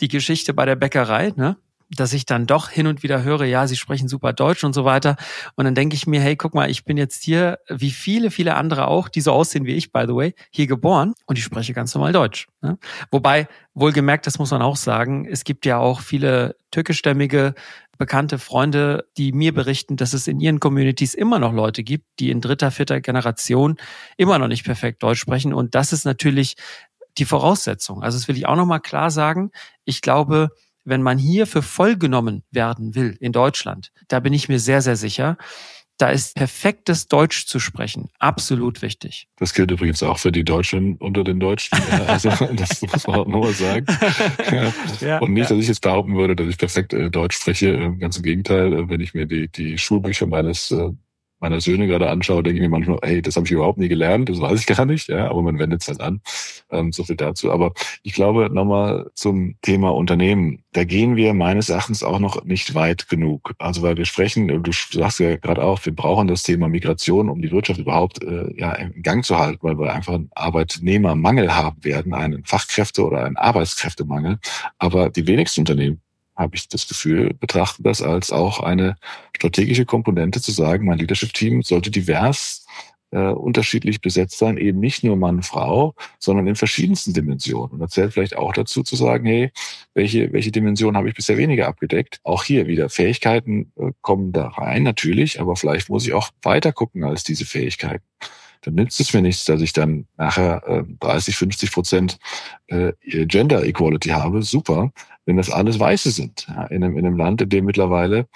die 0.00 0.08
Geschichte 0.08 0.54
bei 0.54 0.64
der 0.64 0.74
Bäckerei. 0.76 1.32
Ne? 1.36 1.56
Dass 1.90 2.12
ich 2.12 2.26
dann 2.26 2.46
doch 2.46 2.68
hin 2.68 2.86
und 2.86 3.02
wieder 3.02 3.22
höre, 3.22 3.44
ja, 3.44 3.66
sie 3.66 3.76
sprechen 3.76 4.08
super 4.08 4.32
Deutsch 4.32 4.64
und 4.64 4.72
so 4.72 4.84
weiter. 4.84 5.16
Und 5.56 5.64
dann 5.64 5.74
denke 5.74 5.96
ich 5.96 6.06
mir, 6.06 6.20
hey, 6.20 6.36
guck 6.36 6.54
mal, 6.54 6.70
ich 6.70 6.84
bin 6.84 6.96
jetzt 6.96 7.22
hier, 7.22 7.58
wie 7.68 7.90
viele, 7.90 8.30
viele 8.30 8.56
andere 8.56 8.88
auch, 8.88 9.08
die 9.08 9.20
so 9.20 9.32
aussehen 9.32 9.66
wie 9.66 9.74
ich, 9.74 9.92
by 9.92 10.04
the 10.06 10.14
way, 10.14 10.34
hier 10.50 10.66
geboren 10.66 11.14
und 11.26 11.38
ich 11.38 11.44
spreche 11.44 11.72
ganz 11.72 11.94
normal 11.94 12.12
Deutsch. 12.12 12.48
Ne? 12.62 12.78
Wobei, 13.10 13.48
wohlgemerkt, 13.74 14.26
das 14.26 14.38
muss 14.38 14.50
man 14.50 14.62
auch 14.62 14.76
sagen, 14.76 15.26
es 15.26 15.44
gibt 15.44 15.66
ja 15.66 15.78
auch 15.78 16.00
viele 16.00 16.56
türkischstämmige 16.70 17.54
bekannte 17.98 18.38
Freunde, 18.38 19.06
die 19.16 19.32
mir 19.32 19.54
berichten, 19.54 19.96
dass 19.96 20.12
es 20.12 20.26
in 20.26 20.40
ihren 20.40 20.60
Communities 20.60 21.14
immer 21.14 21.38
noch 21.38 21.52
Leute 21.52 21.84
gibt, 21.84 22.06
die 22.18 22.30
in 22.30 22.40
dritter, 22.40 22.70
vierter 22.70 23.00
Generation 23.00 23.76
immer 24.16 24.38
noch 24.38 24.48
nicht 24.48 24.64
perfekt 24.64 25.02
Deutsch 25.02 25.20
sprechen. 25.20 25.52
Und 25.52 25.74
das 25.74 25.92
ist 25.92 26.04
natürlich 26.04 26.56
die 27.18 27.24
Voraussetzung. 27.24 28.02
Also 28.02 28.18
das 28.18 28.28
will 28.28 28.36
ich 28.36 28.46
auch 28.46 28.56
nochmal 28.56 28.80
klar 28.80 29.10
sagen. 29.10 29.50
Ich 29.84 30.00
glaube, 30.02 30.50
wenn 30.84 31.02
man 31.02 31.18
hier 31.18 31.46
für 31.46 31.62
voll 31.62 31.96
genommen 31.96 32.42
werden 32.50 32.94
will 32.94 33.16
in 33.20 33.32
Deutschland, 33.32 33.90
da 34.08 34.20
bin 34.20 34.32
ich 34.32 34.48
mir 34.48 34.58
sehr, 34.58 34.82
sehr 34.82 34.96
sicher, 34.96 35.36
da 35.98 36.08
ist 36.08 36.34
perfektes 36.34 37.06
Deutsch 37.06 37.46
zu 37.46 37.60
sprechen 37.60 38.08
absolut 38.18 38.82
wichtig. 38.82 39.28
Das 39.36 39.54
gilt 39.54 39.70
übrigens 39.70 40.02
auch 40.02 40.18
für 40.18 40.32
die 40.32 40.44
Deutschen 40.44 40.96
unter 40.96 41.22
den 41.22 41.38
Deutschen. 41.38 41.78
Also 42.08 42.30
das 42.56 42.82
muss 42.82 43.06
man 43.06 43.20
auch 43.20 43.26
nochmal 43.26 43.52
sagen. 43.52 43.86
Ja. 45.00 45.18
Und 45.20 45.34
nicht, 45.34 45.50
dass 45.50 45.58
ich 45.58 45.68
jetzt 45.68 45.82
behaupten 45.82 46.16
würde, 46.16 46.34
dass 46.34 46.48
ich 46.48 46.58
perfekt 46.58 46.92
äh, 46.92 47.10
Deutsch 47.10 47.36
spreche. 47.36 47.94
Ganz 47.98 48.16
im 48.16 48.24
Gegenteil, 48.24 48.72
äh, 48.72 48.88
wenn 48.88 49.00
ich 49.00 49.14
mir 49.14 49.26
die, 49.26 49.48
die 49.48 49.78
Schulbücher 49.78 50.26
meines 50.26 50.72
äh, 50.72 50.90
meiner 51.40 51.60
Söhne 51.60 51.86
gerade 51.86 52.08
anschaue, 52.08 52.42
denke 52.42 52.58
ich 52.58 52.62
mir 52.62 52.70
manchmal, 52.70 52.98
hey, 53.02 53.20
das 53.20 53.36
habe 53.36 53.46
ich 53.46 53.52
überhaupt 53.52 53.78
nie 53.78 53.88
gelernt, 53.88 54.28
das 54.28 54.40
weiß 54.40 54.60
ich 54.60 54.66
gar 54.66 54.86
nicht, 54.86 55.08
ja, 55.08 55.28
aber 55.30 55.42
man 55.42 55.58
wendet 55.58 55.82
es 55.82 55.88
halt 55.88 56.00
an. 56.00 56.20
Ähm, 56.70 56.92
so 56.92 57.04
viel 57.04 57.16
dazu. 57.16 57.52
Aber 57.52 57.72
ich 58.02 58.14
glaube, 58.14 58.50
nochmal 58.50 59.10
zum 59.14 59.56
Thema 59.62 59.94
Unternehmen. 59.94 60.64
Da 60.72 60.84
gehen 60.84 61.16
wir 61.16 61.34
meines 61.34 61.68
Erachtens 61.68 62.02
auch 62.02 62.18
noch 62.18 62.44
nicht 62.44 62.74
weit 62.74 63.08
genug. 63.08 63.52
Also 63.58 63.82
weil 63.82 63.96
wir 63.96 64.06
sprechen, 64.06 64.48
du 64.48 64.72
sagst 64.72 65.20
ja 65.20 65.36
gerade 65.36 65.62
auch, 65.62 65.84
wir 65.84 65.94
brauchen 65.94 66.28
das 66.28 66.42
Thema 66.42 66.68
Migration, 66.68 67.28
um 67.28 67.40
die 67.42 67.52
Wirtschaft 67.52 67.78
überhaupt 67.78 68.22
äh, 68.24 68.52
ja, 68.56 68.72
in 68.72 69.02
Gang 69.02 69.24
zu 69.24 69.38
halten, 69.38 69.60
weil 69.62 69.78
wir 69.78 69.92
einfach 69.92 70.14
einen 70.14 70.30
Arbeitnehmermangel 70.34 71.54
haben 71.54 71.84
werden, 71.84 72.14
einen 72.14 72.44
Fachkräfte- 72.44 73.04
oder 73.04 73.24
einen 73.24 73.36
Arbeitskräftemangel. 73.36 74.38
Aber 74.78 75.10
die 75.10 75.26
wenigsten 75.26 75.60
Unternehmen 75.60 76.00
habe 76.36 76.56
ich 76.56 76.68
das 76.68 76.88
Gefühl, 76.88 77.34
betrachten 77.34 77.82
das 77.82 78.02
als 78.02 78.32
auch 78.32 78.60
eine 78.60 78.96
strategische 79.36 79.86
Komponente 79.86 80.40
zu 80.40 80.52
sagen, 80.52 80.86
mein 80.86 80.98
Leadership-Team 80.98 81.62
sollte 81.62 81.90
divers 81.90 82.66
äh, 83.14 83.28
unterschiedlich 83.28 84.00
besetzt 84.00 84.38
sein, 84.38 84.58
eben 84.58 84.80
nicht 84.80 85.04
nur 85.04 85.16
Mann, 85.16 85.42
Frau, 85.42 85.94
sondern 86.18 86.48
in 86.48 86.56
verschiedensten 86.56 87.14
Dimensionen. 87.14 87.74
Und 87.74 87.78
das 87.78 87.92
zählt 87.92 88.12
vielleicht 88.12 88.36
auch 88.36 88.52
dazu 88.52 88.82
zu 88.82 88.96
sagen, 88.96 89.26
hey, 89.26 89.52
welche, 89.94 90.32
welche 90.32 90.50
Dimension 90.50 90.96
habe 90.96 91.08
ich 91.08 91.14
bisher 91.14 91.36
weniger 91.36 91.68
abgedeckt? 91.68 92.18
Auch 92.24 92.42
hier 92.42 92.66
wieder 92.66 92.88
Fähigkeiten 92.88 93.72
äh, 93.76 93.92
kommen 94.00 94.32
da 94.32 94.48
rein, 94.48 94.82
natürlich, 94.82 95.40
aber 95.40 95.54
vielleicht 95.54 95.88
muss 95.90 96.06
ich 96.06 96.12
auch 96.12 96.30
weiter 96.42 96.72
gucken 96.72 97.04
als 97.04 97.22
diese 97.22 97.46
Fähigkeiten 97.46 98.04
dann 98.66 98.74
nützt 98.74 99.00
es 99.00 99.12
mir 99.12 99.22
nichts, 99.22 99.44
dass 99.44 99.60
ich 99.60 99.72
dann 99.72 100.06
nachher 100.16 100.62
äh, 100.66 100.84
30, 101.00 101.36
50 101.36 101.72
Prozent 101.72 102.18
äh, 102.68 102.92
Gender 103.04 103.64
Equality 103.64 104.10
habe. 104.10 104.42
Super, 104.42 104.92
wenn 105.26 105.36
das 105.36 105.50
alles 105.50 105.78
Weiße 105.78 106.10
sind. 106.10 106.46
Ja, 106.48 106.64
in, 106.64 106.84
einem, 106.84 106.98
in 106.98 107.06
einem 107.06 107.16
Land, 107.16 107.40
in 107.42 107.48
dem 107.48 107.64
mittlerweile 107.64 108.26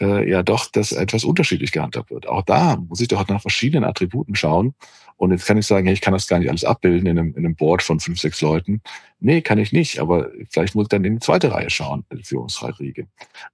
äh, 0.00 0.28
ja 0.28 0.42
doch 0.42 0.70
das 0.70 0.92
etwas 0.92 1.24
unterschiedlich 1.24 1.72
gehandhabt 1.72 2.10
wird. 2.10 2.28
Auch 2.28 2.42
da 2.42 2.76
muss 2.76 3.00
ich 3.00 3.08
doch 3.08 3.26
nach 3.28 3.40
verschiedenen 3.40 3.84
Attributen 3.84 4.34
schauen. 4.34 4.74
Und 5.16 5.32
jetzt 5.32 5.46
kann 5.46 5.58
ich 5.58 5.66
sagen, 5.66 5.86
hey, 5.86 5.94
ich 5.94 6.00
kann 6.00 6.12
das 6.12 6.28
gar 6.28 6.38
nicht 6.38 6.48
alles 6.48 6.64
abbilden 6.64 7.08
in 7.08 7.18
einem, 7.18 7.30
in 7.30 7.44
einem 7.44 7.56
Board 7.56 7.82
von 7.82 7.98
fünf, 7.98 8.20
sechs 8.20 8.40
Leuten. 8.40 8.82
Nee, 9.18 9.40
kann 9.42 9.58
ich 9.58 9.72
nicht. 9.72 9.98
Aber 9.98 10.30
vielleicht 10.50 10.76
muss 10.76 10.84
ich 10.84 10.88
dann 10.88 11.04
in 11.04 11.14
die 11.14 11.20
zweite 11.20 11.50
Reihe 11.50 11.70
schauen, 11.70 12.04
in 12.10 12.18
die 12.18 12.24
Führungsriege. 12.24 13.08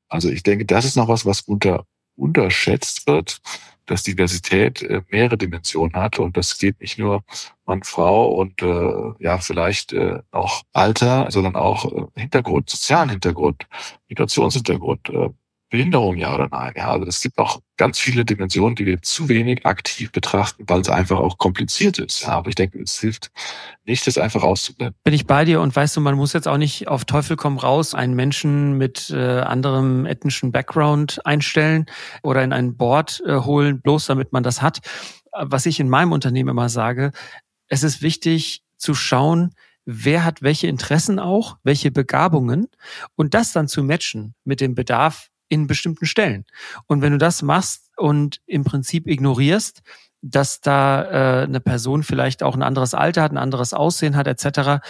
Also 0.08 0.28
ich 0.28 0.42
denke, 0.42 0.66
das 0.66 0.84
ist 0.84 0.96
noch 0.96 1.08
was, 1.08 1.24
was 1.24 1.40
unter, 1.40 1.86
unterschätzt 2.16 3.06
wird, 3.06 3.40
dass 3.86 4.02
Diversität 4.02 4.82
äh, 4.82 5.02
mehrere 5.10 5.38
Dimensionen 5.38 5.94
hat. 5.94 6.18
Und 6.18 6.36
das 6.36 6.58
geht 6.58 6.80
nicht 6.80 6.98
nur 6.98 7.22
Mann, 7.66 7.82
Frau 7.82 8.32
und 8.32 8.62
äh, 8.62 9.12
ja, 9.18 9.38
vielleicht 9.38 9.92
äh, 9.92 10.20
auch 10.30 10.62
Alter, 10.72 11.30
sondern 11.30 11.56
auch 11.56 11.84
äh, 11.92 12.20
Hintergrund, 12.20 12.70
sozialen 12.70 13.10
Hintergrund, 13.10 13.66
Migrationshintergrund, 14.08 15.08
äh, 15.10 15.30
Behinderung, 15.74 16.16
ja 16.18 16.32
oder 16.32 16.48
nein. 16.52 16.72
Ja, 16.76 16.92
also 16.92 17.04
es 17.04 17.20
gibt 17.20 17.36
auch 17.36 17.60
ganz 17.76 17.98
viele 17.98 18.24
Dimensionen, 18.24 18.76
die 18.76 18.86
wir 18.86 19.02
zu 19.02 19.28
wenig 19.28 19.66
aktiv 19.66 20.12
betrachten, 20.12 20.62
weil 20.68 20.80
es 20.80 20.88
einfach 20.88 21.18
auch 21.18 21.36
kompliziert 21.36 21.98
ist. 21.98 22.22
Ja, 22.22 22.28
aber 22.28 22.48
ich 22.48 22.54
denke, 22.54 22.80
es 22.80 23.00
hilft 23.00 23.32
nicht, 23.84 24.06
das 24.06 24.16
einfach 24.16 24.44
auszublenden. 24.44 24.94
Bin 25.02 25.12
ich 25.12 25.26
bei 25.26 25.44
dir 25.44 25.60
und 25.60 25.74
weißt 25.74 25.96
du, 25.96 26.00
man 26.00 26.14
muss 26.14 26.32
jetzt 26.32 26.46
auch 26.46 26.58
nicht 26.58 26.86
auf 26.86 27.06
Teufel 27.06 27.34
komm 27.36 27.58
raus 27.58 27.92
einen 27.92 28.14
Menschen 28.14 28.78
mit 28.78 29.10
äh, 29.10 29.40
anderem 29.40 30.06
ethnischen 30.06 30.52
Background 30.52 31.20
einstellen 31.26 31.86
oder 32.22 32.44
in 32.44 32.52
ein 32.52 32.76
Board 32.76 33.20
äh, 33.26 33.40
holen, 33.40 33.80
bloß 33.80 34.06
damit 34.06 34.32
man 34.32 34.44
das 34.44 34.62
hat. 34.62 34.78
Was 35.32 35.66
ich 35.66 35.80
in 35.80 35.88
meinem 35.88 36.12
Unternehmen 36.12 36.50
immer 36.50 36.68
sage, 36.68 37.10
es 37.66 37.82
ist 37.82 38.00
wichtig 38.00 38.62
zu 38.76 38.94
schauen, 38.94 39.56
wer 39.86 40.22
hat 40.22 40.40
welche 40.40 40.68
Interessen 40.68 41.18
auch, 41.18 41.56
welche 41.64 41.90
Begabungen 41.90 42.68
und 43.16 43.34
das 43.34 43.50
dann 43.50 43.66
zu 43.66 43.82
matchen 43.82 44.36
mit 44.44 44.60
dem 44.60 44.76
Bedarf 44.76 45.30
in 45.54 45.66
bestimmten 45.66 46.06
Stellen. 46.06 46.44
Und 46.86 47.00
wenn 47.00 47.12
du 47.12 47.18
das 47.18 47.42
machst 47.42 47.90
und 47.96 48.40
im 48.46 48.64
Prinzip 48.64 49.06
ignorierst, 49.06 49.82
dass 50.26 50.62
da 50.62 51.02
äh, 51.02 51.44
eine 51.44 51.60
Person 51.60 52.02
vielleicht 52.02 52.42
auch 52.42 52.54
ein 52.54 52.62
anderes 52.62 52.94
Alter 52.94 53.22
hat, 53.22 53.32
ein 53.32 53.38
anderes 53.38 53.74
Aussehen 53.74 54.16
hat, 54.16 54.26
etc., 54.26 54.82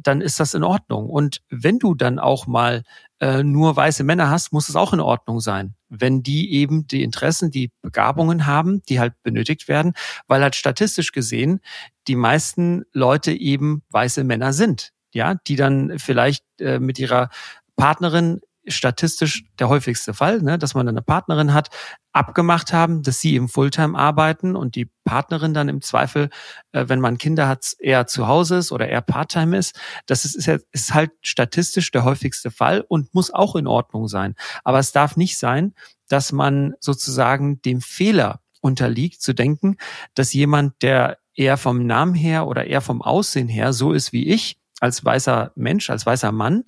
dann 0.00 0.20
ist 0.20 0.40
das 0.40 0.54
in 0.54 0.64
Ordnung. 0.64 1.08
Und 1.08 1.40
wenn 1.50 1.78
du 1.78 1.94
dann 1.94 2.18
auch 2.18 2.48
mal 2.48 2.82
äh, 3.20 3.44
nur 3.44 3.76
weiße 3.76 4.02
Männer 4.02 4.28
hast, 4.28 4.52
muss 4.52 4.68
es 4.68 4.74
auch 4.74 4.92
in 4.92 4.98
Ordnung 4.98 5.38
sein, 5.38 5.76
wenn 5.88 6.24
die 6.24 6.52
eben 6.52 6.88
die 6.88 7.04
Interessen, 7.04 7.52
die 7.52 7.70
Begabungen 7.80 8.46
haben, 8.46 8.82
die 8.88 8.98
halt 8.98 9.14
benötigt 9.22 9.68
werden, 9.68 9.92
weil 10.26 10.42
halt 10.42 10.56
statistisch 10.56 11.12
gesehen 11.12 11.60
die 12.08 12.16
meisten 12.16 12.82
Leute 12.92 13.32
eben 13.32 13.82
weiße 13.90 14.24
Männer 14.24 14.52
sind, 14.52 14.90
ja, 15.14 15.36
die 15.46 15.54
dann 15.54 16.00
vielleicht 16.00 16.44
äh, 16.60 16.80
mit 16.80 16.98
ihrer 16.98 17.30
Partnerin 17.76 18.40
statistisch 18.66 19.44
der 19.58 19.68
häufigste 19.68 20.14
Fall, 20.14 20.40
ne, 20.42 20.58
dass 20.58 20.74
man 20.74 20.88
eine 20.88 21.02
Partnerin 21.02 21.52
hat, 21.52 21.70
abgemacht 22.12 22.72
haben, 22.72 23.02
dass 23.02 23.20
sie 23.20 23.36
im 23.36 23.48
Fulltime 23.48 23.98
arbeiten 23.98 24.54
und 24.54 24.74
die 24.76 24.90
Partnerin 25.04 25.54
dann 25.54 25.68
im 25.68 25.80
Zweifel, 25.80 26.30
äh, 26.72 26.84
wenn 26.88 27.00
man 27.00 27.18
Kinder 27.18 27.48
hat, 27.48 27.72
eher 27.78 28.06
zu 28.06 28.28
Hause 28.28 28.56
ist 28.56 28.72
oder 28.72 28.88
eher 28.88 29.00
Parttime 29.00 29.56
ist. 29.56 29.78
Das 30.06 30.24
ist, 30.24 30.34
ist, 30.34 30.64
ist 30.72 30.94
halt 30.94 31.10
statistisch 31.22 31.90
der 31.90 32.04
häufigste 32.04 32.50
Fall 32.50 32.84
und 32.86 33.14
muss 33.14 33.32
auch 33.32 33.56
in 33.56 33.66
Ordnung 33.66 34.08
sein. 34.08 34.34
Aber 34.64 34.78
es 34.78 34.92
darf 34.92 35.16
nicht 35.16 35.38
sein, 35.38 35.74
dass 36.08 36.32
man 36.32 36.74
sozusagen 36.80 37.62
dem 37.62 37.80
Fehler 37.80 38.40
unterliegt, 38.60 39.22
zu 39.22 39.34
denken, 39.34 39.76
dass 40.14 40.32
jemand, 40.32 40.82
der 40.82 41.18
eher 41.34 41.56
vom 41.56 41.86
Namen 41.86 42.14
her 42.14 42.46
oder 42.46 42.66
eher 42.66 42.80
vom 42.80 43.02
Aussehen 43.02 43.48
her 43.48 43.72
so 43.72 43.92
ist 43.92 44.12
wie 44.12 44.28
ich, 44.28 44.58
als 44.80 45.04
weißer 45.04 45.52
Mensch, 45.54 45.90
als 45.90 46.06
weißer 46.06 46.32
Mann, 46.32 46.64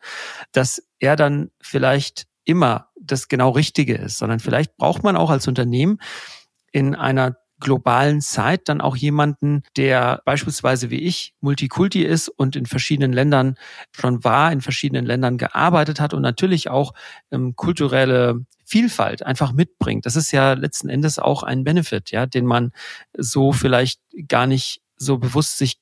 dass 0.52 0.82
er 1.04 1.16
dann 1.16 1.50
vielleicht 1.60 2.26
immer 2.44 2.88
das 3.00 3.28
genau 3.28 3.50
Richtige 3.50 3.94
ist, 3.94 4.18
sondern 4.18 4.40
vielleicht 4.40 4.76
braucht 4.76 5.02
man 5.02 5.16
auch 5.16 5.30
als 5.30 5.46
Unternehmen 5.48 5.98
in 6.72 6.94
einer 6.94 7.36
globalen 7.60 8.20
Zeit 8.20 8.68
dann 8.68 8.80
auch 8.80 8.96
jemanden, 8.96 9.62
der 9.76 10.20
beispielsweise 10.24 10.90
wie 10.90 11.00
ich 11.00 11.34
Multikulti 11.40 12.02
ist 12.02 12.28
und 12.28 12.56
in 12.56 12.66
verschiedenen 12.66 13.12
Ländern 13.12 13.56
schon 13.92 14.24
war, 14.24 14.52
in 14.52 14.60
verschiedenen 14.60 15.06
Ländern 15.06 15.38
gearbeitet 15.38 16.00
hat 16.00 16.14
und 16.14 16.22
natürlich 16.22 16.68
auch 16.68 16.92
ähm, 17.30 17.54
kulturelle 17.56 18.44
Vielfalt 18.64 19.22
einfach 19.24 19.52
mitbringt. 19.52 20.04
Das 20.04 20.16
ist 20.16 20.32
ja 20.32 20.54
letzten 20.54 20.88
Endes 20.88 21.18
auch 21.18 21.42
ein 21.42 21.64
Benefit, 21.64 22.10
ja, 22.10 22.26
den 22.26 22.44
man 22.44 22.72
so 23.16 23.52
vielleicht 23.52 24.00
gar 24.28 24.46
nicht 24.46 24.82
so 24.96 25.18
bewusst 25.18 25.58
sich 25.58 25.78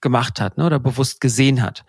gemacht 0.00 0.40
hat 0.40 0.56
ne, 0.56 0.66
oder 0.66 0.78
bewusst 0.78 1.20
gesehen 1.20 1.62
hat. 1.62 1.84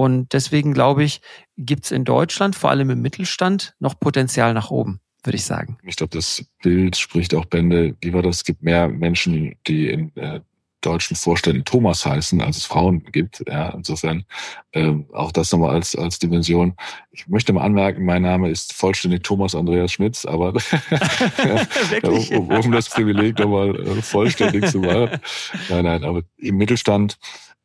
Und 0.00 0.32
deswegen 0.32 0.72
glaube 0.72 1.04
ich, 1.04 1.20
gibt 1.58 1.84
es 1.84 1.90
in 1.90 2.06
Deutschland, 2.06 2.56
vor 2.56 2.70
allem 2.70 2.88
im 2.88 3.02
Mittelstand, 3.02 3.74
noch 3.80 4.00
Potenzial 4.00 4.54
nach 4.54 4.70
oben, 4.70 5.02
würde 5.24 5.36
ich 5.36 5.44
sagen. 5.44 5.76
Ich 5.82 5.96
glaube, 5.96 6.16
das 6.16 6.42
Bild 6.62 6.96
spricht 6.96 7.34
auch 7.34 7.44
Bände. 7.44 7.94
Wie 8.00 8.14
war 8.14 8.22
das? 8.22 8.36
Es 8.36 8.44
gibt 8.44 8.62
mehr 8.62 8.88
Menschen, 8.88 9.56
die 9.66 9.90
in 9.90 10.16
äh, 10.16 10.40
deutschen 10.80 11.16
Vorständen 11.16 11.66
Thomas 11.66 12.06
heißen, 12.06 12.40
als 12.40 12.56
es 12.56 12.64
Frauen 12.64 13.04
gibt. 13.12 13.44
Ja, 13.46 13.74
insofern 13.74 14.24
ähm, 14.72 15.04
auch 15.12 15.32
das 15.32 15.52
nochmal 15.52 15.74
als, 15.74 15.94
als 15.94 16.18
Dimension. 16.18 16.76
Ich 17.10 17.28
möchte 17.28 17.52
mal 17.52 17.64
anmerken, 17.64 18.02
mein 18.06 18.22
Name 18.22 18.48
ist 18.48 18.72
vollständig 18.72 19.22
Thomas 19.22 19.54
Andreas 19.54 19.92
Schmitz, 19.92 20.24
aber 20.24 20.54
um, 22.04 22.48
um 22.48 22.72
das 22.72 22.88
Privileg 22.88 23.38
nochmal 23.38 23.78
äh, 23.78 24.00
vollständig 24.00 24.64
zu 24.70 24.78
machen. 24.78 25.20
Nein, 25.68 25.84
nein, 25.84 26.04
aber 26.04 26.22
im 26.38 26.56
Mittelstand 26.56 27.18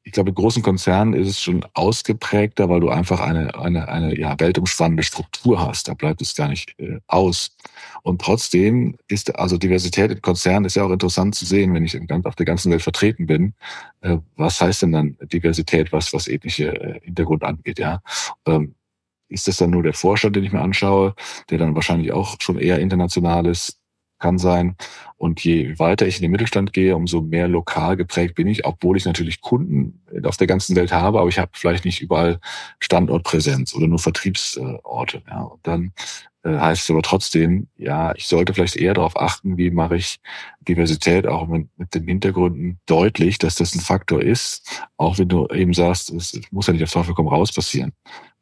ich 0.05 0.11
glaube, 0.11 0.29
in 0.29 0.35
großen 0.35 0.61
Konzernen 0.61 1.15
ist 1.15 1.27
es 1.27 1.41
schon 1.41 1.65
ausgeprägter, 1.73 2.69
weil 2.69 2.79
du 2.79 2.89
einfach 2.89 3.19
eine, 3.19 3.57
eine, 3.57 3.89
eine 3.89 4.17
ja, 4.17 4.39
weltumspannende 4.39 5.01
Struktur 5.01 5.59
hast. 5.59 5.87
Da 5.87 5.95
bleibt 5.95 6.21
es 6.21 6.35
gar 6.35 6.47
nicht 6.47 6.79
äh, 6.79 6.99
aus. 7.07 7.57
Und 8.03 8.21
trotzdem 8.21 8.97
ist, 9.07 9.35
also 9.35 9.57
Diversität 9.57 10.11
in 10.11 10.21
Konzernen 10.21 10.65
ist 10.65 10.75
ja 10.75 10.83
auch 10.83 10.91
interessant 10.91 11.33
zu 11.33 11.43
sehen, 11.43 11.73
wenn 11.73 11.83
ich 11.83 11.99
auf 12.23 12.35
der 12.35 12.45
ganzen 12.45 12.71
Welt 12.71 12.83
vertreten 12.83 13.25
bin. 13.25 13.55
Äh, 14.01 14.17
was 14.35 14.61
heißt 14.61 14.83
denn 14.83 14.91
dann 14.91 15.17
Diversität, 15.23 15.91
was, 15.91 16.13
was 16.13 16.27
ethnische 16.27 16.67
äh, 16.67 16.99
Hintergrund 17.01 17.43
angeht, 17.43 17.79
ja? 17.79 18.01
Ähm, 18.45 18.75
ist 19.27 19.47
das 19.47 19.57
dann 19.57 19.71
nur 19.71 19.81
der 19.81 19.93
Vorstand, 19.93 20.35
den 20.35 20.43
ich 20.43 20.51
mir 20.51 20.61
anschaue, 20.61 21.15
der 21.49 21.57
dann 21.57 21.73
wahrscheinlich 21.73 22.11
auch 22.11 22.35
schon 22.39 22.59
eher 22.59 22.77
international 22.77 23.47
ist? 23.47 23.79
Kann 24.25 24.39
sein. 24.39 24.75
Und 25.17 25.43
je 25.43 25.77
weiter 25.77 26.07
ich 26.07 26.15
in 26.17 26.23
den 26.23 26.31
Mittelstand 26.31 26.73
gehe, 26.73 26.95
umso 26.95 27.21
mehr 27.21 27.47
lokal 27.47 27.95
geprägt 27.95 28.33
bin 28.33 28.47
ich, 28.47 28.65
obwohl 28.65 28.97
ich 28.97 29.05
natürlich 29.05 29.39
Kunden 29.39 30.01
auf 30.23 30.37
der 30.37 30.47
ganzen 30.47 30.75
Welt 30.75 30.91
habe, 30.91 31.19
aber 31.19 31.29
ich 31.29 31.37
habe 31.37 31.51
vielleicht 31.53 31.85
nicht 31.85 32.01
überall 32.01 32.39
Standortpräsenz 32.79 33.75
oder 33.75 33.87
nur 33.87 33.99
Vertriebsorte. 33.99 35.21
Ja. 35.29 35.41
Und 35.43 35.59
dann 35.61 35.93
äh, 36.43 36.57
heißt 36.57 36.83
es 36.83 36.89
aber 36.89 37.03
trotzdem, 37.03 37.67
ja, 37.77 38.15
ich 38.15 38.25
sollte 38.25 38.55
vielleicht 38.55 38.77
eher 38.77 38.95
darauf 38.95 39.15
achten, 39.15 39.57
wie 39.57 39.69
mache 39.69 39.95
ich 39.95 40.19
Diversität 40.67 41.27
auch 41.27 41.47
mit, 41.47 41.67
mit 41.77 41.93
den 41.93 42.07
Hintergründen 42.07 42.79
deutlich, 42.87 43.37
dass 43.37 43.55
das 43.55 43.75
ein 43.75 43.81
Faktor 43.81 44.23
ist, 44.23 44.87
auch 44.97 45.19
wenn 45.19 45.29
du 45.29 45.47
eben 45.49 45.73
sagst, 45.73 46.09
es 46.09 46.41
muss 46.49 46.65
ja 46.65 46.73
nicht 46.73 46.83
auf 46.83 46.91
Teufel 46.91 47.13
komm 47.13 47.27
raus 47.27 47.53
passieren. 47.53 47.93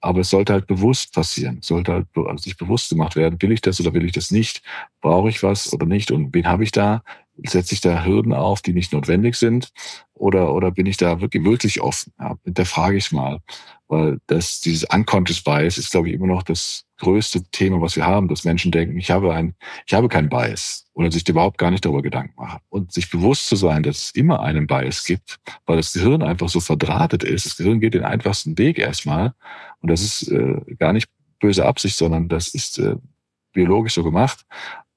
Aber 0.04 0.20
es 0.20 0.30
sollte 0.30 0.52
halt 0.52 0.68
bewusst 0.68 1.14
passieren. 1.14 1.60
Sollte 1.62 1.94
halt 1.94 2.08
also 2.16 2.44
sich 2.44 2.58
bewusst 2.58 2.90
gemacht 2.90 3.16
werden, 3.16 3.42
will 3.42 3.54
ich 3.54 3.62
das 3.62 3.80
oder 3.80 3.94
will 3.94 4.04
ich 4.04 4.12
das 4.12 4.32
nicht? 4.32 4.62
Brauche 5.02 5.30
ich 5.30 5.42
was 5.44 5.72
oder 5.72 5.86
nicht? 5.86 6.12
Und 6.12 6.34
wen 6.36 6.46
habe 6.46 6.64
ich 6.64 6.72
da? 6.72 7.04
Setze 7.38 7.74
ich 7.74 7.82
da 7.82 8.06
Hürden 8.06 8.34
auf, 8.34 8.62
die 8.62 8.74
nicht 8.74 8.94
notwendig 8.94 9.36
sind? 9.36 9.72
Oder, 10.14 10.54
oder 10.54 10.72
bin 10.72 10.86
ich 10.86 10.98
da 10.98 11.22
wirklich, 11.22 11.44
wirklich 11.44 11.82
offen? 11.82 12.14
Ja, 12.20 12.36
da 12.46 12.66
frage 12.66 12.98
ich 12.98 13.12
mal. 13.12 13.40
Weil 13.88 14.20
das, 14.28 14.62
dieses 14.62 14.86
Unconscious 14.86 15.42
Bias 15.42 15.78
ist, 15.78 15.92
glaube 15.92 16.10
ich, 16.10 16.14
immer 16.14 16.28
noch 16.28 16.44
das 16.44 16.86
größte 16.98 17.44
Thema, 17.52 17.82
was 17.82 17.96
wir 17.96 18.06
haben, 18.06 18.28
dass 18.28 18.46
Menschen 18.46 18.72
denken, 18.72 18.98
ich 18.98 19.12
habe 19.12 19.34
ein, 19.34 19.56
ich 19.86 19.94
habe 19.94 20.08
keinen 20.10 20.30
Bias. 20.30 20.86
Oder 20.94 21.12
sich 21.12 21.28
überhaupt 21.28 21.58
gar 21.58 21.72
nicht 21.72 21.84
darüber 21.84 22.04
Gedanken 22.04 22.36
machen. 22.40 22.60
Und 22.70 22.94
sich 22.94 23.10
bewusst 23.10 23.48
zu 23.50 23.56
sein, 23.56 23.84
dass 23.84 23.98
es 23.98 24.12
immer 24.12 24.42
einen 24.42 24.68
Bias 24.68 25.04
gibt, 25.04 25.40
weil 25.66 25.78
das 25.78 25.94
Gehirn 25.94 26.22
einfach 26.22 26.50
so 26.50 26.60
verdrahtet 26.60 27.24
ist. 27.24 27.46
Das 27.46 27.58
Gehirn 27.58 27.80
geht 27.80 27.96
den 27.96 28.04
einfachsten 28.04 28.58
Weg 28.58 28.78
erstmal. 28.78 29.34
Und 29.82 29.90
das 29.90 30.02
ist 30.02 30.32
äh, 30.32 30.62
gar 30.78 30.94
nicht 30.94 31.10
böse 31.40 31.66
Absicht, 31.66 31.98
sondern 31.98 32.30
das 32.30 32.50
ist 32.50 32.78
äh, 32.78 32.96
biologisch 33.54 33.94
so 33.94 34.04
gemacht. 34.04 34.46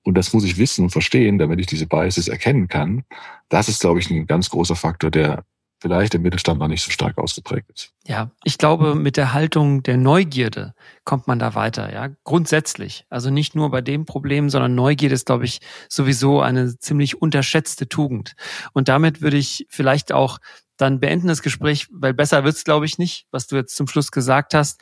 Und 0.07 0.14
das 0.14 0.32
muss 0.32 0.44
ich 0.44 0.57
wissen 0.57 0.84
und 0.84 0.90
verstehen, 0.90 1.38
damit 1.38 1.59
ich 1.59 1.66
diese 1.66 1.86
Biases 1.86 2.28
erkennen 2.28 2.68
kann. 2.68 3.04
Das 3.48 3.68
ist, 3.68 3.80
glaube 3.80 3.98
ich, 3.98 4.09
ein 4.09 4.26
ganz 4.26 4.50
großer 4.50 4.76
Faktor, 4.76 5.11
der 5.11 5.44
vielleicht 5.80 6.14
im 6.14 6.22
Mittelstand 6.22 6.61
noch 6.61 6.68
nicht 6.68 6.82
so 6.82 6.90
stark 6.90 7.18
ausgeprägt 7.18 7.70
ist. 7.74 7.92
Ja, 8.07 8.30
ich 8.44 8.57
glaube, 8.57 8.94
mit 8.94 9.16
der 9.16 9.32
Haltung 9.32 9.82
der 9.82 9.96
Neugierde 9.96 10.74
kommt 11.04 11.26
man 11.26 11.38
da 11.38 11.54
weiter, 11.54 11.92
ja, 11.92 12.09
grundsätzlich. 12.24 13.04
Also 13.11 13.30
nicht 13.30 13.54
nur 13.54 13.70
bei 13.70 13.82
dem 13.82 14.07
Problem, 14.07 14.48
sondern 14.48 14.74
Neugierde 14.74 15.14
ist, 15.14 15.26
glaube 15.26 15.44
ich, 15.44 15.61
sowieso 15.88 16.40
eine 16.40 16.78
ziemlich 16.78 17.20
unterschätzte 17.20 17.88
Tugend. 17.88 18.34
Und 18.72 18.88
damit 18.88 19.20
würde 19.20 19.36
ich 19.36 19.66
vielleicht 19.68 20.12
auch 20.12 20.38
dann 20.76 21.00
beenden 21.00 21.28
das 21.28 21.42
Gespräch, 21.42 21.88
weil 21.90 22.14
besser 22.14 22.44
wird's, 22.44 22.64
glaube 22.64 22.86
ich, 22.86 22.98
nicht, 22.98 23.26
was 23.30 23.46
du 23.46 23.57
jetzt 23.57 23.76
zum 23.76 23.88
Schluss 23.88 24.11
gesagt 24.11 24.54
hast. 24.54 24.80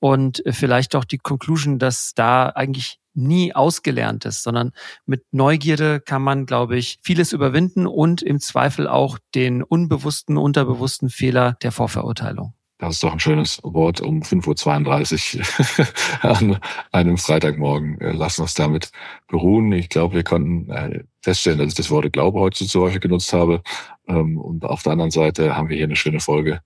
Und 0.00 0.42
vielleicht 0.48 0.96
auch 0.96 1.04
die 1.04 1.18
Conclusion, 1.18 1.78
dass 1.78 2.12
da 2.14 2.48
eigentlich 2.48 2.98
nie 3.16 3.54
ausgelernt 3.54 4.24
ist, 4.24 4.42
sondern 4.42 4.72
mit 5.06 5.24
Neugierde 5.32 6.00
kann 6.00 6.22
man, 6.22 6.46
glaube 6.46 6.76
ich, 6.76 6.98
vieles 7.02 7.32
überwinden 7.32 7.86
und 7.86 8.22
im 8.22 8.40
Zweifel 8.40 8.86
auch 8.88 9.18
den 9.34 9.62
unbewussten, 9.62 10.36
unterbewussten 10.36 11.08
Fehler 11.08 11.56
der 11.62 11.72
Vorverurteilung. 11.72 12.54
Das 12.78 12.96
ist 12.96 13.02
doch 13.02 13.12
ein 13.12 13.20
schönes 13.20 13.58
Wort 13.62 14.02
um 14.02 14.20
5.32 14.20 15.38
Uhr 15.38 15.86
an 16.30 16.58
einem 16.92 17.16
Freitagmorgen. 17.16 17.98
Äh, 18.02 18.12
lassen 18.12 18.42
wir 18.42 18.44
es 18.44 18.54
damit 18.54 18.90
beruhen. 19.28 19.72
Ich 19.72 19.88
glaube, 19.88 20.16
wir 20.16 20.24
konnten 20.24 20.68
äh, 20.70 21.04
feststellen, 21.22 21.58
dass 21.58 21.68
ich 21.68 21.74
das 21.74 21.90
Wort 21.90 22.12
Glaube 22.12 22.38
heute 22.38 22.66
zu 22.66 22.82
häufig 22.82 23.00
genutzt 23.00 23.32
habe. 23.32 23.62
Ähm, 24.06 24.38
und 24.38 24.64
auf 24.64 24.82
der 24.82 24.92
anderen 24.92 25.10
Seite 25.10 25.56
haben 25.56 25.70
wir 25.70 25.76
hier 25.76 25.86
eine 25.86 25.96
schöne 25.96 26.20
Folge 26.20 26.60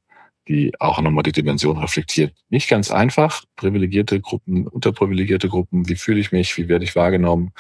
die 0.49 0.73
auch 0.81 1.01
nochmal 1.01 1.23
die 1.23 1.33
Dimension 1.33 1.79
reflektiert. 1.79 2.35
Nicht 2.49 2.69
ganz 2.69 2.91
einfach, 2.91 3.45
privilegierte 3.57 4.21
Gruppen, 4.21 4.67
unterprivilegierte 4.67 5.49
Gruppen, 5.49 5.89
wie 5.89 5.97
fühle 5.97 6.21
ich 6.21 6.33
mich, 6.33 6.57
wie 6.57 6.69
werde 6.69 6.85
ich 6.85 6.97
wahrgenommen, 6.97 7.53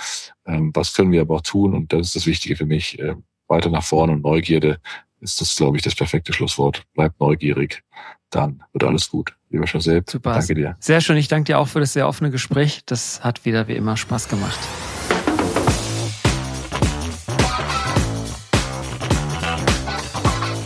ähm, 0.47 0.70
was 0.74 0.95
können 0.95 1.12
wir 1.12 1.20
aber 1.20 1.37
auch 1.37 1.43
tun 1.43 1.74
und 1.74 1.93
das 1.93 2.09
ist 2.09 2.16
das 2.16 2.26
Wichtige 2.26 2.57
für 2.57 2.66
mich, 2.66 2.99
äh, 2.99 3.14
weiter 3.49 3.70
nach 3.70 3.85
vorne 3.85 4.12
und 4.12 4.22
Neugierde 4.22 4.81
ist 5.20 5.41
das, 5.41 5.55
glaube 5.57 5.76
ich, 5.76 5.83
das 5.83 5.95
perfekte 5.95 6.33
Schlusswort. 6.33 6.83
Bleibt 6.95 7.20
neugierig, 7.20 7.83
dann 8.31 8.62
wird 8.72 8.85
alles 8.85 9.11
gut. 9.11 9.37
Lieber 9.51 9.66
José, 9.66 10.09
Super. 10.09 10.35
danke 10.35 10.55
dir. 10.55 10.76
Sehr 10.81 11.01
schön, 11.01 11.16
ich 11.16 11.28
danke 11.28 11.45
dir 11.45 11.59
auch 11.59 11.68
für 11.68 11.81
das 11.81 11.93
sehr 11.93 12.09
offene 12.09 12.31
Gespräch. 12.31 12.81
Das 12.87 13.22
hat 13.22 13.45
wieder 13.45 13.68
wie 13.68 13.74
immer 13.74 13.97
Spaß 13.97 14.28
gemacht. 14.28 14.59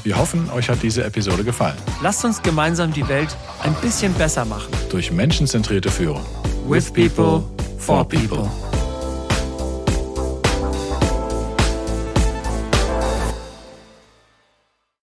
Wir 0.05 0.19
hoffen, 0.19 0.51
euch 0.51 0.69
hat 0.69 0.83
diese 0.83 1.03
Episode 1.03 1.45
gefallen. 1.45 1.79
Lasst 2.03 2.27
uns 2.27 2.43
gemeinsam 2.43 2.93
die 2.93 3.09
Welt 3.09 3.35
ein 3.63 3.73
bisschen 3.81 4.13
besser 4.13 4.45
machen. 4.45 4.71
Durch 4.91 5.11
menschenzentrierte 5.11 5.91
Führung. 5.91 6.21
With 6.69 6.93
people, 6.93 7.43
for 7.79 8.07
people. 8.07 8.47